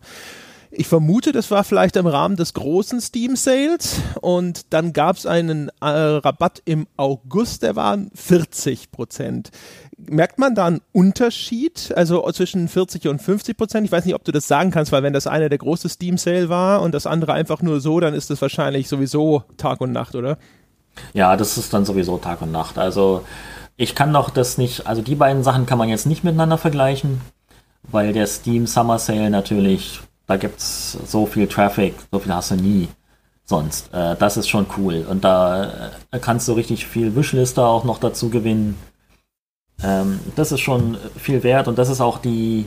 [0.78, 5.24] Ich vermute, das war vielleicht im Rahmen des großen Steam Sales und dann gab es
[5.24, 9.50] einen äh, Rabatt im August, der war 40 Prozent.
[9.96, 13.86] Merkt man da einen Unterschied, also zwischen 40 und 50 Prozent?
[13.86, 16.18] Ich weiß nicht, ob du das sagen kannst, weil wenn das eine der große Steam
[16.18, 19.92] Sale war und das andere einfach nur so, dann ist das wahrscheinlich sowieso Tag und
[19.92, 20.36] Nacht, oder?
[21.14, 22.76] Ja, das ist dann sowieso Tag und Nacht.
[22.76, 23.24] Also
[23.78, 27.22] ich kann doch das nicht, also die beiden Sachen kann man jetzt nicht miteinander vergleichen,
[27.84, 32.56] weil der Steam Summer Sale natürlich da gibt's so viel Traffic, so viel hast du
[32.56, 32.88] nie
[33.44, 33.92] sonst.
[33.94, 35.06] Äh, das ist schon cool.
[35.08, 38.76] Und da äh, kannst du richtig viel Wishlister auch noch dazu gewinnen.
[39.82, 42.66] Ähm, das ist schon viel wert und das ist auch die,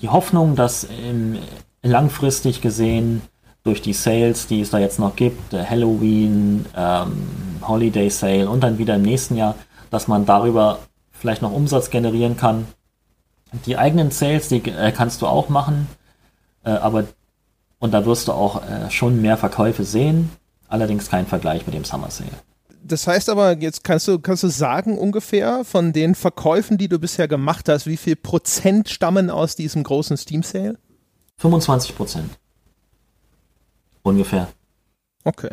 [0.00, 1.38] die Hoffnung, dass im,
[1.82, 3.22] langfristig gesehen
[3.62, 7.26] durch die Sales, die es da jetzt noch gibt, Halloween, ähm,
[7.66, 9.54] Holiday Sale und dann wieder im nächsten Jahr,
[9.90, 10.80] dass man darüber
[11.12, 12.66] vielleicht noch Umsatz generieren kann.
[13.64, 15.86] Die eigenen Sales, die äh, kannst du auch machen
[16.64, 17.04] äh, aber
[17.78, 20.30] und da wirst du auch äh, schon mehr Verkäufe sehen,
[20.68, 22.30] allerdings kein Vergleich mit dem Summer Sale.
[22.82, 26.98] Das heißt aber, jetzt kannst du, kannst du sagen ungefähr von den Verkäufen, die du
[26.98, 30.78] bisher gemacht hast, wie viel Prozent stammen aus diesem großen Steam Sale?
[31.38, 32.30] 25 Prozent.
[34.02, 34.48] Ungefähr.
[35.24, 35.50] Okay.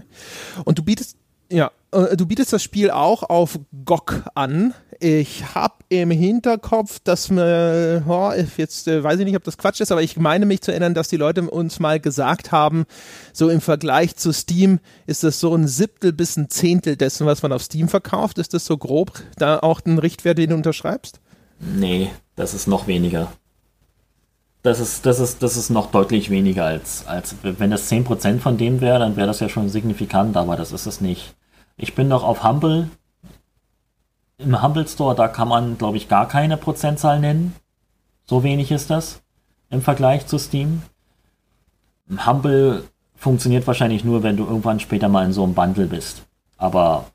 [0.65, 1.15] Und du bietest,
[1.49, 4.73] ja, du bietest das Spiel auch auf GOG an.
[4.99, 9.81] Ich habe im Hinterkopf, dass mir, oh, jetzt äh, weiß ich nicht, ob das Quatsch
[9.81, 12.85] ist, aber ich meine mich zu erinnern, dass die Leute uns mal gesagt haben,
[13.33, 17.41] so im Vergleich zu Steam ist das so ein Siebtel bis ein Zehntel dessen, was
[17.41, 18.37] man auf Steam verkauft.
[18.37, 21.19] Ist das so grob da auch ein Richtwert, den du unterschreibst?
[21.59, 23.31] Nee, das ist noch weniger.
[24.63, 28.57] Das ist, das ist, das ist noch deutlich weniger als, als wenn das 10% von
[28.57, 31.33] dem wäre, dann wäre das ja schon signifikant, aber das ist es nicht.
[31.81, 32.91] Ich bin noch auf Humble.
[34.37, 37.55] Im Humble Store, da kann man, glaube ich, gar keine Prozentzahl nennen.
[38.23, 39.23] So wenig ist das
[39.71, 40.83] im Vergleich zu Steam.
[42.23, 42.83] Humble
[43.15, 46.21] funktioniert wahrscheinlich nur, wenn du irgendwann später mal in so einem Bundle bist.
[46.57, 47.05] Aber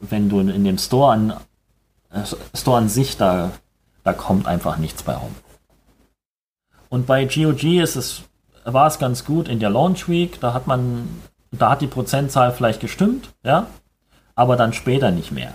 [0.00, 1.34] wenn du in dem Store an,
[2.10, 2.24] äh,
[2.54, 3.50] Store an sich, da,
[4.04, 5.34] da kommt einfach nichts bei rum.
[6.88, 8.22] Und bei GOG ist es,
[8.64, 11.08] war es ganz gut in der Launch Week, da hat man,
[11.50, 13.66] da hat die Prozentzahl vielleicht gestimmt, ja
[14.38, 15.54] aber dann später nicht mehr.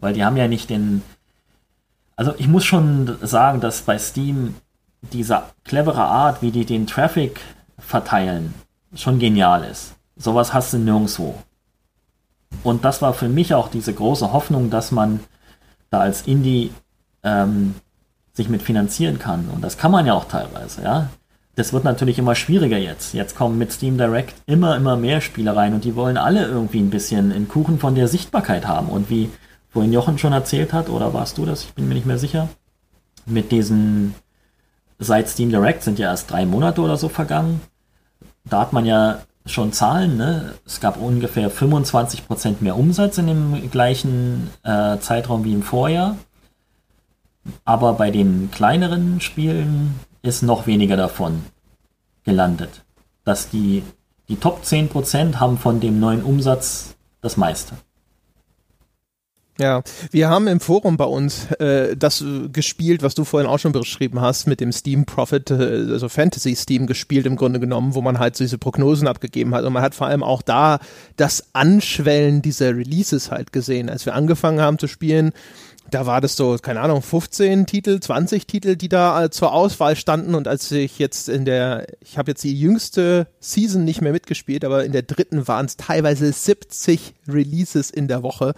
[0.00, 1.02] Weil die haben ja nicht den.
[2.16, 4.54] Also ich muss schon sagen, dass bei Steam
[5.02, 7.40] diese clevere Art, wie die den Traffic
[7.78, 8.54] verteilen,
[8.94, 9.96] schon genial ist.
[10.16, 11.34] Sowas hast du nirgendwo.
[12.62, 15.20] Und das war für mich auch diese große Hoffnung, dass man
[15.90, 16.72] da als Indie
[17.22, 17.74] ähm,
[18.32, 19.50] sich mit finanzieren kann.
[19.50, 21.08] Und das kann man ja auch teilweise, ja
[21.54, 23.12] das wird natürlich immer schwieriger jetzt.
[23.12, 26.80] Jetzt kommen mit Steam Direct immer, immer mehr Spiele rein und die wollen alle irgendwie
[26.80, 28.88] ein bisschen einen Kuchen von der Sichtbarkeit haben.
[28.88, 29.30] Und wie
[29.68, 31.64] vorhin Jochen schon erzählt hat, oder warst du das?
[31.64, 32.48] Ich bin mir nicht mehr sicher.
[33.26, 34.14] Mit diesen,
[34.98, 37.60] seit Steam Direct sind ja erst drei Monate oder so vergangen.
[38.44, 40.54] Da hat man ja schon Zahlen, ne?
[40.64, 46.16] Es gab ungefähr 25% mehr Umsatz in dem gleichen äh, Zeitraum wie im Vorjahr.
[47.64, 51.44] Aber bei den kleineren Spielen ist noch weniger davon
[52.24, 52.84] gelandet.
[53.24, 53.82] Dass die,
[54.28, 57.76] die Top 10% haben von dem neuen Umsatz das meiste.
[59.58, 63.72] Ja, wir haben im Forum bei uns äh, das gespielt, was du vorhin auch schon
[63.72, 68.00] beschrieben hast, mit dem Steam Profit, äh, also Fantasy Steam gespielt im Grunde genommen, wo
[68.00, 69.64] man halt so diese Prognosen abgegeben hat.
[69.64, 70.78] Und man hat vor allem auch da
[71.16, 73.90] das Anschwellen dieser Releases halt gesehen.
[73.90, 75.32] Als wir angefangen haben zu spielen,
[75.92, 79.94] da war das so, keine Ahnung, 15 Titel, 20 Titel, die da äh, zur Auswahl
[79.94, 80.34] standen.
[80.34, 84.64] Und als ich jetzt in der, ich habe jetzt die jüngste Season nicht mehr mitgespielt,
[84.64, 88.54] aber in der dritten waren es teilweise 70 Releases in der Woche.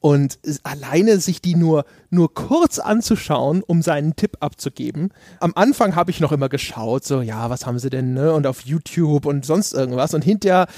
[0.00, 5.12] Und alleine sich die nur, nur kurz anzuschauen, um seinen Tipp abzugeben.
[5.40, 8.32] Am Anfang habe ich noch immer geschaut, so, ja, was haben sie denn, ne?
[8.32, 10.14] Und auf YouTube und sonst irgendwas.
[10.14, 10.68] Und hinterher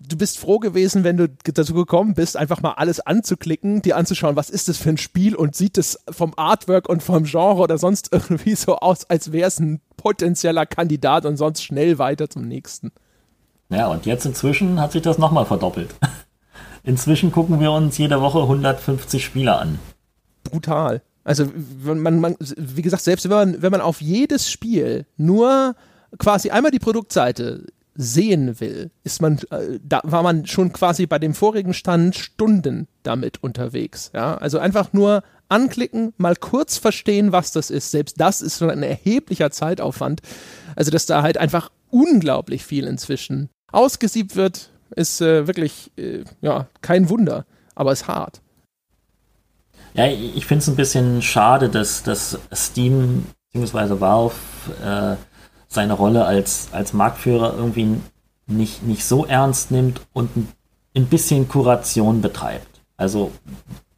[0.00, 4.36] du bist froh gewesen, wenn du dazu gekommen bist, einfach mal alles anzuklicken, dir anzuschauen,
[4.36, 7.78] was ist das für ein Spiel und sieht es vom Artwork und vom Genre oder
[7.78, 12.46] sonst irgendwie so aus, als wäre es ein potenzieller Kandidat und sonst schnell weiter zum
[12.46, 12.92] nächsten.
[13.68, 15.94] Ja, und jetzt inzwischen hat sich das nochmal verdoppelt.
[16.84, 19.80] Inzwischen gucken wir uns jede Woche 150 Spiele an.
[20.44, 21.02] Brutal.
[21.24, 21.48] Also,
[21.82, 25.74] man, man, wie gesagt, selbst wenn man, wenn man auf jedes Spiel nur
[26.18, 27.66] quasi einmal die Produktseite
[27.96, 32.86] sehen will, ist man, äh, da war man schon quasi bei dem vorigen Stand Stunden
[33.02, 34.10] damit unterwegs.
[34.14, 37.90] Ja, also einfach nur anklicken, mal kurz verstehen, was das ist.
[37.90, 40.20] Selbst das ist schon ein erheblicher Zeitaufwand.
[40.74, 46.66] Also, dass da halt einfach unglaublich viel inzwischen ausgesiebt wird, ist äh, wirklich, äh, ja,
[46.80, 48.40] kein Wunder, aber ist hart.
[49.94, 54.00] Ja, ich finde es ein bisschen schade, dass, dass Steam bzw.
[54.00, 54.34] Valve
[54.84, 55.16] äh,
[55.76, 58.00] seine Rolle als, als Marktführer irgendwie
[58.46, 60.30] nicht, nicht so ernst nimmt und
[60.94, 62.80] ein, bisschen Kuration betreibt.
[62.96, 63.30] Also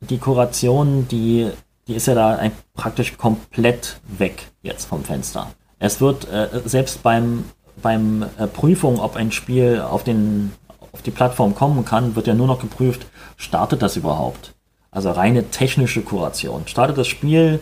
[0.00, 1.48] die Kuration, die,
[1.86, 5.52] die ist ja da praktisch komplett weg jetzt vom Fenster.
[5.78, 7.44] Es wird äh, selbst beim,
[7.80, 10.52] beim äh, Prüfung, ob ein Spiel auf, den,
[10.92, 13.06] auf die Plattform kommen kann, wird ja nur noch geprüft,
[13.36, 14.54] startet das überhaupt?
[14.90, 16.66] Also reine technische Kuration.
[16.66, 17.60] Startet das Spiel,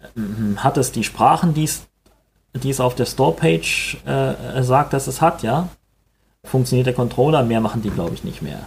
[0.00, 1.88] äh, hat es die Sprachen, die es
[2.62, 5.68] die es auf der Store-Page äh, sagt, dass es hat, ja.
[6.44, 8.60] Funktioniert der Controller, mehr machen die, glaube ich, nicht mehr.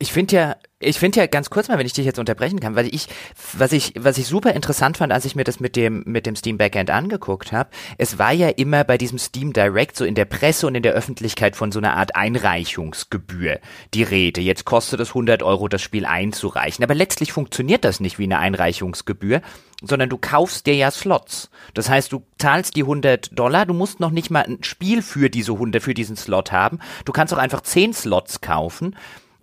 [0.00, 2.76] Ich finde ja, ich finde ja ganz kurz mal, wenn ich dich jetzt unterbrechen kann,
[2.76, 3.08] weil ich,
[3.52, 6.36] was ich, was ich super interessant fand, als ich mir das mit dem, mit dem
[6.36, 10.24] Steam Backend angeguckt habe, es war ja immer bei diesem Steam Direct so in der
[10.24, 13.58] Presse und in der Öffentlichkeit von so einer Art Einreichungsgebühr
[13.92, 14.40] die Rede.
[14.40, 16.84] Jetzt kostet es 100 Euro, das Spiel einzureichen.
[16.84, 19.42] Aber letztlich funktioniert das nicht wie eine Einreichungsgebühr,
[19.82, 21.50] sondern du kaufst dir ja Slots.
[21.74, 25.30] Das heißt, du zahlst die 100 Dollar, du musst noch nicht mal ein Spiel für
[25.30, 26.80] diese 100, für diesen Slot haben.
[27.04, 28.96] Du kannst auch einfach 10 Slots kaufen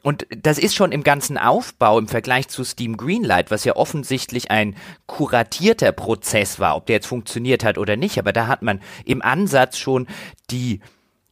[0.05, 4.51] und das ist schon im ganzen Aufbau im Vergleich zu Steam Greenlight, was ja offensichtlich
[4.51, 4.75] ein
[5.07, 9.23] kuratierter Prozess war, ob der jetzt funktioniert hat oder nicht, aber da hat man im
[9.23, 10.05] Ansatz schon
[10.51, 10.81] die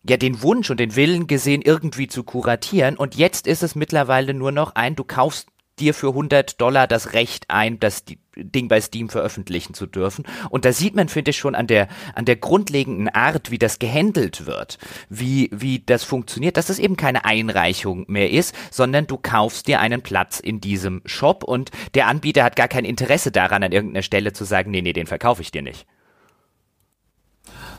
[0.09, 2.97] ja den Wunsch und den Willen gesehen, irgendwie zu kuratieren.
[2.97, 7.13] Und jetzt ist es mittlerweile nur noch ein, du kaufst dir für 100 Dollar das
[7.13, 8.03] Recht ein, das
[8.35, 10.25] Ding bei Steam veröffentlichen zu dürfen.
[10.49, 13.79] Und da sieht man, finde ich, schon an der, an der grundlegenden Art, wie das
[13.79, 14.77] gehandelt wird,
[15.09, 19.79] wie, wie das funktioniert, dass es eben keine Einreichung mehr ist, sondern du kaufst dir
[19.79, 24.03] einen Platz in diesem Shop und der Anbieter hat gar kein Interesse daran, an irgendeiner
[24.03, 25.85] Stelle zu sagen, nee, nee, den verkaufe ich dir nicht.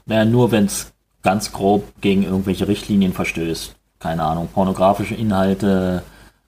[0.06, 3.74] Naja, nur wenn es ganz grob gegen irgendwelche Richtlinien verstößt.
[3.98, 6.02] Keine Ahnung, pornografische Inhalte,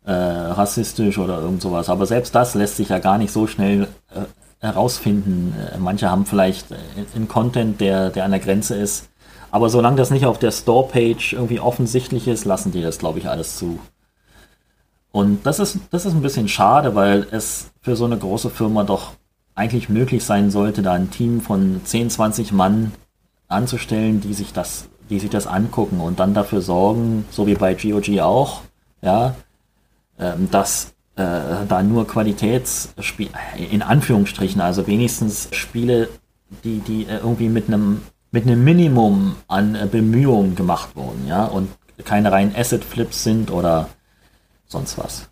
[0.07, 1.91] äh, rassistisch oder irgend sowas.
[1.91, 4.21] Aber selbst das lässt sich ja gar nicht so schnell äh,
[4.61, 5.55] herausfinden.
[5.75, 6.77] Äh, manche haben vielleicht äh,
[7.15, 9.09] einen Content, der, der an der Grenze ist.
[9.51, 13.29] Aber solange das nicht auf der Store-Page irgendwie offensichtlich ist, lassen die das, glaube ich,
[13.29, 13.79] alles zu.
[15.13, 18.85] Und das ist, das ist ein bisschen schade, weil es für so eine große Firma
[18.85, 19.13] doch
[19.55, 22.93] eigentlich möglich sein sollte, da ein Team von 10, 20 Mann
[23.49, 27.75] anzustellen, die sich das, die sich das angucken und dann dafür sorgen, so wie bei
[27.75, 28.61] GOG auch,
[29.01, 29.35] ja,
[30.19, 33.31] ähm, dass äh, da nur Qualitätsspiele,
[33.71, 36.09] in Anführungsstrichen, also wenigstens Spiele,
[36.65, 41.45] die, die äh, irgendwie mit einem mit einem Minimum an äh, Bemühungen gemacht wurden, ja,
[41.45, 41.71] und
[42.05, 43.89] keine reinen Asset-Flips sind oder
[44.67, 45.31] sonst was.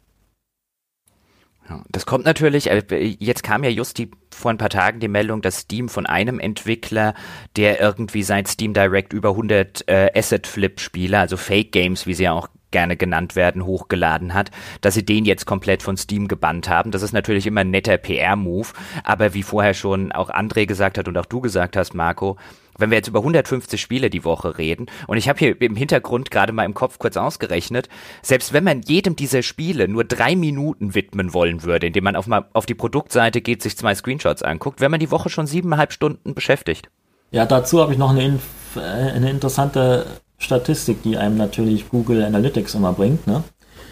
[1.89, 2.83] Das kommt natürlich, äh,
[3.19, 6.39] jetzt kam ja just die, vor ein paar Tagen die Meldung, dass Steam von einem
[6.39, 7.15] Entwickler,
[7.57, 12.49] der irgendwie seit Steam Direct über 100 äh, Asset-Flip-Spiele, also Fake-Games, wie sie ja auch
[12.75, 16.91] gerne genannt werden, hochgeladen hat, dass sie den jetzt komplett von Steam gebannt haben.
[16.91, 18.67] Das ist natürlich immer ein netter PR-Move,
[19.05, 22.37] aber wie vorher schon auch André gesagt hat und auch du gesagt hast, Marco,
[22.77, 26.33] wenn wir jetzt über 150 Spiele die Woche reden, und ich habe hier im Hintergrund
[26.33, 27.89] gerade mal im Kopf kurz ausgerechnet,
[28.23, 32.27] selbst wenn man jedem dieser Spiele nur drei Minuten widmen wollen würde, indem man auf,
[32.27, 35.93] mal auf die Produktseite geht, sich zwei Screenshots anguckt, wäre man die Woche schon siebeneinhalb
[35.93, 36.91] Stunden beschäftigt.
[37.31, 38.41] Ja, dazu habe ich noch eine,
[38.77, 40.07] äh, eine interessante
[40.39, 43.27] Statistik, die einem natürlich Google Analytics immer bringt.
[43.27, 43.45] Ne?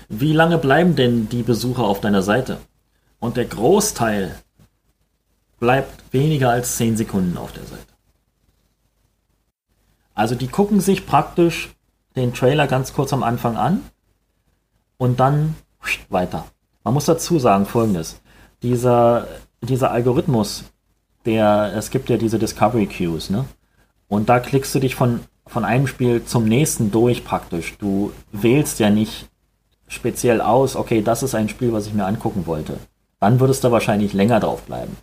[0.08, 2.58] Wie lange bleiben denn die Besucher auf deiner Seite?
[3.18, 4.34] Und der Großteil
[5.58, 7.86] bleibt weniger als 10 Sekunden auf der Seite.
[10.14, 11.70] Also die gucken sich praktisch
[12.16, 13.82] den Trailer ganz kurz am Anfang an
[14.98, 15.54] und dann
[16.10, 16.46] weiter.
[16.84, 18.20] Man muss dazu sagen folgendes.
[18.62, 19.26] Dieser,
[19.60, 20.64] dieser Algorithmus,
[21.24, 23.44] der, es gibt ja diese Discovery Queues, ne?
[24.08, 25.20] Und da klickst du dich von
[25.52, 27.76] von einem Spiel zum nächsten durch praktisch.
[27.78, 29.28] Du wählst ja nicht
[29.86, 32.78] speziell aus, okay, das ist ein Spiel, was ich mir angucken wollte.
[33.20, 34.96] Dann würdest du wahrscheinlich länger drauf bleiben.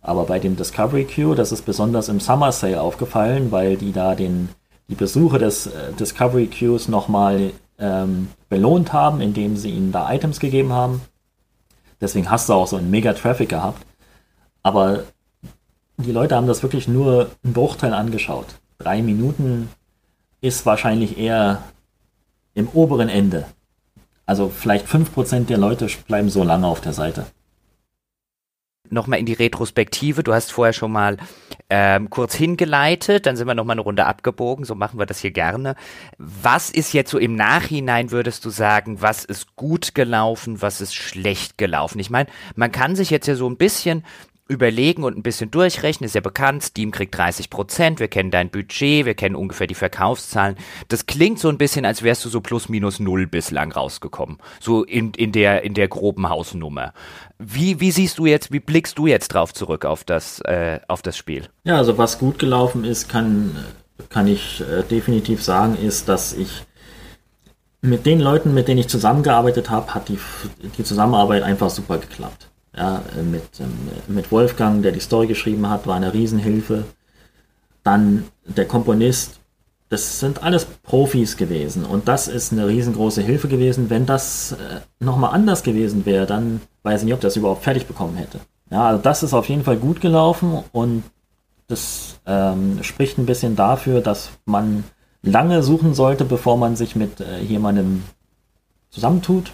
[0.00, 4.16] Aber bei dem Discovery Queue, das ist besonders im Summer Sale aufgefallen, weil die da
[4.16, 4.48] den,
[4.88, 10.40] die Besucher des äh, Discovery Queues nochmal ähm, belohnt haben, indem sie ihnen da Items
[10.40, 11.00] gegeben haben.
[12.00, 13.86] Deswegen hast du auch so einen mega Traffic gehabt.
[14.64, 15.04] Aber
[15.96, 18.46] die Leute haben das wirklich nur einen Bruchteil angeschaut.
[18.78, 19.68] Drei Minuten
[20.42, 21.62] ist wahrscheinlich eher
[22.52, 23.46] im oberen Ende.
[24.26, 27.24] Also vielleicht 5% der Leute bleiben so lange auf der Seite
[28.92, 30.22] nochmal in die Retrospektive.
[30.22, 31.16] Du hast vorher schon mal
[31.70, 35.30] ähm, kurz hingeleitet, dann sind wir nochmal eine Runde abgebogen, so machen wir das hier
[35.30, 35.74] gerne.
[36.18, 40.94] Was ist jetzt so im Nachhinein, würdest du sagen, was ist gut gelaufen, was ist
[40.94, 41.98] schlecht gelaufen?
[41.98, 44.04] Ich meine, man kann sich jetzt ja so ein bisschen
[44.52, 48.50] überlegen und ein bisschen durchrechnen, ist ja bekannt, Steam kriegt 30 Prozent, wir kennen dein
[48.50, 50.56] Budget, wir kennen ungefähr die Verkaufszahlen.
[50.88, 54.38] Das klingt so ein bisschen, als wärst du so plus minus null bislang rausgekommen.
[54.60, 56.92] So in, in der, in der groben Hausnummer.
[57.38, 61.02] Wie, wie siehst du jetzt, wie blickst du jetzt drauf zurück auf das, äh, auf
[61.02, 61.48] das Spiel?
[61.64, 63.56] Ja, also was gut gelaufen ist, kann,
[64.08, 66.64] kann ich äh, definitiv sagen, ist, dass ich
[67.80, 70.18] mit den Leuten, mit denen ich zusammengearbeitet habe, hat die,
[70.78, 72.51] die Zusammenarbeit einfach super geklappt.
[72.76, 73.72] Ja, mit, ähm,
[74.08, 76.84] mit Wolfgang, der die Story geschrieben hat, war eine Riesenhilfe.
[77.82, 79.40] Dann der Komponist,
[79.90, 83.90] das sind alles Profis gewesen und das ist eine riesengroße Hilfe gewesen.
[83.90, 87.86] Wenn das äh, nochmal anders gewesen wäre, dann weiß ich nicht, ob das überhaupt fertig
[87.86, 88.40] bekommen hätte.
[88.70, 91.02] Ja, also das ist auf jeden Fall gut gelaufen und
[91.68, 94.84] das ähm, spricht ein bisschen dafür, dass man
[95.22, 98.02] lange suchen sollte, bevor man sich mit äh, jemandem
[98.88, 99.52] zusammentut.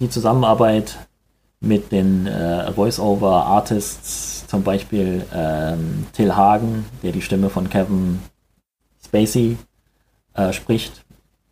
[0.00, 0.96] Die Zusammenarbeit
[1.60, 8.20] mit den äh, Voice-Over-Artists, zum Beispiel ähm, Till Hagen, der die Stimme von Kevin
[9.04, 9.58] Spacey
[10.34, 11.04] äh, spricht,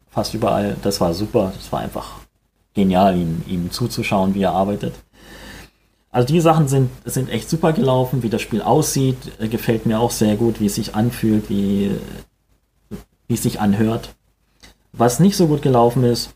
[0.09, 0.77] fast überall.
[0.83, 2.21] Das war super, das war einfach
[2.75, 4.95] genial, ihm, ihm zuzuschauen, wie er arbeitet.
[6.11, 9.99] Also die Sachen sind, sind echt super gelaufen, wie das Spiel aussieht, äh, gefällt mir
[9.99, 11.91] auch sehr gut, wie es sich anfühlt, wie,
[13.27, 14.15] wie es sich anhört.
[14.93, 16.31] Was nicht so gut gelaufen ist,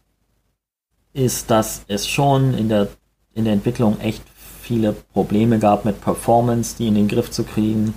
[1.13, 2.89] ist, dass es schon in der
[3.35, 4.23] in der Entwicklung echt
[4.63, 7.95] viele Probleme gab mit Performance, die in den Griff zu kriegen.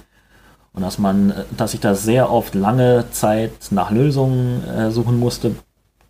[0.73, 5.55] Und dass man, dass ich da sehr oft lange Zeit nach Lösungen äh, suchen musste,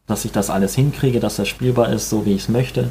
[0.07, 2.89] dass ich das alles hinkriege, dass das spielbar ist, so wie ich es möchte.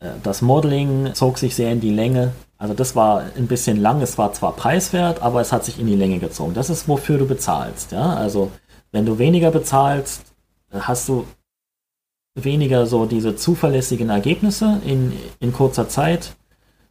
[0.00, 2.32] Äh, das Modeling zog sich sehr in die Länge.
[2.58, 5.86] Also das war ein bisschen lang, es war zwar preiswert, aber es hat sich in
[5.86, 6.54] die Länge gezogen.
[6.54, 7.92] Das ist, wofür du bezahlst.
[7.92, 8.14] Ja?
[8.14, 8.50] Also
[8.92, 10.22] wenn du weniger bezahlst,
[10.70, 11.26] hast du
[12.34, 16.34] weniger so diese zuverlässigen Ergebnisse in, in kurzer Zeit,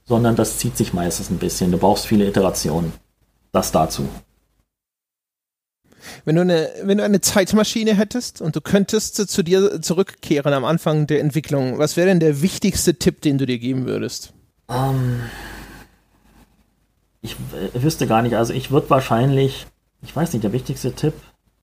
[0.05, 1.71] sondern das zieht sich meistens ein bisschen.
[1.71, 2.93] Du brauchst viele Iterationen.
[3.51, 4.07] Das dazu.
[6.25, 10.65] Wenn du eine, wenn du eine Zeitmaschine hättest und du könntest zu dir zurückkehren am
[10.65, 14.33] Anfang der Entwicklung, was wäre denn der wichtigste Tipp, den du dir geben würdest?
[14.67, 15.21] Um, ähm,
[17.21, 17.37] ich
[17.73, 18.35] wüsste gar nicht.
[18.35, 19.65] Also ich würde wahrscheinlich,
[20.01, 21.13] ich weiß nicht, der wichtigste Tipp.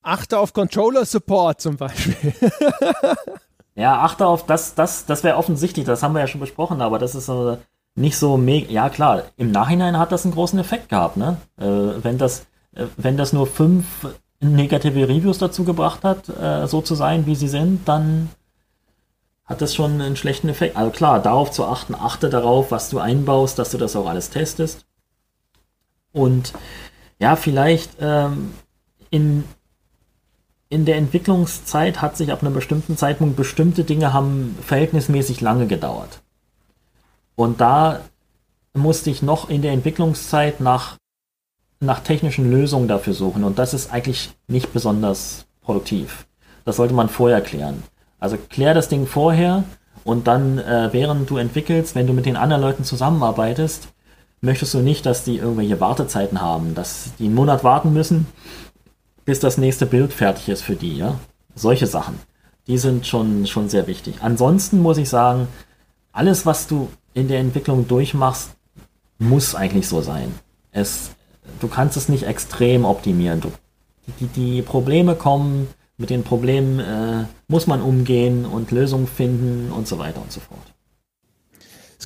[0.01, 2.33] Achte auf Controller Support zum Beispiel.
[3.75, 6.99] Ja, achte auf das, das, das wäre offensichtlich, das haben wir ja schon besprochen, aber
[6.99, 7.57] das ist so
[7.95, 8.71] nicht so mega.
[8.71, 11.37] Ja, klar, im Nachhinein hat das einen großen Effekt gehabt, ne?
[11.57, 13.85] Äh, wenn das, äh, wenn das nur fünf
[14.39, 18.29] negative Reviews dazu gebracht hat, äh, so zu sein, wie sie sind, dann
[19.45, 20.77] hat das schon einen schlechten Effekt.
[20.77, 24.29] Also klar, darauf zu achten, achte darauf, was du einbaust, dass du das auch alles
[24.29, 24.85] testest.
[26.13, 26.53] Und
[27.19, 28.53] ja, vielleicht ähm,
[29.09, 29.43] in
[30.71, 36.21] in der Entwicklungszeit hat sich ab einem bestimmten Zeitpunkt bestimmte Dinge haben verhältnismäßig lange gedauert.
[37.35, 37.99] Und da
[38.73, 40.95] musste ich noch in der Entwicklungszeit nach,
[41.81, 43.43] nach technischen Lösungen dafür suchen.
[43.43, 46.25] Und das ist eigentlich nicht besonders produktiv.
[46.63, 47.83] Das sollte man vorher klären.
[48.21, 49.65] Also klär das Ding vorher
[50.05, 53.89] und dann, äh, während du entwickelst, wenn du mit den anderen Leuten zusammenarbeitest,
[54.39, 58.25] möchtest du nicht, dass die irgendwelche Wartezeiten haben, dass die einen Monat warten müssen,
[59.25, 61.19] bis das nächste Bild fertig ist für die, ja.
[61.55, 62.19] Solche Sachen.
[62.67, 64.15] Die sind schon, schon sehr wichtig.
[64.21, 65.47] Ansonsten muss ich sagen,
[66.11, 68.51] alles, was du in der Entwicklung durchmachst,
[69.19, 70.33] muss eigentlich so sein.
[70.71, 71.11] Es,
[71.59, 73.41] du kannst es nicht extrem optimieren.
[73.41, 73.51] Du,
[74.19, 75.67] die, die Probleme kommen,
[75.97, 80.39] mit den Problemen äh, muss man umgehen und Lösungen finden und so weiter und so
[80.39, 80.70] fort.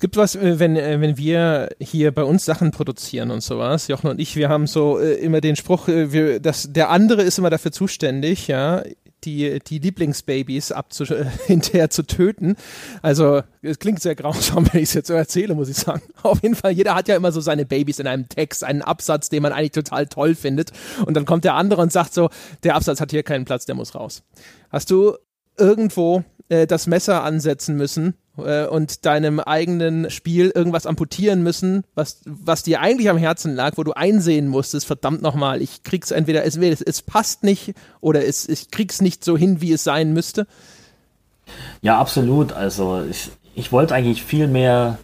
[0.05, 4.07] Gibt was, äh, wenn, äh, wenn wir hier bei uns Sachen produzieren und sowas, Jochen
[4.07, 7.49] und ich, wir haben so äh, immer den Spruch, wir, dass der andere ist immer
[7.49, 8.83] dafür zuständig, ja,
[9.23, 11.05] die, die Lieblingsbabys abzu
[11.47, 12.55] hinterher zu töten.
[13.01, 16.03] Also, es klingt sehr grausam, wenn ich es jetzt so erzähle, muss ich sagen.
[16.21, 19.29] Auf jeden Fall, jeder hat ja immer so seine Babys in einem Text, einen Absatz,
[19.29, 20.71] den man eigentlich total toll findet.
[21.07, 22.29] Und dann kommt der andere und sagt so,
[22.61, 24.21] der Absatz hat hier keinen Platz, der muss raus.
[24.69, 25.15] Hast du
[25.57, 32.21] irgendwo äh, das Messer ansetzen müssen äh, und deinem eigenen Spiel irgendwas amputieren müssen, was,
[32.25, 36.43] was dir eigentlich am Herzen lag, wo du einsehen musstest, verdammt nochmal, ich krieg's entweder,
[36.45, 40.13] es, es, es passt nicht oder es, ich krieg's nicht so hin, wie es sein
[40.13, 40.47] müsste?
[41.81, 42.53] Ja, absolut.
[42.53, 44.97] Also ich, ich wollte eigentlich viel mehr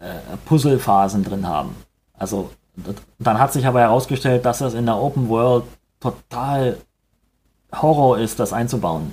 [0.00, 1.76] äh, Puzzlephasen drin haben.
[2.14, 2.50] Also
[3.18, 5.64] dann hat sich aber herausgestellt, dass das in der Open World
[6.00, 6.76] total
[7.72, 9.12] Horror ist, das einzubauen.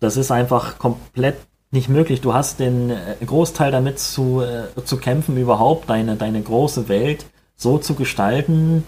[0.00, 1.36] Das ist einfach komplett
[1.74, 2.22] nicht möglich.
[2.22, 7.26] Du hast den äh, Großteil damit zu, äh, zu kämpfen, überhaupt deine, deine große Welt
[7.56, 8.84] so zu gestalten,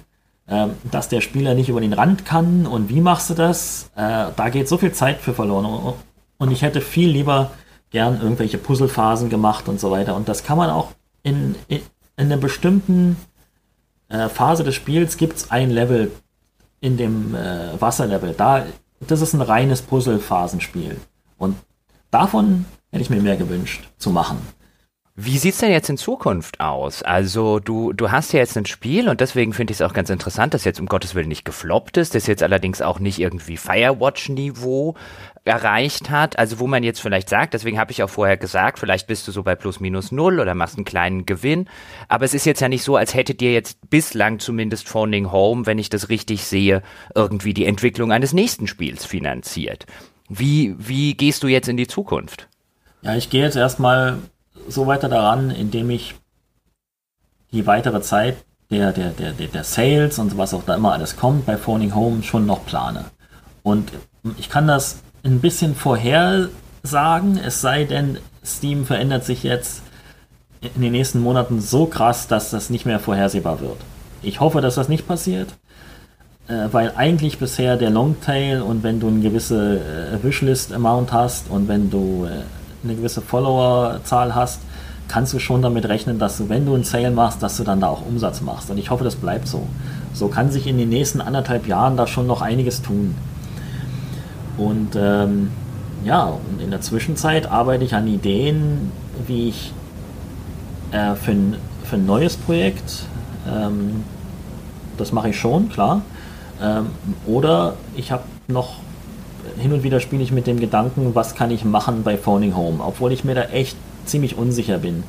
[0.47, 3.91] äh, dass der Spieler nicht über den Rand kann und wie machst du das?
[3.97, 5.95] Äh, da geht so viel Zeit für verloren.
[6.39, 7.51] Und ich hätte viel lieber
[7.91, 10.17] gern irgendwelche Puzzlephasen gemacht und so weiter.
[10.17, 10.93] Und das kann man auch
[11.23, 11.81] in, in,
[12.17, 13.17] in einer bestimmten
[14.09, 16.13] äh, Phase des Spiels gibt es ein Level
[16.81, 18.35] in dem äh, Wasserlevel.
[18.35, 18.65] Da,
[19.01, 20.97] das ist ein reines Puzzlephasenspiel.
[21.39, 21.57] Und
[22.11, 24.39] davon hätte ich mir mehr gewünscht zu machen.
[25.19, 27.03] Wie sieht's denn jetzt in Zukunft aus?
[27.03, 30.11] Also du, du hast ja jetzt ein Spiel und deswegen finde ich es auch ganz
[30.11, 33.57] interessant, dass jetzt um Gottes Willen nicht gefloppt ist, das jetzt allerdings auch nicht irgendwie
[33.57, 34.95] Firewatch-Niveau
[35.47, 39.07] erreicht hat, also wo man jetzt vielleicht sagt, deswegen habe ich auch vorher gesagt, vielleicht
[39.07, 41.67] bist du so bei plus minus null oder machst einen kleinen Gewinn,
[42.09, 45.65] aber es ist jetzt ja nicht so, als hättet ihr jetzt bislang zumindest Phoning Home,
[45.65, 46.83] wenn ich das richtig sehe,
[47.15, 49.87] irgendwie die Entwicklung eines nächsten Spiels finanziert.
[50.29, 52.49] Wie, wie gehst du jetzt in die Zukunft?
[53.03, 54.19] Ja, ich gehe jetzt erstmal
[54.69, 56.15] so weiter daran, indem ich
[57.53, 58.37] die weitere Zeit
[58.71, 62.23] der, der, der, der, Sales und was auch da immer alles kommt bei Phoning Home
[62.23, 63.05] schon noch plane.
[63.63, 63.93] Und
[64.39, 69.83] ich kann das ein bisschen vorhersagen, es sei denn, Steam verändert sich jetzt
[70.75, 73.79] in den nächsten Monaten so krass, dass das nicht mehr vorhersehbar wird.
[74.23, 75.49] Ich hoffe, dass das nicht passiert,
[76.49, 81.69] äh, weil eigentlich bisher der Longtail und wenn du eine gewisse äh, Wishlist-Amount hast und
[81.69, 82.43] wenn du äh,
[82.85, 84.61] eine gewisse Followerzahl hast,
[85.09, 87.81] kannst du schon damit rechnen, dass du, wenn du einen Sale machst, dass du dann
[87.81, 88.71] da auch Umsatz machst.
[88.71, 89.67] Und ich hoffe, das bleibt so.
[90.13, 93.15] So kann sich in den nächsten anderthalb Jahren da schon noch einiges tun.
[94.57, 95.51] Und ähm,
[96.05, 98.93] ja, und in der Zwischenzeit arbeite ich an Ideen,
[99.27, 99.73] wie ich
[100.93, 103.05] äh, für, ein, für ein neues Projekt,
[103.49, 104.05] ähm,
[104.97, 106.03] das mache ich schon, klar.
[106.63, 106.87] Ähm,
[107.27, 108.77] oder ich habe noch
[109.59, 112.83] hin und wieder spiele ich mit dem Gedanken, was kann ich machen bei Phoning Home,
[112.85, 115.05] obwohl ich mir da echt ziemlich unsicher bin.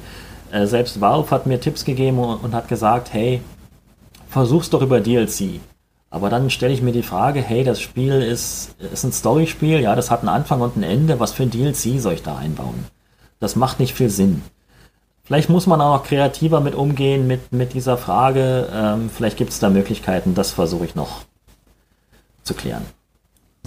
[0.51, 3.41] Äh, selbst Valve hat mir Tipps gegeben und, und hat gesagt, hey,
[4.29, 5.59] versuch's doch über DLC.
[6.09, 9.95] Aber dann stelle ich mir die Frage, hey, das Spiel ist, ist ein Storyspiel, ja,
[9.95, 12.85] das hat einen Anfang und ein Ende, was für ein DLC soll ich da einbauen?
[13.39, 14.41] Das macht nicht viel Sinn.
[15.23, 18.69] Vielleicht muss man auch noch kreativer mit umgehen, mit, mit dieser Frage.
[18.73, 21.23] Ähm, vielleicht gibt es da Möglichkeiten, das versuche ich noch
[22.43, 22.85] zu klären.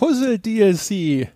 [0.00, 1.28] Puzzle-DLC.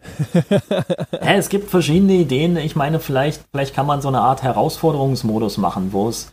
[1.12, 2.56] ja, es gibt verschiedene Ideen.
[2.56, 6.32] Ich meine, vielleicht, vielleicht kann man so eine Art Herausforderungsmodus machen, wo es,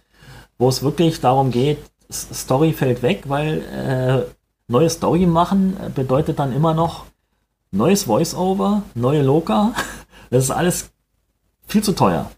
[0.57, 1.79] wo es wirklich darum geht,
[2.09, 4.31] Story fällt weg, weil äh,
[4.71, 7.03] neue Story machen bedeutet dann immer noch
[7.71, 9.73] neues Voice-Over, neue Loka.
[10.29, 10.91] Das ist alles
[11.67, 12.31] viel zu teuer.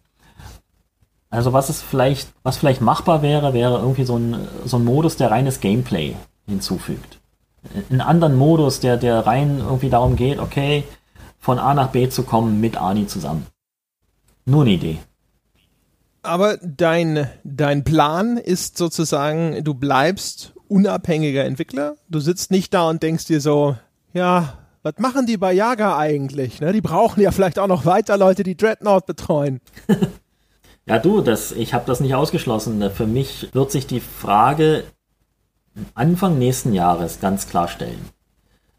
[1.29, 5.15] Also was es vielleicht, was vielleicht machbar wäre, wäre irgendwie so ein, so ein Modus,
[5.15, 6.15] der reines Gameplay
[6.47, 7.19] hinzufügt
[7.90, 10.84] einen anderen Modus, der, der rein irgendwie darum geht, okay,
[11.40, 13.45] von A nach B zu kommen mit Ani zusammen.
[14.45, 14.99] Nur eine Idee.
[16.22, 21.95] Aber dein, dein Plan ist sozusagen, du bleibst unabhängiger Entwickler.
[22.10, 23.76] Du sitzt nicht da und denkst dir so,
[24.14, 26.61] ja, was machen die bei Jaga eigentlich?
[26.61, 26.73] Ne?
[26.73, 29.60] Die brauchen ja vielleicht auch noch weiter Leute, die Dreadnought betreuen.
[30.85, 32.90] ja, du, das, ich habe das nicht ausgeschlossen.
[32.91, 34.84] Für mich wird sich die Frage
[35.95, 38.09] Anfang nächsten Jahres ganz klar stellen.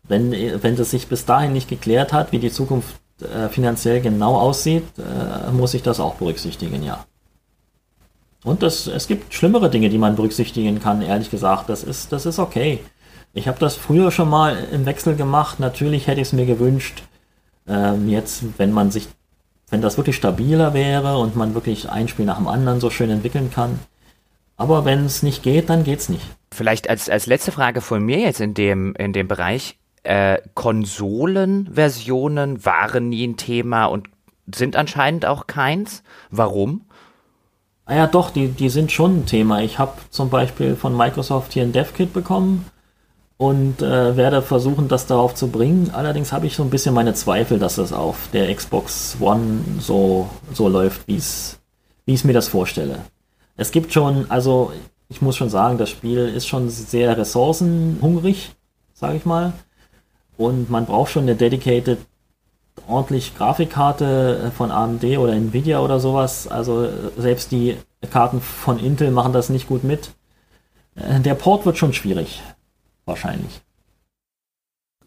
[0.06, 4.36] Wenn, wenn das sich bis dahin nicht geklärt hat, wie die Zukunft äh, finanziell genau
[4.36, 7.04] aussieht, äh, muss ich das auch berücksichtigen, ja.
[8.44, 11.70] Und das, es gibt schlimmere Dinge, die man berücksichtigen kann, ehrlich gesagt.
[11.70, 12.80] Das ist, das ist okay.
[13.32, 15.58] Ich habe das früher schon mal im Wechsel gemacht.
[15.58, 17.02] Natürlich hätte ich es mir gewünscht,
[17.66, 19.08] ähm, jetzt, wenn man sich,
[19.70, 23.10] wenn das wirklich stabiler wäre und man wirklich ein Spiel nach dem anderen so schön
[23.10, 23.78] entwickeln kann.
[24.56, 26.24] Aber wenn es nicht geht, dann geht's nicht.
[26.52, 29.78] Vielleicht als, als letzte Frage von mir jetzt in dem, in dem Bereich.
[30.04, 34.08] Äh, Konsolenversionen waren nie ein Thema und
[34.54, 36.02] sind anscheinend auch keins.
[36.30, 36.82] Warum?
[37.86, 39.62] Ah ja, doch, die, die sind schon ein Thema.
[39.62, 42.66] Ich habe zum Beispiel von Microsoft hier ein DevKit bekommen
[43.36, 45.90] und äh, werde versuchen, das darauf zu bringen.
[45.92, 50.28] Allerdings habe ich so ein bisschen meine Zweifel, dass das auf der Xbox One so,
[50.52, 51.20] so läuft, wie
[52.06, 53.00] ich mir das vorstelle.
[53.56, 54.72] Es gibt schon, also
[55.08, 58.54] ich muss schon sagen, das Spiel ist schon sehr ressourcenhungrig,
[58.94, 59.52] sage ich mal.
[60.36, 61.98] Und man braucht schon eine dedicated,
[62.88, 66.48] ordentlich Grafikkarte von AMD oder Nvidia oder sowas.
[66.48, 67.76] Also selbst die
[68.10, 70.10] Karten von Intel machen das nicht gut mit.
[70.96, 72.42] Äh, der Port wird schon schwierig,
[73.04, 73.63] wahrscheinlich.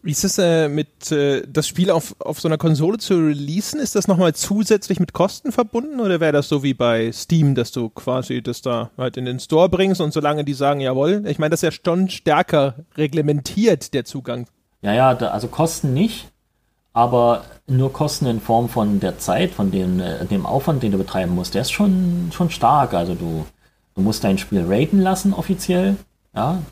[0.02, 3.80] Wie ist es äh, mit äh, das Spiel auf, auf so einer Konsole zu releasen?
[3.80, 7.72] Ist das nochmal zusätzlich mit Kosten verbunden oder wäre das so wie bei Steam, dass
[7.72, 11.38] du quasi das da halt in den Store bringst und solange die sagen, jawohl, ich
[11.38, 14.46] meine, das ist ja schon stärker reglementiert, der Zugang.
[14.82, 16.30] Ja, ja, da, also Kosten nicht,
[16.92, 20.98] aber nur Kosten in Form von der Zeit, von dem, äh, dem Aufwand, den du
[20.98, 22.94] betreiben musst, der ist schon, schon stark.
[22.94, 23.44] Also du,
[23.98, 25.96] Du musst dein Spiel raten lassen offiziell.
[26.32, 26.62] Ja,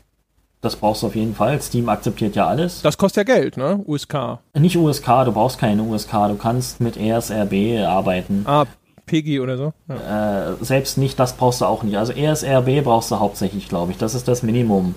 [0.67, 1.61] das brauchst du auf jeden Fall.
[1.61, 2.81] Steam akzeptiert ja alles.
[2.81, 3.81] Das kostet ja Geld, ne?
[3.85, 4.39] USK.
[4.53, 6.11] Nicht USK, du brauchst keine USK.
[6.27, 8.43] Du kannst mit ESRB arbeiten.
[8.45, 8.65] Ah,
[9.05, 9.73] PEGI oder so.
[9.87, 10.51] Ja.
[10.51, 11.97] Äh, selbst nicht, das brauchst du auch nicht.
[11.97, 13.97] Also ESRB brauchst du hauptsächlich, glaube ich.
[13.97, 14.95] Das ist das Minimum.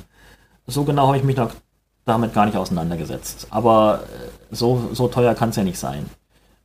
[0.66, 1.52] So genau habe ich mich noch
[2.04, 3.46] damit gar nicht auseinandergesetzt.
[3.50, 6.06] Aber äh, so, so teuer kann es ja nicht sein.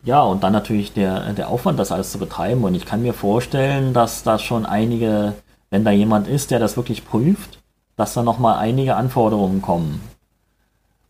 [0.04, 2.64] Ja, und dann natürlich der, der Aufwand, das alles zu betreiben.
[2.64, 5.34] Und ich kann mir vorstellen, dass da schon einige,
[5.70, 7.60] wenn da jemand ist, der das wirklich prüft,
[7.96, 10.02] dass da nochmal einige Anforderungen kommen,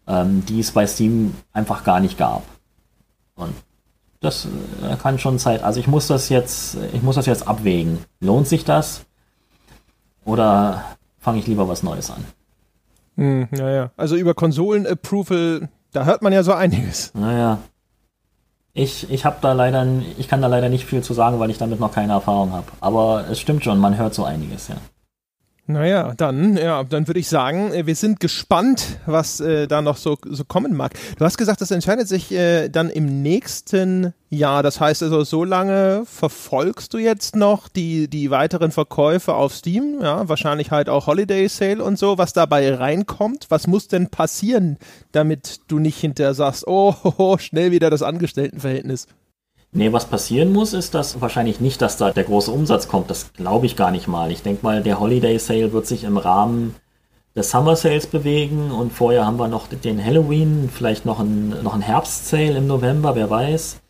[0.07, 2.43] ähm, die es bei Steam einfach gar nicht gab.
[3.35, 3.53] Und
[4.21, 4.47] das
[4.83, 5.63] äh, kann schon Zeit.
[5.63, 7.99] Also ich muss das jetzt, ich muss das jetzt abwägen.
[8.19, 9.05] Lohnt sich das?
[10.23, 10.83] Oder
[11.19, 12.25] fange ich lieber was Neues an?
[13.15, 17.13] Hm, naja, also über Konsolen-Approval, da hört man ja so einiges.
[17.13, 17.59] Naja.
[18.73, 19.87] Ich, ich habe da leider,
[20.17, 22.67] ich kann da leider nicht viel zu sagen, weil ich damit noch keine Erfahrung habe.
[22.81, 24.75] Aber es stimmt schon, man hört so einiges, ja.
[25.67, 29.97] Naja, dann, ja, dann würde ich sagen, äh, wir sind gespannt, was äh, da noch
[29.97, 30.93] so, so kommen mag.
[31.17, 34.61] Du hast gesagt, das entscheidet sich äh, dann im nächsten Jahr.
[34.61, 40.01] Das heißt also, so lange verfolgst du jetzt noch die, die weiteren Verkäufe auf Steam,
[40.03, 43.47] ja, wahrscheinlich halt auch Holiday Sale und so, was dabei reinkommt.
[43.49, 44.77] Was muss denn passieren,
[45.13, 49.07] damit du nicht hinterher sagst, oh, ho, ho, schnell wieder das Angestelltenverhältnis?
[49.71, 53.09] Nee, was passieren muss, ist, dass wahrscheinlich nicht, dass da der große Umsatz kommt.
[53.09, 54.31] Das glaube ich gar nicht mal.
[54.31, 56.75] Ich denke mal, der Holiday Sale wird sich im Rahmen
[57.35, 61.79] des Summer Sales bewegen und vorher haben wir noch den Halloween, vielleicht noch ein, noch
[61.79, 63.81] Herbst Sale im November, wer weiß.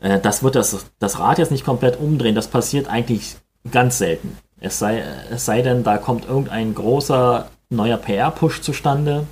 [0.00, 2.34] Äh, das wird das, das Rad jetzt nicht komplett umdrehen.
[2.34, 3.36] Das passiert eigentlich
[3.70, 4.36] ganz selten.
[4.60, 9.26] Es sei, es sei denn, da kommt irgendein großer neuer PR-Push zustande.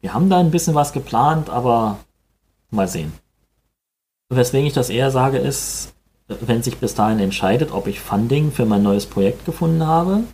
[0.00, 1.98] Wir haben da ein bisschen was geplant, aber
[2.70, 3.12] mal sehen.
[4.30, 5.94] Weswegen ich das eher sage, ist,
[6.28, 10.24] wenn sich bis dahin entscheidet, ob ich Funding für mein neues Projekt gefunden habe,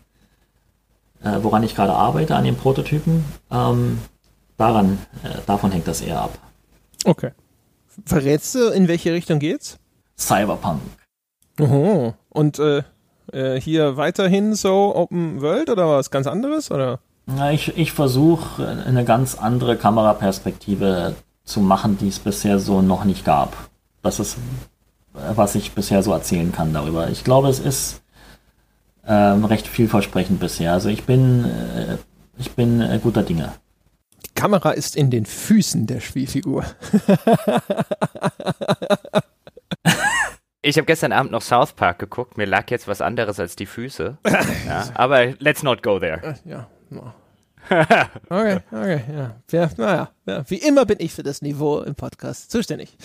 [1.23, 3.99] äh, woran ich gerade arbeite, an den Prototypen, ähm,
[4.57, 6.39] daran, äh, davon hängt das eher ab.
[7.05, 7.31] Okay.
[8.05, 9.79] Verrätst du, in welche Richtung geht's?
[10.19, 10.81] Cyberpunk.
[11.61, 12.15] Oho.
[12.31, 12.83] Und äh,
[13.33, 16.73] äh, hier weiterhin so Open World oder was ganz anderes?
[16.73, 16.99] Oder?
[17.27, 21.15] Na, ich ich versuche eine ganz andere Kameraperspektive
[21.45, 23.57] zu machen, die es bisher so noch nicht gab.
[24.05, 24.37] Das ist,
[25.13, 27.09] was ich bisher so erzählen kann darüber.
[27.09, 28.03] Ich glaube, es ist
[29.07, 30.73] ähm, recht vielversprechend bisher.
[30.75, 31.97] Also ich bin, äh,
[32.39, 33.55] ich bin äh, guter Dinge.
[34.27, 36.65] Die Kamera ist in den Füßen der Spielfigur.
[40.67, 42.39] Ich habe gestern Abend noch South Park geguckt.
[42.39, 44.17] Mir lag jetzt was anderes als die Füße.
[44.67, 46.23] Ja, aber let's not go there.
[46.23, 46.69] Äh, ja.
[48.31, 49.35] okay, okay, ja.
[49.51, 50.45] ja naja, ja.
[50.49, 52.97] wie immer bin ich für das Niveau im Podcast zuständig.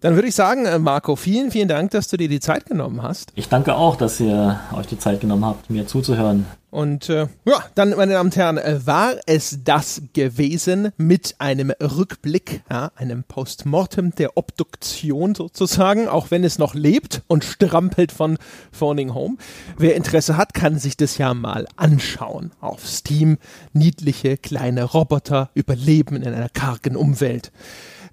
[0.00, 3.02] Dann würde ich sagen, äh, Marco, vielen, vielen Dank, dass du dir die Zeit genommen
[3.02, 3.32] hast.
[3.34, 6.46] Ich danke auch, dass ihr euch die Zeit genommen habt, mir zuzuhören.
[6.76, 11.70] Und äh, ja, dann, meine Damen und Herren, äh, war es das gewesen mit einem
[11.70, 18.36] Rückblick, ja, einem Postmortem der Obduktion sozusagen, auch wenn es noch lebt und strampelt von
[18.72, 19.36] Phoning Home.
[19.78, 22.52] Wer Interesse hat, kann sich das ja mal anschauen.
[22.60, 23.38] Auf Steam
[23.72, 27.52] niedliche kleine Roboter überleben in einer kargen Umwelt.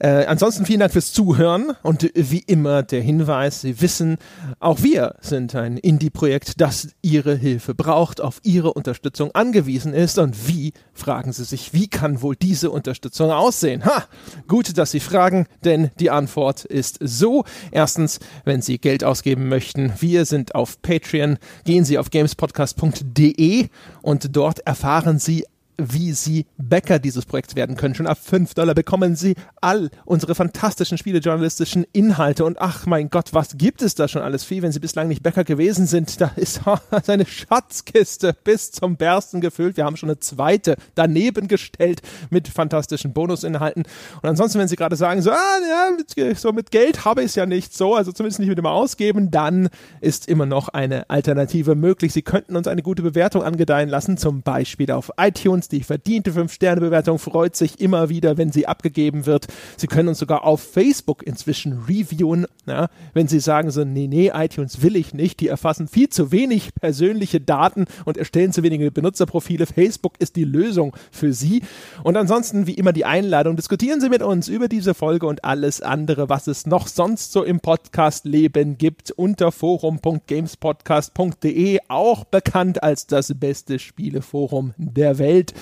[0.04, 4.18] Äh, ansonsten vielen Dank fürs Zuhören und wie immer der Hinweis, Sie wissen,
[4.60, 10.50] auch wir sind ein Indie-Projekt, das Ihre Hilfe braucht, auf Ihre Unterstützung angewiesen ist und
[10.50, 13.86] wie, fragen Sie sich, wie kann wohl diese Unterstützung aussehen?
[13.86, 14.04] Ha,
[14.50, 17.46] gut, dass Sie fragen, denn die Antwort ist so.
[17.72, 23.70] Erstens, wenn Sie Geld ausgeben möchten, wir sind auf Patreon, gehen Sie auf gamespodcast.de
[24.02, 25.46] und dort erfahren Sie
[25.78, 27.96] wie Sie Bäcker dieses Projekts werden können.
[27.96, 32.46] Schon ab 5 Dollar bekommen Sie all unsere fantastischen spielejournalistischen Inhalte.
[32.46, 35.24] Und ach mein Gott, was gibt es da schon alles viel, wenn Sie bislang nicht
[35.24, 36.22] Bäcker gewesen sind?
[36.22, 36.62] Da ist
[37.08, 39.78] eine Schatzkiste bis zum Bersten gefüllt.
[39.78, 43.84] Wir haben schon eine zweite daneben gestellt mit fantastischen Bonusinhalten.
[44.22, 47.28] Und ansonsten, wenn Sie gerade sagen, so, ah, ja, mit, so mit Geld habe ich
[47.28, 49.70] es ja nicht so, also zumindest nicht mit dem Ausgeben, dann
[50.02, 52.14] ist immer noch eine Alternative möglich.
[52.14, 55.70] Sie könnten uns eine gute Bewertung angedeihen lassen, zum Beispiel auf iTunes iTunes.
[55.70, 59.48] Die verdiente 5-Sterne-Bewertung freut sich immer wieder, wenn sie abgegeben wird.
[59.78, 64.32] Sie können uns sogar auf Facebook inzwischen reviewen, ja, wenn Sie sagen so, nee, nee,
[64.34, 65.42] iTunes will ich nicht.
[65.42, 69.66] Die erfassen viel zu wenig persönliche Daten und erstellen zu wenige Benutzerprofile.
[69.66, 71.64] Facebook ist die Lösung für Sie.
[72.04, 73.56] Und ansonsten, wie immer, die Einladung.
[73.56, 77.44] Diskutieren Sie mit uns über diese Folge und alles andere, was es noch sonst so
[77.44, 85.53] im Podcast-Leben gibt, unter forum.gamespodcast.de, auch bekannt als das beste Spieleforum der Welt.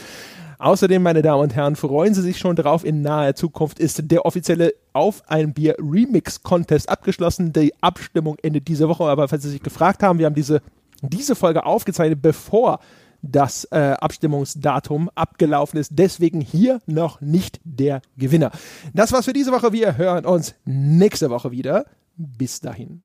[0.61, 2.85] Außerdem, meine Damen und Herren, freuen Sie sich schon drauf.
[2.85, 7.51] In naher Zukunft ist der offizielle Auf ein Bier Remix Contest abgeschlossen.
[7.51, 9.05] Die Abstimmung endet diese Woche.
[9.05, 10.61] Aber falls Sie sich gefragt haben, wir haben diese,
[11.01, 12.80] diese Folge aufgezeichnet, bevor
[13.23, 15.93] das äh, Abstimmungsdatum abgelaufen ist.
[15.93, 18.51] Deswegen hier noch nicht der Gewinner.
[18.93, 19.73] Das war's für diese Woche.
[19.73, 21.85] Wir hören uns nächste Woche wieder.
[22.18, 22.99] Bis dahin.